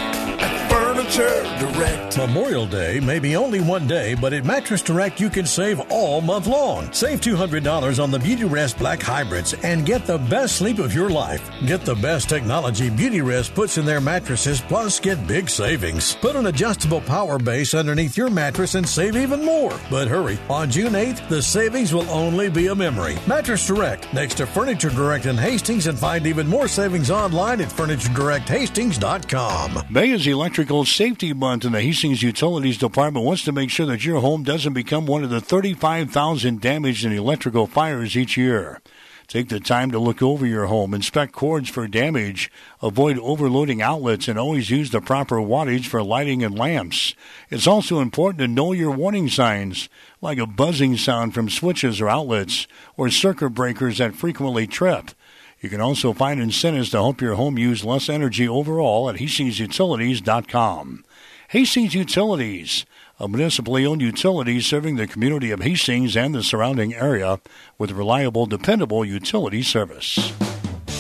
[1.17, 2.19] Furniture Direct.
[2.19, 6.21] Memorial Day may be only one day, but at Mattress Direct you can save all
[6.21, 6.93] month long.
[6.93, 11.51] Save $200 on the Beautyrest Black Hybrids and get the best sleep of your life.
[11.67, 16.17] Get the best technology Beautyrest puts in their mattresses, plus get big savings.
[16.17, 19.73] Put an adjustable power base underneath your mattress and save even more.
[19.91, 23.17] But hurry, on June 8th, the savings will only be a memory.
[23.27, 27.69] Mattress Direct, next to Furniture Direct in Hastings, and find even more savings online at
[27.69, 29.83] FurnitureDirectHastings.com.
[29.89, 33.87] May is Electrical Safety Safety month, and the Hastings Utilities Department wants to make sure
[33.87, 38.81] that your home doesn't become one of the 35,000 damaged in electrical fires each year.
[39.29, 42.51] Take the time to look over your home, inspect cords for damage,
[42.83, 47.15] avoid overloading outlets, and always use the proper wattage for lighting and lamps.
[47.51, 49.89] It's also important to know your warning signs,
[50.21, 52.67] like a buzzing sound from switches or outlets,
[52.97, 55.13] or circuit breakers that frequently trip.
[55.61, 61.05] You can also find incentives to help your home use less energy overall at HastingsUtilities.com.
[61.49, 62.85] Hastings Utilities
[63.19, 67.41] a municipally owned utility serving the community of Hastings and the surrounding area
[67.79, 70.35] with reliable, dependable utility service.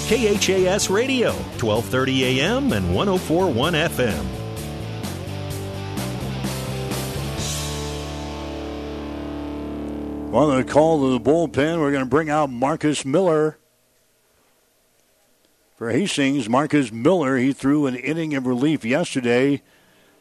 [0.08, 4.24] KHAS Radio, 1230 AM and 1041 FM.
[10.32, 13.58] On the call to the bullpen, we're going to bring out Marcus Miller.
[15.76, 19.60] For Hastings, Marcus Miller, he threw an inning of relief yesterday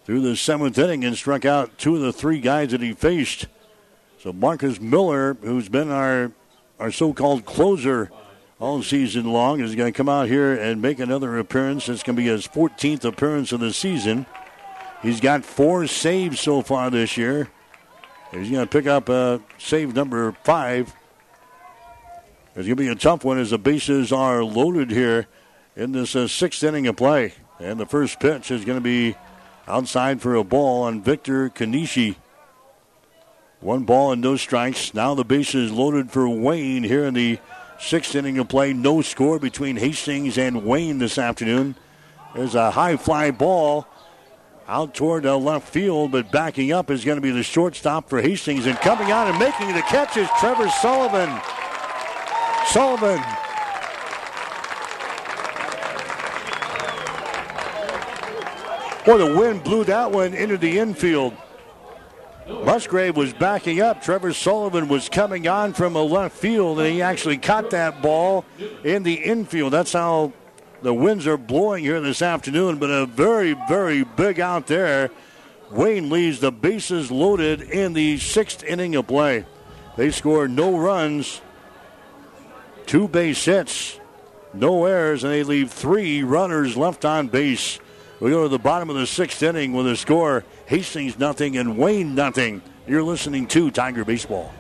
[0.03, 3.48] through the seventh inning and struck out two of the three guys that he faced.
[4.19, 6.34] So Marcus Miller, who's been our
[6.77, 8.11] our so-called closer
[8.60, 11.88] all season long, is going to come out here and make another appearance.
[11.88, 14.26] It's going to be his 14th appearance of the season.
[15.02, 17.49] He's got four saves so far this year.
[18.32, 20.94] He's going to pick up uh, save number five.
[22.57, 25.30] It's going to be a tough one as the bases are loaded here
[25.76, 27.34] in this uh, sixth inning of play.
[27.60, 29.16] And the first pitch is going to be
[29.68, 32.16] outside for a ball on Victor Kanishi.
[33.60, 34.94] One ball and no strikes.
[34.94, 37.40] Now the bases loaded for Wayne here in the
[37.80, 38.74] sixth inning of play.
[38.74, 41.76] No score between Hastings and Wayne this afternoon.
[42.36, 43.88] There's a high fly ball
[44.68, 48.22] out toward the left field, but backing up is going to be the shortstop for
[48.22, 48.66] Hastings.
[48.66, 51.30] And coming out and making the catch is Trevor Sullivan.
[52.68, 53.24] Sullivan
[59.06, 61.36] Boy, the wind blew that one into the infield.
[62.48, 64.02] Musgrave was backing up.
[64.02, 68.45] Trevor Sullivan was coming on from a left field, and he actually caught that ball
[68.84, 69.73] in the infield.
[69.73, 70.34] That's how
[70.82, 75.11] the winds are blowing here this afternoon, but a very, very big out there.
[75.72, 79.45] Wayne leaves the bases loaded in the sixth inning of play.
[79.98, 81.41] They score no runs,
[82.86, 83.99] two base hits,
[84.53, 87.80] no errors, and they leave three runners left on base.
[88.22, 91.78] We go to the bottom of the sixth inning with a score Hastings nothing and
[91.78, 92.62] Wayne nothing.
[92.88, 94.54] You're listening to Tiger Baseball.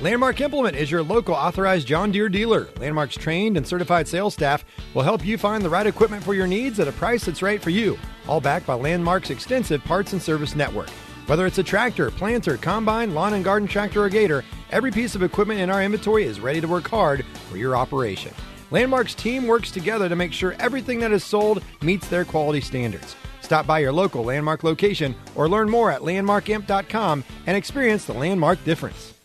[0.00, 2.68] Landmark Implement is your local authorized John Deere dealer.
[2.78, 6.48] Landmark's trained and certified sales staff will help you find the right equipment for your
[6.48, 7.96] needs at a price that's right for you,
[8.26, 10.90] all backed by Landmark's extensive parts and service network.
[11.26, 15.22] Whether it's a tractor, planter, combine, lawn and garden tractor, or gator, every piece of
[15.22, 18.34] equipment in our inventory is ready to work hard for your operation.
[18.70, 23.16] Landmark's team works together to make sure everything that is sold meets their quality standards.
[23.40, 28.62] Stop by your local Landmark location or learn more at landmarkimp.com and experience the Landmark
[28.64, 29.15] difference.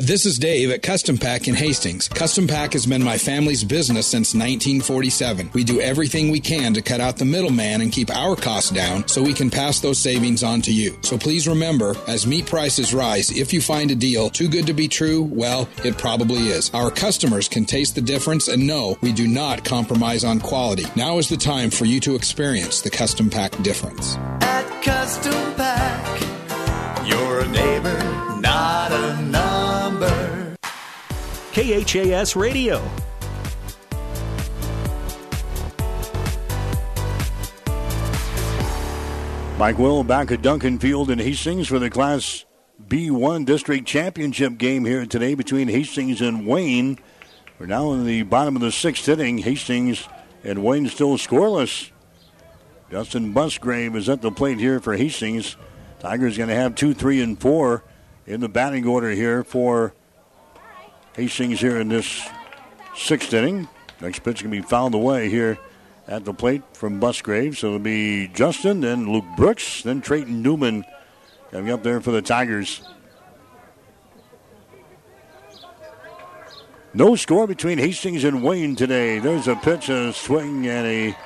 [0.00, 2.08] This is Dave at Custom Pack in Hastings.
[2.08, 5.50] Custom Pack has been my family's business since 1947.
[5.52, 9.06] We do everything we can to cut out the middleman and keep our costs down
[9.06, 10.98] so we can pass those savings on to you.
[11.02, 14.72] So please remember, as meat prices rise, if you find a deal too good to
[14.72, 16.70] be true, well, it probably is.
[16.72, 20.86] Our customers can taste the difference and know we do not compromise on quality.
[20.96, 24.16] Now is the time for you to experience the Custom Pack difference.
[24.16, 27.98] At Custom Pack, you're a neighbor,
[28.40, 29.59] not a number.
[31.52, 32.80] KHAS Radio.
[39.58, 42.44] Mike Will back at Duncan Field in Hastings for the Class
[42.86, 46.98] B1 District Championship game here today between Hastings and Wayne.
[47.58, 49.38] We're now in the bottom of the sixth inning.
[49.38, 50.08] Hastings
[50.44, 51.90] and Wayne still scoreless.
[52.92, 55.56] Justin Musgrave is at the plate here for Hastings.
[55.98, 57.82] Tigers going to have two, three, and four
[58.24, 59.92] in the batting order here for
[61.14, 62.28] Hastings here in this
[62.94, 63.68] sixth inning.
[64.00, 65.58] Next pitch can be fouled away here
[66.06, 67.58] at the plate from Musgrave.
[67.58, 70.84] So it'll be Justin, then Luke Brooks, then Trayton Newman
[71.50, 72.82] coming up there for the Tigers.
[76.92, 79.20] No score between Hastings and Wayne today.
[79.20, 81.16] There's a pitch, a swing, and a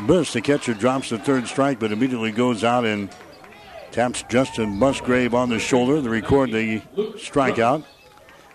[0.00, 0.32] miss.
[0.32, 3.08] The catcher drops the third strike, but immediately goes out and
[3.92, 6.80] taps Justin Musgrave on the shoulder to record the
[7.16, 7.84] strikeout.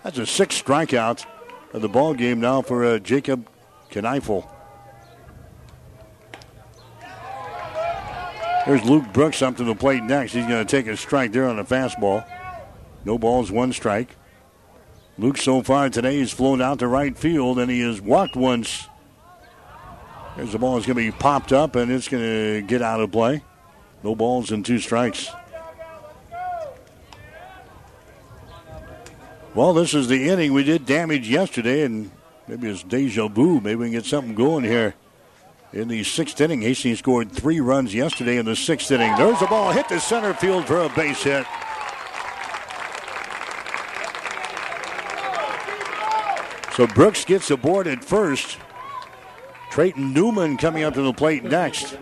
[0.04, 1.24] That's a sixth strikeout
[1.72, 3.48] of the ball game now for uh, Jacob
[3.90, 4.46] Kneifel.
[8.66, 10.32] There's Luke Brooks up to the plate next.
[10.32, 12.26] He's going to take a strike there on a fastball.
[13.06, 14.16] No balls, one strike.
[15.16, 18.88] Luke so far today has flown out to right field and he has walked once.
[20.36, 23.00] There's the ball is going to be popped up and it's going to get out
[23.00, 23.42] of play.
[24.02, 25.30] No balls and two strikes.
[29.54, 32.10] Well, this is the inning we did damage yesterday, and
[32.48, 33.60] maybe it's deja vu.
[33.60, 34.96] Maybe we can get something going here.
[35.72, 39.14] In the sixth inning, Hastings scored three runs yesterday in the sixth inning.
[39.16, 41.46] There's a ball hit to center field for a base hit.
[46.74, 48.58] So Brooks gets aboard at first.
[49.70, 51.96] Trayton Newman coming up to the plate next.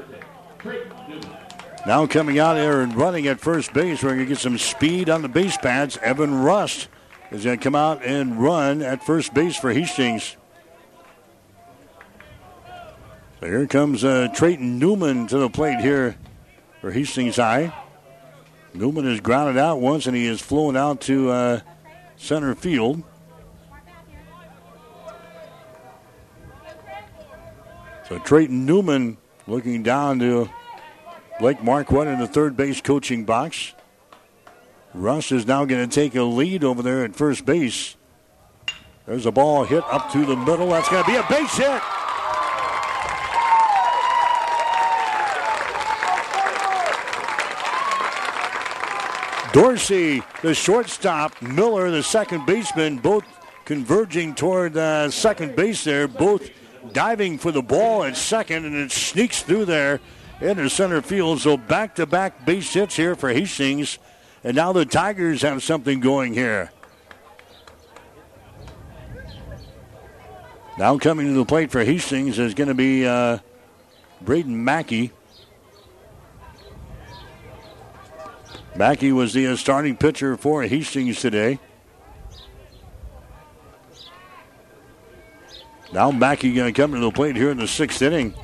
[1.86, 4.02] Now coming out there and running at first base.
[4.02, 5.98] We're going to get some speed on the base pads.
[5.98, 6.88] Evan Rust
[7.34, 10.36] is going to come out and run at first base for Hastings.
[13.40, 16.16] So here comes uh, Trayton Newman to the plate here
[16.80, 17.72] for Hastings High.
[18.74, 21.60] Newman has grounded out once and he is flown out to uh,
[22.16, 23.02] center field.
[28.08, 30.48] So Trayton Newman looking down to
[31.40, 33.74] Blake Marquardt in the third base coaching box.
[34.94, 37.96] Rust is now going to take a lead over there at first base.
[39.06, 40.68] There's a ball hit up to the middle.
[40.68, 41.82] That's going to be a base hit.
[49.52, 53.24] Dorsey, the shortstop, Miller, the second baseman, both
[53.66, 56.48] converging toward uh, second base there, both
[56.92, 60.00] diving for the ball at second, and it sneaks through there
[60.40, 61.40] into center field.
[61.40, 63.98] So back to back base hits here for Hastings.
[64.44, 66.72] And now the Tigers have something going here.
[70.78, 73.38] Now coming to the plate for Hastings is going to be uh,
[74.20, 75.12] Braden Mackey.
[78.74, 81.58] Mackey was the starting pitcher for Hastings today.
[85.92, 88.34] Now Mackey going to come to the plate here in the sixth inning.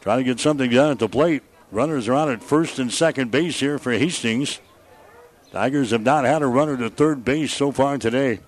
[0.00, 1.42] Trying to get something done at the plate.
[1.72, 4.60] Runners are out at first and second base here for Hastings.
[5.52, 8.40] Tigers have not had a runner to third base so far today.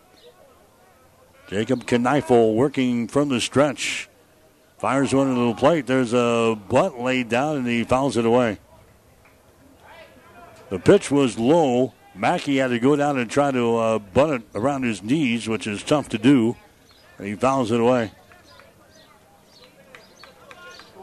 [1.49, 4.11] Jacob Kneifel working from the stretch.
[4.77, 5.87] Fires one into the plate.
[5.87, 8.59] There's a butt laid down and he fouls it away.
[10.69, 11.95] The pitch was low.
[12.15, 15.67] Mackey had to go down and try to uh, butt it around his knees, which
[15.67, 16.57] is tough to do.
[17.17, 18.13] And he fouls it away.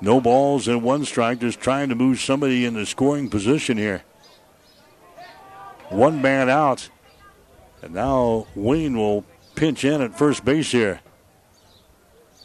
[0.02, 4.04] No balls and one strike, just trying to move somebody in the scoring position here.
[5.90, 6.90] One man out.
[7.84, 9.26] And now Wayne will
[9.56, 11.02] pinch in at first base here.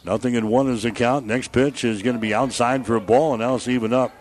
[0.03, 1.25] Nothing in one is the count.
[1.25, 4.11] Next pitch is going to be outside for a ball, and now it's even up.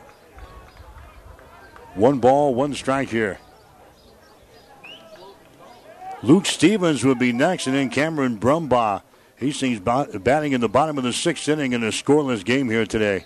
[1.94, 3.38] One ball, one strike here.
[6.22, 9.02] Luke Stevens would be next, and then Cameron Brumbaugh.
[9.36, 13.24] Hastings batting in the bottom of the sixth inning in a scoreless game here today.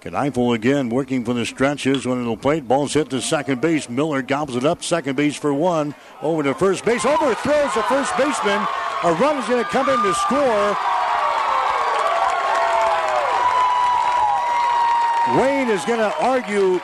[0.00, 2.68] Kneifel again working for the stretches when it'll plate.
[2.68, 3.88] Ball's hit to second base.
[3.88, 4.82] Miller gobbles it up.
[4.84, 5.94] Second base for one.
[6.20, 7.06] Over to first base.
[7.06, 8.66] Overthrows the first baseman.
[9.02, 10.76] A run is going to come in to score.
[15.40, 16.80] Wayne is going to argue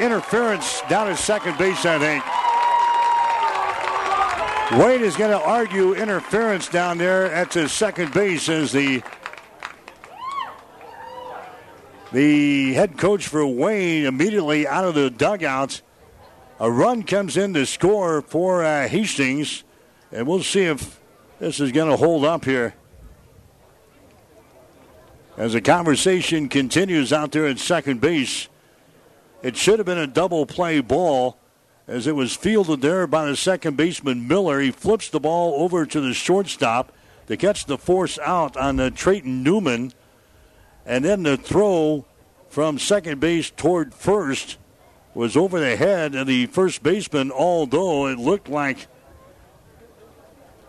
[0.00, 2.24] interference down at second base, I think.
[4.72, 9.02] Wayne is going to argue interference down there at the second base as the
[12.12, 15.80] the head coach for Wayne immediately out of the dugout.
[16.60, 19.64] A run comes in to score for uh, Hastings,
[20.12, 21.00] and we'll see if
[21.38, 22.74] this is going to hold up here.
[25.38, 28.48] As the conversation continues out there at second base,
[29.42, 31.38] it should have been a double play ball
[31.88, 34.60] as it was fielded there by the second baseman Miller.
[34.60, 36.92] He flips the ball over to the shortstop
[37.26, 39.92] to catch the force out on the Trayton Newman.
[40.84, 42.04] And then the throw
[42.50, 44.58] from second base toward first
[45.14, 48.86] was over the head of the first baseman, although it looked like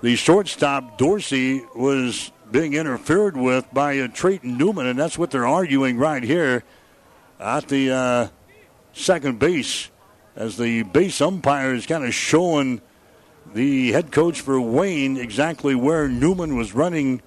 [0.02, 5.46] the shortstop Dorsey was being interfered with by a Trayton Newman, and that's what they're
[5.46, 6.64] arguing right here
[7.40, 8.28] at the uh,
[8.94, 9.90] second base
[10.40, 12.82] as the base umpire is kind of showing
[13.54, 17.22] the head coach for Wayne exactly where Newman was running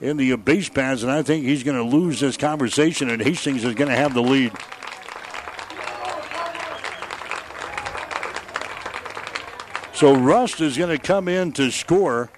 [0.00, 3.64] in the base pads, and I think he's going to lose this conversation, and Hastings
[3.64, 4.52] is going to have the lead.
[9.94, 12.30] So Rust is going to come in to score.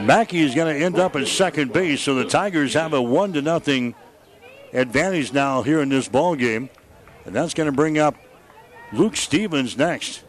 [0.00, 3.34] Mackey is going to end up at second base, so the Tigers have a one
[3.34, 3.94] to nothing
[4.72, 6.70] advantage now here in this ball game,
[7.24, 8.16] and that's going to bring up
[8.92, 10.22] Luke Stevens next.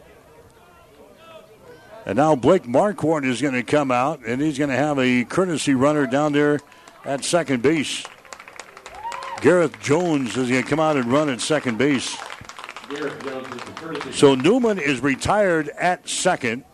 [2.04, 5.24] And now Blake Marquardt is going to come out, and he's going to have a
[5.24, 6.60] courtesy runner down there
[7.04, 8.04] at second base.
[9.40, 12.16] Gareth Jones is going to come out and run at second base.
[14.12, 16.64] So Newman is retired at second.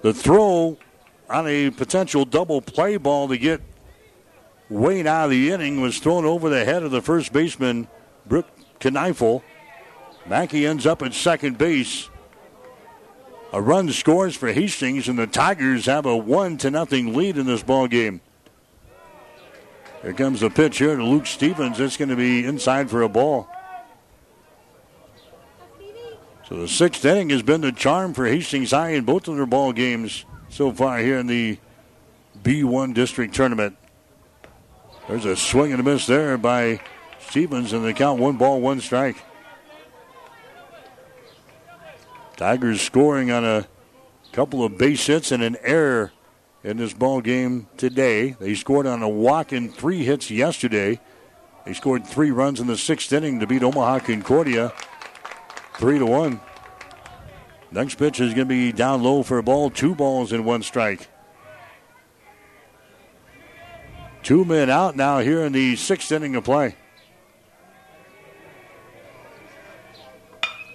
[0.00, 0.78] The throw
[1.28, 3.60] on a potential double play ball to get
[4.68, 7.88] Wayne out of the inning was thrown over the head of the first baseman,
[8.26, 8.48] Brooke
[8.80, 9.42] Kneifel.
[10.26, 12.08] Mackey ends up at second base.
[13.52, 17.46] A run scores for Hastings, and the Tigers have a one to nothing lead in
[17.46, 18.22] this ball game.
[20.00, 21.78] Here comes the pitch here to Luke Stevens.
[21.78, 23.48] It's going to be inside for a ball.
[26.48, 29.46] So the sixth inning has been the charm for Hastings High in both of their
[29.46, 31.58] ball games so far here in the
[32.42, 33.76] B1 district tournament.
[35.08, 36.80] There's a swing and a miss there by
[37.20, 39.16] Stevens, and the count one ball, one strike.
[42.36, 43.66] Tigers scoring on a
[44.32, 46.12] couple of base hits and an error
[46.64, 48.36] in this ball game today.
[48.38, 51.00] They scored on a walk and three hits yesterday.
[51.64, 54.72] They scored three runs in the sixth inning to beat Omaha Concordia
[55.74, 56.40] three to one.
[57.70, 60.62] Next pitch is going to be down low for a ball, two balls and one
[60.62, 61.08] strike.
[64.22, 66.76] Two men out now here in the sixth inning of play.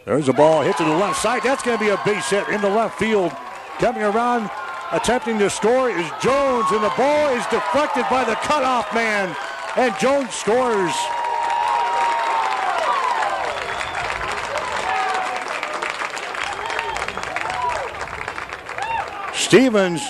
[0.06, 1.44] There's a ball hit to the left side.
[1.44, 3.32] That's going to be a base hit in the left field.
[3.80, 4.50] Coming around,
[4.92, 9.36] attempting to score is Jones, and the ball is deflected by the cutoff man,
[9.76, 10.94] and Jones scores.
[19.34, 20.02] Stevens,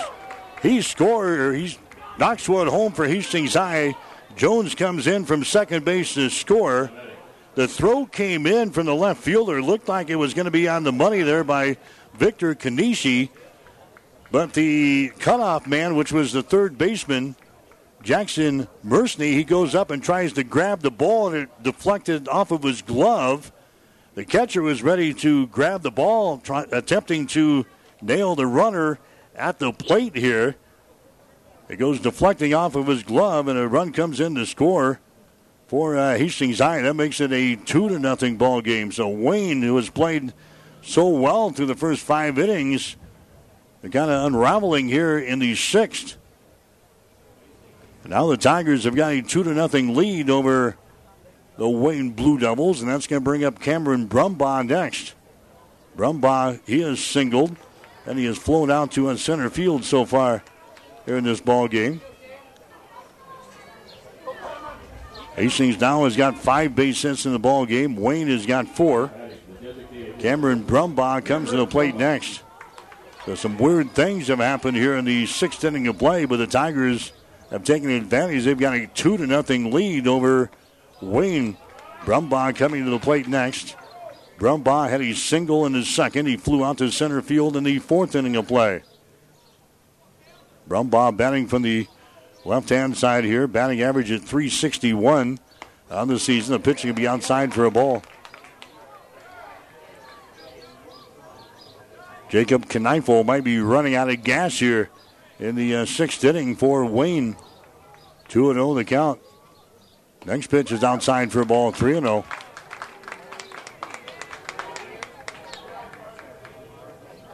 [0.62, 1.78] he scored, he's
[2.18, 3.96] one home for Hastings High.
[4.36, 6.90] Jones comes in from second base to score.
[7.54, 9.62] The throw came in from the left fielder.
[9.62, 11.76] Looked like it was going to be on the money there by
[12.14, 13.30] Victor Kanishi.
[14.30, 17.36] But the cutoff man, which was the third baseman,
[18.02, 22.50] Jackson Mersney, he goes up and tries to grab the ball and it deflected off
[22.50, 23.52] of his glove.
[24.14, 27.64] The catcher was ready to grab the ball, try, attempting to
[28.02, 28.98] nail the runner
[29.34, 30.56] at the plate here.
[31.68, 35.00] It goes deflecting off of his glove, and a run comes in to score
[35.66, 36.80] for uh, Hastings High.
[36.80, 38.90] That makes it a two to nothing ball game.
[38.90, 40.32] So Wayne, who has played
[40.80, 42.96] so well through the first five innings,
[43.82, 46.16] they're kind of unraveling here in the sixth.
[48.04, 50.78] Now the Tigers have got a two to nothing lead over
[51.58, 55.12] the Wayne Blue Devils, and that's going to bring up Cameron Brumbaugh next.
[55.94, 57.54] Brumbaugh, he has singled,
[58.06, 60.42] and he has flown out to center field so far
[61.16, 62.00] in this ball game.
[65.36, 67.94] Hastings now has got five base hits in the ball game.
[67.96, 69.10] Wayne has got four.
[70.18, 72.42] Cameron Brumbaugh comes to the plate next.
[73.24, 76.46] So some weird things have happened here in the sixth inning of play, but the
[76.46, 77.12] Tigers
[77.50, 78.44] have taken advantage.
[78.44, 80.50] They've got a two to nothing lead over
[81.00, 81.56] Wayne.
[82.04, 83.76] Brumbaugh coming to the plate next.
[84.38, 86.26] Brumbaugh had a single in his second.
[86.26, 88.82] He flew out to center field in the fourth inning of play.
[90.68, 91.86] Brumbaugh batting from the
[92.44, 95.38] Left hand side here, batting average at 361
[95.90, 96.52] on the season.
[96.52, 98.02] The pitching will be outside for a ball.
[102.30, 104.88] Jacob Kneifel might be running out of gas here
[105.38, 107.36] in the uh, sixth inning for Wayne.
[108.28, 109.20] 2 0 the count.
[110.24, 112.24] Next pitch is outside for a ball, 3 0.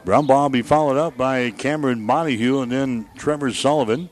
[0.05, 4.09] Brumbaugh will be followed up by Cameron Montague and then Trevor Sullivan.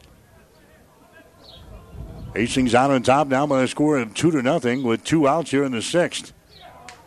[2.35, 5.51] Hastings out on top now by a score of two to nothing with two outs
[5.51, 6.33] here in the sixth.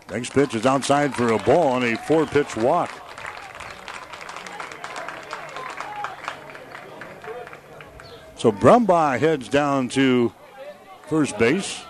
[0.09, 2.93] Next pitch is outside for a ball on a four pitch walk.
[8.37, 10.33] So Brumbaugh heads down to
[11.09, 11.83] first base.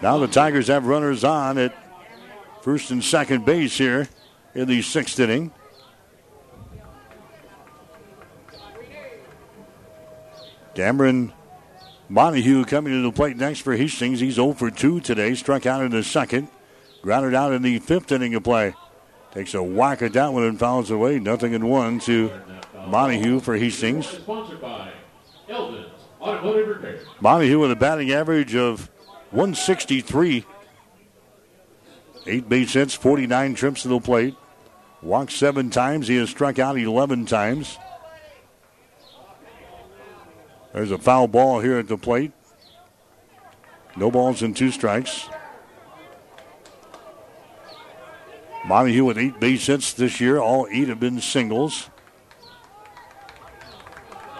[0.00, 1.74] Now the Tigers have runners on at
[2.62, 4.08] first and second base here
[4.58, 5.52] in the sixth inning.
[10.74, 11.32] Cameron
[12.08, 14.18] Montague coming to the plate next for Hastings.
[14.18, 15.34] He's 0 for 2 today.
[15.34, 16.48] Struck out in the second.
[17.02, 18.74] Grounded out in the fifth inning of play.
[19.30, 21.20] Takes a whack at that one and fouls away.
[21.20, 22.32] Nothing in one to
[22.88, 24.18] Montague for Hastings.
[27.20, 28.90] Montague with a batting average of
[29.30, 30.44] 163.
[32.26, 34.34] Eight base hits, 49 trips to the plate.
[35.02, 36.08] Walked seven times.
[36.08, 37.78] He has struck out 11 times.
[40.72, 42.32] There's a foul ball here at the plate.
[43.96, 45.28] No balls and two strikes.
[48.66, 50.38] Montague with eight base hits this year.
[50.38, 51.88] All eight have been singles.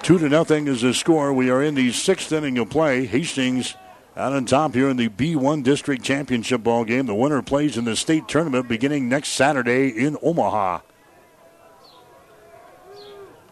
[0.02, 1.32] Two to nothing is the score.
[1.32, 3.06] We are in the sixth inning of play.
[3.06, 3.74] Hastings
[4.18, 7.06] out on top here in the B1 District Championship ball game.
[7.06, 10.80] The winner plays in the state tournament beginning next Saturday in Omaha.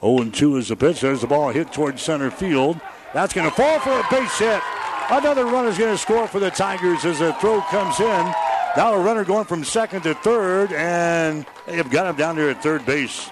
[0.00, 1.00] 0 2 is the pitch.
[1.00, 2.80] There's the ball hit towards center field.
[3.14, 4.60] That's going to fall for a base hit.
[5.08, 8.34] Another run is going to score for the Tigers as the throw comes in.
[8.76, 12.50] Now a runner going from second to third, and they have got him down there
[12.50, 13.30] at third base.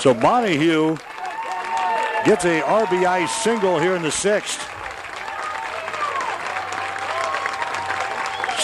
[0.00, 0.96] So Montague
[2.24, 4.69] gets a RBI single here in the sixth.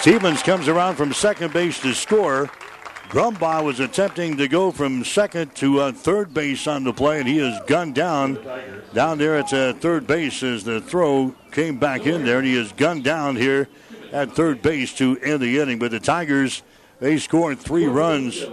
[0.07, 2.49] Stevens comes around from second base to score.
[3.09, 7.27] Brumbaugh was attempting to go from second to uh, third base on the play, and
[7.27, 8.39] he is gunned down.
[8.95, 12.55] Down there at uh, third base as the throw came back in there, and he
[12.55, 13.69] is gunned down here
[14.13, 15.81] at third base to end the inning.
[15.81, 16.63] But the Tigers,
[17.01, 18.45] they scored three runs,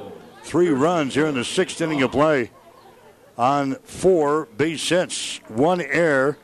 [0.42, 2.50] three runs here in the sixth inning of play
[3.38, 6.36] on four base hits, one error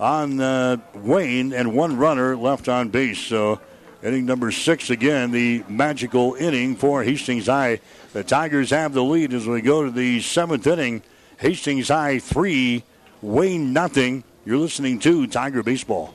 [0.00, 3.20] on uh, Wayne, and one runner left on base.
[3.20, 3.60] So
[4.02, 7.80] inning number six again, the magical inning for Hastings High.
[8.12, 11.02] The Tigers have the lead as we go to the seventh inning.
[11.38, 12.84] Hastings High three,
[13.22, 14.24] Wayne nothing.
[14.44, 16.14] You're listening to Tiger Baseball.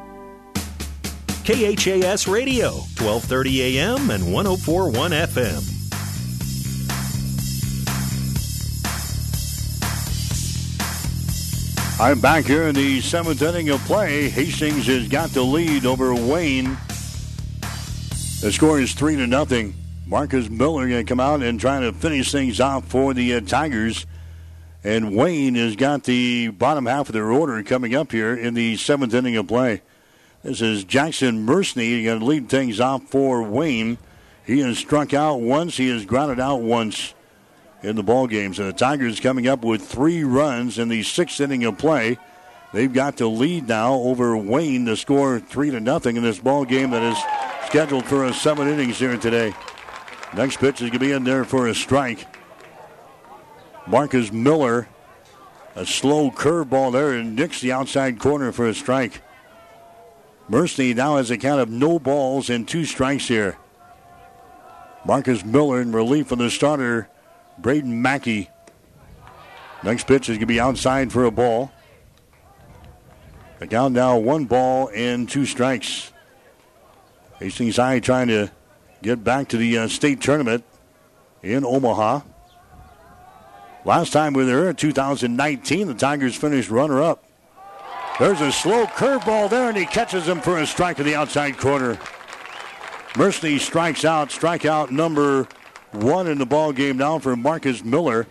[1.43, 5.81] KHAS Radio, 1230 AM and 1041 FM.
[11.99, 14.29] I'm back here in the seventh inning of play.
[14.29, 16.77] Hastings has got the lead over Wayne.
[18.41, 19.73] The score is three to nothing.
[20.05, 23.41] Marcus Miller going to come out and try to finish things off for the uh,
[23.41, 24.05] Tigers.
[24.83, 28.77] And Wayne has got the bottom half of their order coming up here in the
[28.77, 29.81] seventh inning of play.
[30.43, 33.99] This is Jackson Mersney going to lead things off for Wayne.
[34.43, 35.77] He has struck out once.
[35.77, 37.13] He has grounded out once
[37.83, 38.55] in the ball game.
[38.55, 42.17] So the Tigers coming up with three runs in the sixth inning of play.
[42.73, 46.65] They've got to lead now over Wayne to score three to nothing in this ball
[46.65, 47.17] game that is
[47.67, 49.53] scheduled for a seven innings here today.
[50.35, 52.25] Next pitch is going to be in there for a strike.
[53.85, 54.87] Marcus Miller,
[55.75, 59.21] a slow curveball there, and nicks the outside corner for a strike.
[60.49, 63.57] Mersney now has a count of no balls and two strikes here.
[65.05, 67.09] Marcus Miller in relief for the starter,
[67.57, 68.49] Braden Mackey.
[69.83, 71.71] Next pitch is going to be outside for a ball.
[73.59, 76.11] The count now one ball and two strikes.
[77.39, 78.51] Hastings High trying to
[79.01, 80.63] get back to the uh, state tournament
[81.41, 82.21] in Omaha.
[83.83, 87.23] Last time we were there in 2019, the Tigers finished runner up.
[88.21, 91.57] There's a slow curveball there, and he catches him for a strike to the outside
[91.57, 91.95] corner.
[93.13, 95.47] Mersney strikes out, strikeout number
[95.91, 98.27] one in the ball game now for Marcus Miller.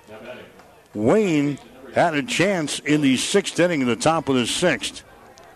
[0.94, 1.58] Wayne
[1.92, 5.02] had a chance in the sixth inning, in the top of the sixth.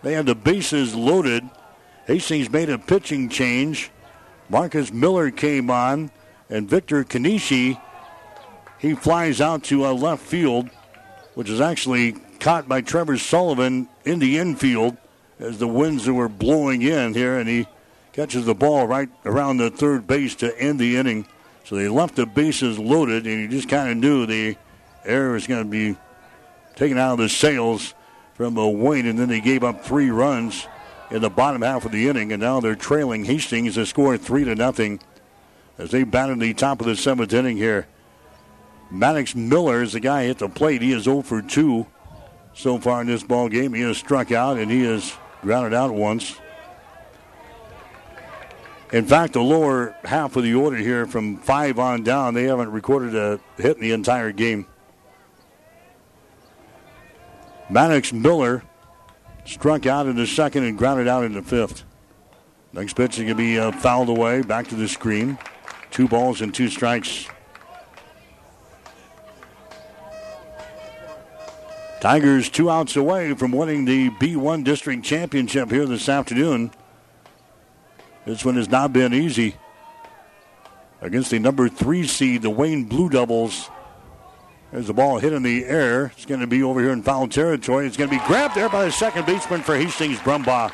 [0.03, 1.49] They had the bases loaded.
[2.05, 3.89] Hastings made a pitching change.
[4.49, 6.11] Marcus Miller came on,
[6.49, 7.79] and Victor Kanishi,
[8.79, 10.69] he flies out to a left field,
[11.35, 14.97] which is actually caught by Trevor Sullivan in the infield
[15.39, 17.65] as the winds were blowing in here, and he
[18.13, 21.25] catches the ball right around the third base to end the inning.
[21.63, 24.57] So they left the bases loaded, and you just kind of knew the
[25.05, 25.97] air was going to be
[26.75, 27.95] taken out of the sails
[28.35, 30.67] from a Wayne, and then they gave up three runs
[31.09, 34.43] in the bottom half of the inning, and now they're trailing Hastings to score three
[34.43, 34.99] to nothing
[35.79, 37.87] as they batted the top of the seventh inning here.
[38.91, 40.83] Maddox Miller is the guy at the plate.
[40.83, 41.87] He is 0 for 2
[42.55, 43.73] so far in this ball game.
[43.73, 46.39] He has struck out and he has grounded out once.
[48.91, 52.71] In fact, the lower half of the order here from five on down, they haven't
[52.71, 54.65] recorded a hit in the entire game.
[57.69, 58.63] Maddox Miller
[59.43, 61.83] struck out in the second and grounded out in the fifth.
[62.73, 65.37] Next pitch is going to be uh, fouled away, back to the screen.
[65.91, 67.27] Two balls and two strikes.
[72.05, 76.69] Tigers two outs away from winning the B1 district championship here this afternoon.
[78.27, 79.55] This one has not been easy.
[81.01, 83.71] Against the number three seed, the Wayne Blue Devils.
[84.71, 86.11] There's the ball hit in the air.
[86.15, 87.87] It's going to be over here in foul territory.
[87.87, 90.71] It's going to be grabbed there by the second baseman for Hastings Brumbaugh.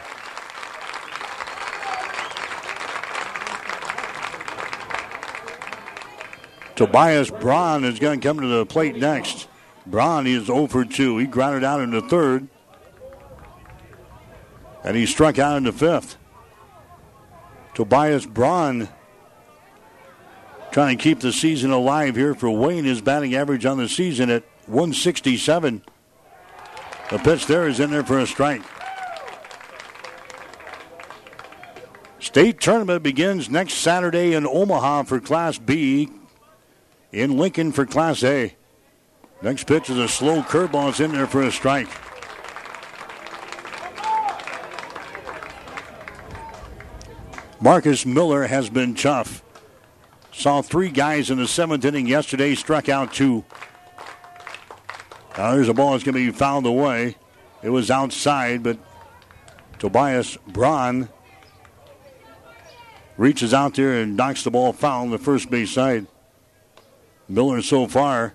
[6.75, 9.40] Tobias Braun is going to come to the plate next.
[9.85, 11.17] Braun is 0 for 2.
[11.17, 12.47] He grounded out in the third.
[14.83, 16.17] And he struck out in the fifth.
[17.73, 18.89] Tobias Braun
[20.71, 22.85] trying to keep the season alive here for Wayne.
[22.85, 25.83] His batting average on the season at 167.
[27.09, 28.61] The pitch there is in there for a strike.
[32.19, 36.09] State tournament begins next Saturday in Omaha for Class B,
[37.11, 38.55] in Lincoln for Class A.
[39.41, 40.89] Next pitch is a slow curveball.
[40.89, 41.89] It's in there for a strike.
[47.59, 49.43] Marcus Miller has been tough.
[50.31, 53.43] Saw three guys in the seventh inning yesterday, struck out two.
[55.37, 57.17] Now there's a ball that's going to be fouled away.
[57.61, 58.77] It was outside, but
[59.77, 61.09] Tobias Braun
[63.17, 66.07] reaches out there and knocks the ball foul on the first base side.
[67.27, 68.33] Miller so far,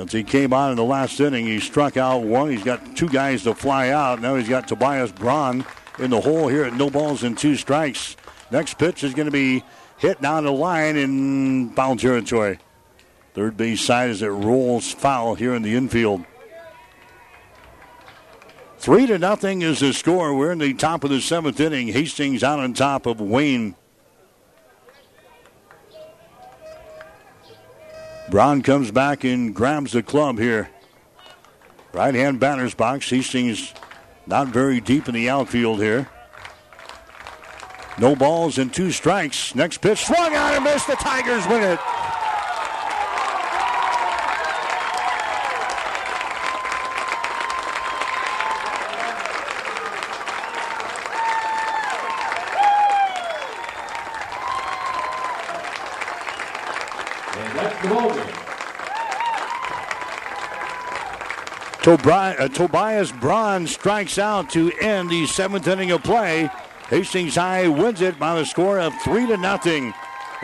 [0.00, 2.50] since he came on in the last inning, he struck out one.
[2.50, 4.22] He's got two guys to fly out.
[4.22, 5.62] Now he's got Tobias Braun
[5.98, 8.16] in the hole here at no balls and two strikes.
[8.50, 9.62] Next pitch is going to be
[9.98, 12.58] hit down the line in foul territory.
[13.34, 16.24] Third base side as it rolls foul here in the infield.
[18.78, 20.34] Three to nothing is the score.
[20.34, 21.88] We're in the top of the seventh inning.
[21.88, 23.74] Hastings out on top of Wayne.
[28.30, 30.70] Braun comes back and grabs the club here.
[31.92, 33.10] Right hand batter's box.
[33.10, 33.74] Hastings
[34.26, 36.08] not very deep in the outfield here.
[37.98, 39.54] No balls and two strikes.
[39.56, 40.86] Next pitch swung out and missed.
[40.86, 41.80] The Tigers win it.
[61.90, 66.48] Uh, Tobias Braun strikes out to end the seventh inning of play.
[66.88, 69.92] Hastings High wins it by the score of three to nothing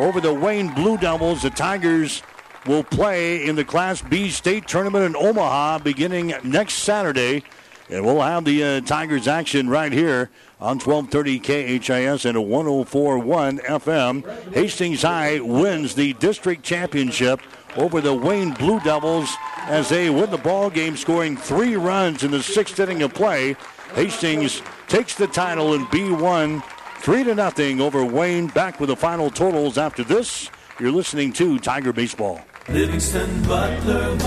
[0.01, 1.43] over the Wayne Blue Devils.
[1.43, 2.25] The Tigers
[2.67, 7.45] will play in the Class B state tournament in Omaha beginning next Saturday.
[7.91, 13.59] And we'll have the uh, Tigers action right here on 1230 KHAS and a 1041
[13.59, 14.53] FM.
[14.53, 17.41] Hastings High wins the district championship
[17.79, 19.35] over the Wayne Blue Devils
[19.67, 23.57] as they win the ball game, scoring three runs in the sixth inning of play.
[23.95, 26.63] Hastings takes the title in B1,
[26.99, 28.49] three to nothing over Wayne.
[28.49, 30.51] Back with the final totals after this.
[30.79, 32.41] You're listening to Tiger Baseball.
[32.69, 34.19] Livingston Butler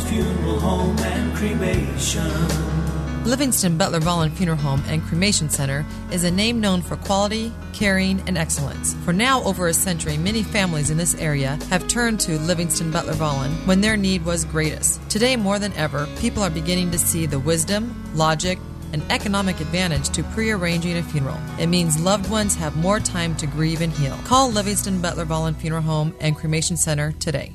[0.00, 2.81] Funeral Home and Cremation.
[3.24, 8.20] Livingston Butler Volland Funeral Home and Cremation Center is a name known for quality, caring,
[8.26, 8.94] and excellence.
[9.04, 13.14] For now over a century, many families in this area have turned to Livingston Butler
[13.14, 15.08] Volland when their need was greatest.
[15.08, 18.58] Today, more than ever, people are beginning to see the wisdom, logic,
[18.92, 21.38] and economic advantage to pre-arranging a funeral.
[21.60, 24.18] It means loved ones have more time to grieve and heal.
[24.24, 27.54] Call Livingston Butler Volland Funeral Home and Cremation Center today.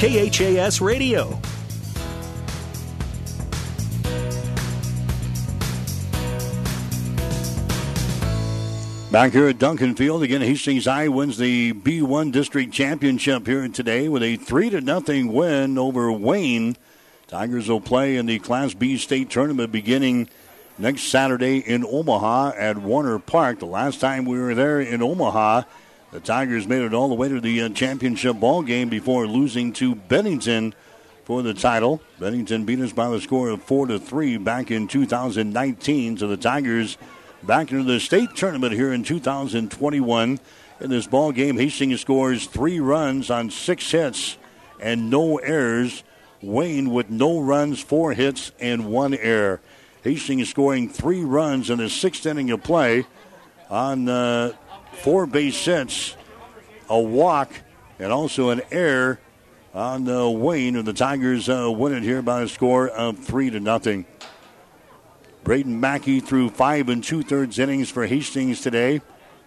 [0.00, 1.38] KHAS Radio.
[9.12, 14.08] Back here at Duncan Field again, Hastings High wins the B1 District Championship here today
[14.08, 16.78] with a three to nothing win over Wayne.
[17.26, 20.30] Tigers will play in the Class B state tournament beginning
[20.78, 23.58] next Saturday in Omaha at Werner Park.
[23.58, 25.64] The last time we were there in Omaha,
[26.12, 29.72] the Tigers made it all the way to the uh, championship ball game before losing
[29.74, 30.74] to Bennington
[31.24, 32.00] for the title.
[32.18, 36.18] Bennington beat us by the score of four to three back in 2019.
[36.18, 36.98] So the Tigers
[37.44, 40.40] back into the state tournament here in 2021.
[40.80, 44.36] In this ball game, Hastings scores three runs on six hits
[44.80, 46.02] and no errors.
[46.42, 49.60] Wayne with no runs, four hits, and one error.
[50.02, 53.04] Hastings scoring three runs in the sixth inning of play
[53.68, 54.52] on uh,
[55.00, 56.16] four base hits,
[56.88, 57.52] a walk,
[57.98, 59.18] and also an error
[59.72, 60.76] on uh, Wayne.
[60.76, 64.04] And the Tigers uh, win it here by a score of three to nothing.
[65.42, 69.00] Braden Mackey threw five and two thirds innings for Hastings today.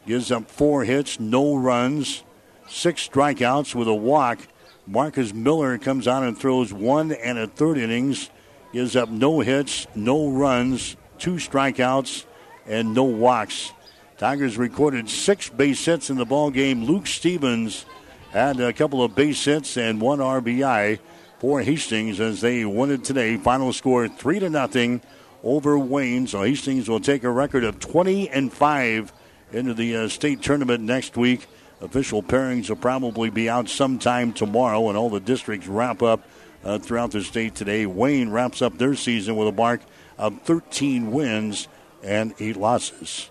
[0.07, 2.23] Gives up four hits, no runs,
[2.67, 4.39] six strikeouts with a walk.
[4.85, 8.29] Marcus Miller comes on and throws one and a third innings.
[8.73, 12.25] Gives up no hits, no runs, two strikeouts,
[12.65, 13.71] and no walks.
[14.17, 16.85] Tigers recorded six base hits in the ball game.
[16.85, 17.85] Luke Stevens
[18.31, 20.99] had a couple of base hits and one RBI
[21.39, 23.37] for Hastings as they won it today.
[23.37, 25.01] Final score three to nothing
[25.43, 26.27] over Wayne.
[26.27, 29.11] So Hastings will take a record of 20 and five
[29.51, 31.47] into the uh, state tournament next week.
[31.81, 36.25] Official pairings will probably be out sometime tomorrow, and all the districts wrap up
[36.63, 37.85] uh, throughout the state today.
[37.85, 39.81] Wayne wraps up their season with a mark
[40.17, 41.67] of 13 wins
[42.01, 43.29] and eight losses.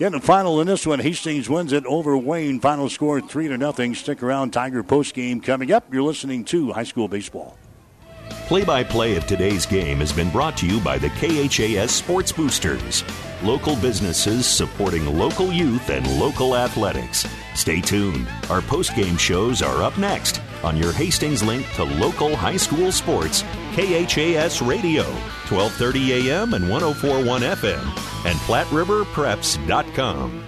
[0.00, 2.60] In the final in this one, Hastings wins it over Wayne.
[2.60, 3.96] Final score three to nothing.
[3.96, 4.52] Stick around.
[4.52, 5.92] Tiger post game coming up.
[5.92, 7.58] You're listening to high school baseball.
[8.48, 12.32] Play by play of today's game has been brought to you by the KHAS Sports
[12.32, 13.04] Boosters,
[13.42, 17.26] local businesses supporting local youth and local athletics.
[17.54, 18.26] Stay tuned.
[18.48, 22.90] Our post game shows are up next on your Hastings link to local high school
[22.90, 23.42] sports,
[23.74, 25.02] KHAS Radio,
[25.50, 27.84] 1230 AM and 1041 FM,
[28.24, 30.47] and PlatteRiverPreps.com.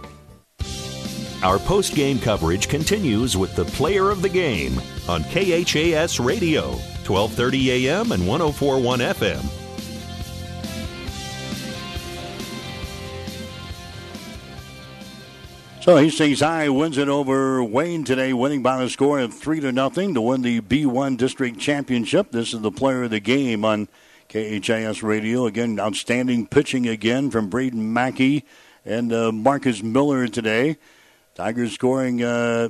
[1.43, 6.69] Our post game coverage continues with the player of the game on KHAS Radio,
[7.07, 9.61] 1230 AM and 1041 FM.
[15.81, 19.71] So Hastings High wins it over Wayne today, winning by a score of three to
[19.71, 22.29] nothing to win the B1 District Championship.
[22.29, 23.87] This is the player of the game on
[24.29, 25.47] KHAS Radio.
[25.47, 28.45] Again, outstanding pitching again from Braden Mackey
[28.85, 30.77] and uh, Marcus Miller today.
[31.35, 32.69] Tigers scoring uh,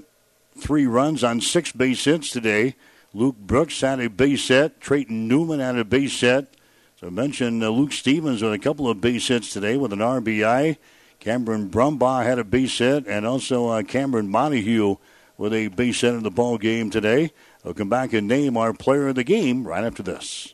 [0.57, 2.75] three runs on six base hits today.
[3.13, 4.79] Luke Brooks had a base hit.
[4.79, 6.55] Trayton Newman had a base hit.
[6.99, 9.99] So I mentioned uh, Luke Stevens with a couple of base hits today with an
[9.99, 10.77] RBI.
[11.19, 14.95] Cameron Brumbaugh had a base hit, and also uh, Cameron Montague
[15.37, 17.31] with a base hit in the ball game today.
[17.63, 20.53] We'll come back and name our player of the game right after this.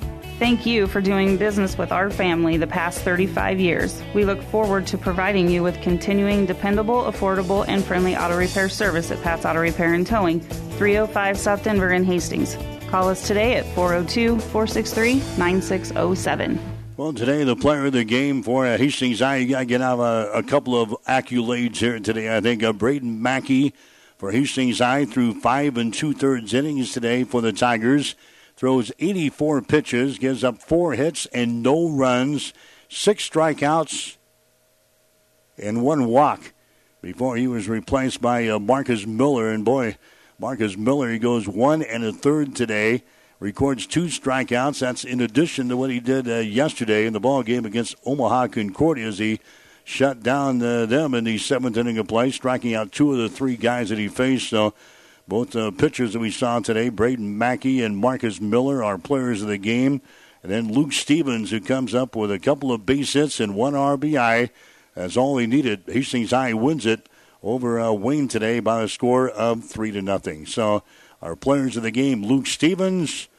[0.41, 4.01] Thank you for doing business with our family the past 35 years.
[4.15, 9.11] We look forward to providing you with continuing dependable, affordable, and friendly auto repair service
[9.11, 12.57] at Pat's Auto Repair and Towing, 305 South Denver in Hastings.
[12.87, 16.59] Call us today at 402 463 9607.
[16.97, 19.99] Well, today the player of the game for uh, Hastings you got to get out
[19.99, 22.35] a, a, couple of accolades here today.
[22.35, 23.75] I think uh, Braden Mackey
[24.17, 28.15] for Hastings High threw five and two thirds innings today for the Tigers.
[28.61, 32.53] Throws 84 pitches, gives up four hits and no runs,
[32.89, 34.17] six strikeouts,
[35.57, 36.53] and one walk
[37.01, 39.49] before he was replaced by uh, Marcus Miller.
[39.49, 39.97] And boy,
[40.37, 43.01] Marcus Miller, he goes one and a third today
[43.39, 44.77] records two strikeouts.
[44.77, 48.49] That's in addition to what he did uh, yesterday in the ball game against Omaha
[48.49, 49.39] Concordia as he
[49.85, 53.27] shut down uh, them in the seventh inning of play, striking out two of the
[53.27, 54.49] three guys that he faced.
[54.49, 54.75] So
[55.31, 59.47] both uh, pitchers that we saw today, Braden Mackey and Marcus Miller, are players of
[59.47, 60.01] the game.
[60.43, 63.71] And then Luke Stevens, who comes up with a couple of base hits and one
[63.71, 64.49] RBI.
[64.93, 65.83] That's all he needed.
[65.87, 67.07] Hastings High wins it
[67.41, 70.45] over uh, Wayne today by a score of three to nothing.
[70.45, 70.83] So
[71.21, 73.29] our players of the game: Luke Stevens,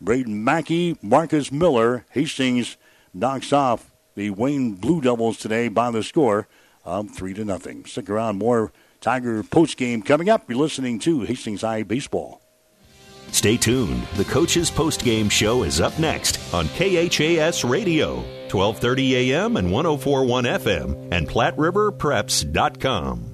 [0.00, 2.06] Braden Mackey, Marcus Miller.
[2.12, 2.78] Hastings
[3.12, 6.48] knocks off the Wayne Blue Devils today by the score
[6.86, 7.84] of three to nothing.
[7.84, 8.72] Stick around, more
[9.04, 10.48] Tiger post game coming up.
[10.48, 12.40] You're listening to Hastings High Baseball.
[13.32, 14.02] Stay tuned.
[14.14, 18.14] The coach's post game show is up next on KHAS Radio,
[18.50, 23.33] 1230 AM and 1041 FM, and PlatteRiverPreps.com.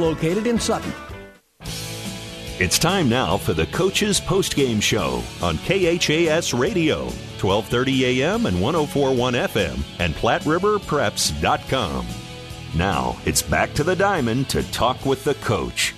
[0.01, 0.91] located in Sutton.
[2.59, 9.33] It's time now for the Coach's Postgame Show on KHAS Radio, 1230 AM and 1041
[9.33, 12.05] FM, and PlatteRiverPreps.com.
[12.75, 15.95] Now, it's back to the diamond to talk with the coach.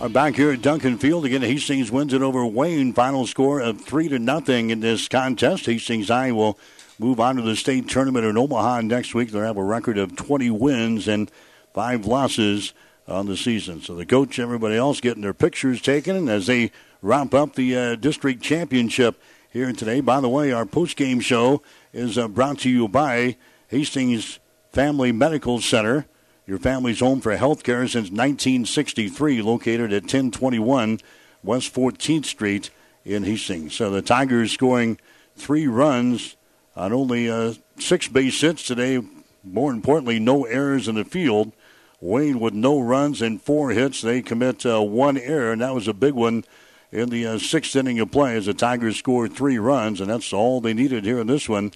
[0.00, 1.42] I'm back here at Duncan Field again.
[1.42, 2.92] Hastings wins it over Wayne.
[2.92, 5.66] Final score of three to nothing in this contest.
[5.66, 6.56] Hastings I will
[7.00, 9.30] move on to the state tournament in Omaha next week.
[9.30, 11.30] They'll have a record of 20 wins and
[11.74, 12.72] five losses
[13.10, 13.82] on the season.
[13.82, 16.70] So the coach, everybody else, getting their pictures taken as they
[17.02, 19.20] wrap up the uh, district championship
[19.50, 20.00] here today.
[20.00, 21.62] By the way, our post game show
[21.92, 23.36] is uh, brought to you by
[23.68, 24.38] Hastings
[24.72, 26.06] Family Medical Center.
[26.46, 31.00] Your family's home for health care since 1963, located at 1021
[31.42, 32.70] West 14th Street
[33.04, 33.74] in Hastings.
[33.74, 34.98] So the Tigers scoring
[35.36, 36.36] three runs
[36.76, 39.02] on only uh, six base hits today.
[39.42, 41.52] More importantly, no errors in the field.
[42.00, 44.00] Wayne with no runs and four hits.
[44.00, 46.44] They commit uh, one error, and that was a big one
[46.90, 50.32] in the uh, sixth inning of play as the Tigers scored three runs, and that's
[50.32, 51.72] all they needed here in this one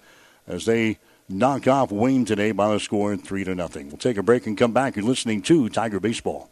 [0.46, 0.98] as they
[1.28, 3.88] knock off Wayne today by the score of three to nothing.
[3.88, 4.96] We'll take a break and come back.
[4.96, 6.50] You're listening to Tiger Baseball.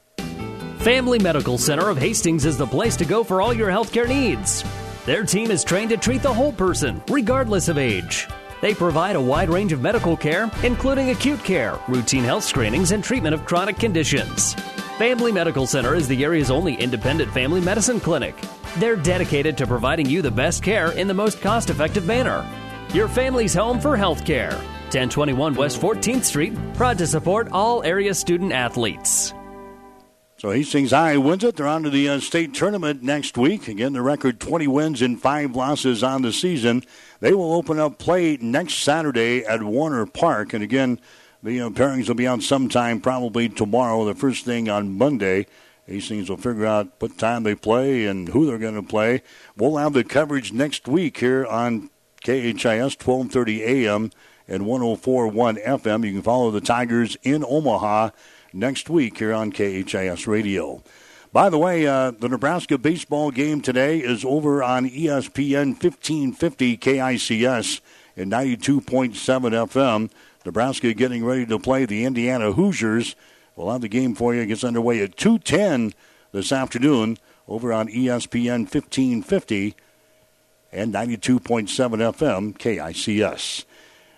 [0.78, 4.64] Family Medical Center of Hastings is the place to go for all your healthcare needs.
[5.06, 8.26] Their team is trained to treat the whole person, regardless of age.
[8.62, 13.02] They provide a wide range of medical care, including acute care, routine health screenings, and
[13.02, 14.54] treatment of chronic conditions.
[14.98, 18.36] Family Medical Center is the area's only independent family medicine clinic.
[18.78, 22.46] They're dedicated to providing you the best care in the most cost effective manner.
[22.94, 24.52] Your family's home for health care.
[24.52, 29.34] 1021 West 14th Street, proud to support all area student athletes.
[30.42, 31.54] So Hastings High wins it.
[31.54, 33.68] They're on to the uh, state tournament next week.
[33.68, 36.82] Again, the record 20 wins and 5 losses on the season.
[37.22, 40.54] They will open up play next Saturday at Werner Park.
[40.54, 40.98] And again,
[41.40, 45.46] the uh, pairings will be out sometime, probably tomorrow, the first thing on Monday.
[45.86, 49.22] Hastings will figure out what time they play and who they're going to play.
[49.56, 51.90] We'll have the coverage next week here on
[52.24, 54.10] KHAS 1230 AM
[54.48, 56.04] and 1041 FM.
[56.04, 58.10] You can follow the Tigers in Omaha
[58.52, 60.82] next week here on KHAS Radio.
[61.32, 67.80] By the way, uh, the Nebraska baseball game today is over on ESPN 1550 KICS
[68.18, 70.10] and 92.7 FM.
[70.44, 73.16] Nebraska getting ready to play the Indiana Hoosiers.
[73.56, 74.42] We'll have the game for you.
[74.42, 75.94] It gets underway at 2:10
[76.32, 77.16] this afternoon
[77.48, 79.74] over on ESPN 1550
[80.70, 83.64] and 92.7 FM KICS.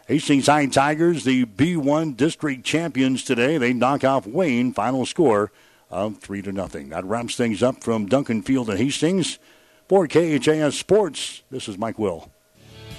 [0.09, 3.57] Hastings High Tigers, the B1 district champions today.
[3.57, 4.73] They knock off Wayne.
[4.73, 5.53] Final score
[5.95, 6.89] of three to nothing.
[6.91, 9.39] That wraps things up from Duncan Field and Hastings.
[9.89, 12.31] For KHAS Sports, this is Mike Will.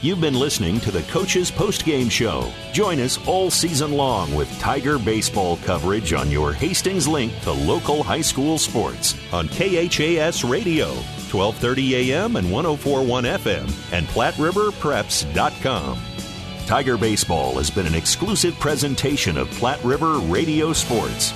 [0.02, 2.52] You've been listening to the Coach's Postgame Show.
[2.74, 8.04] Join us all season long with Tiger baseball coverage on your Hastings link to local
[8.04, 10.88] high school sports on KHAS Radio,
[11.32, 16.00] 1230 AM and 1041 FM, and PlatteRiverPreps.com.
[16.68, 21.32] Tiger Baseball has been an exclusive presentation of Platte River Radio Sports.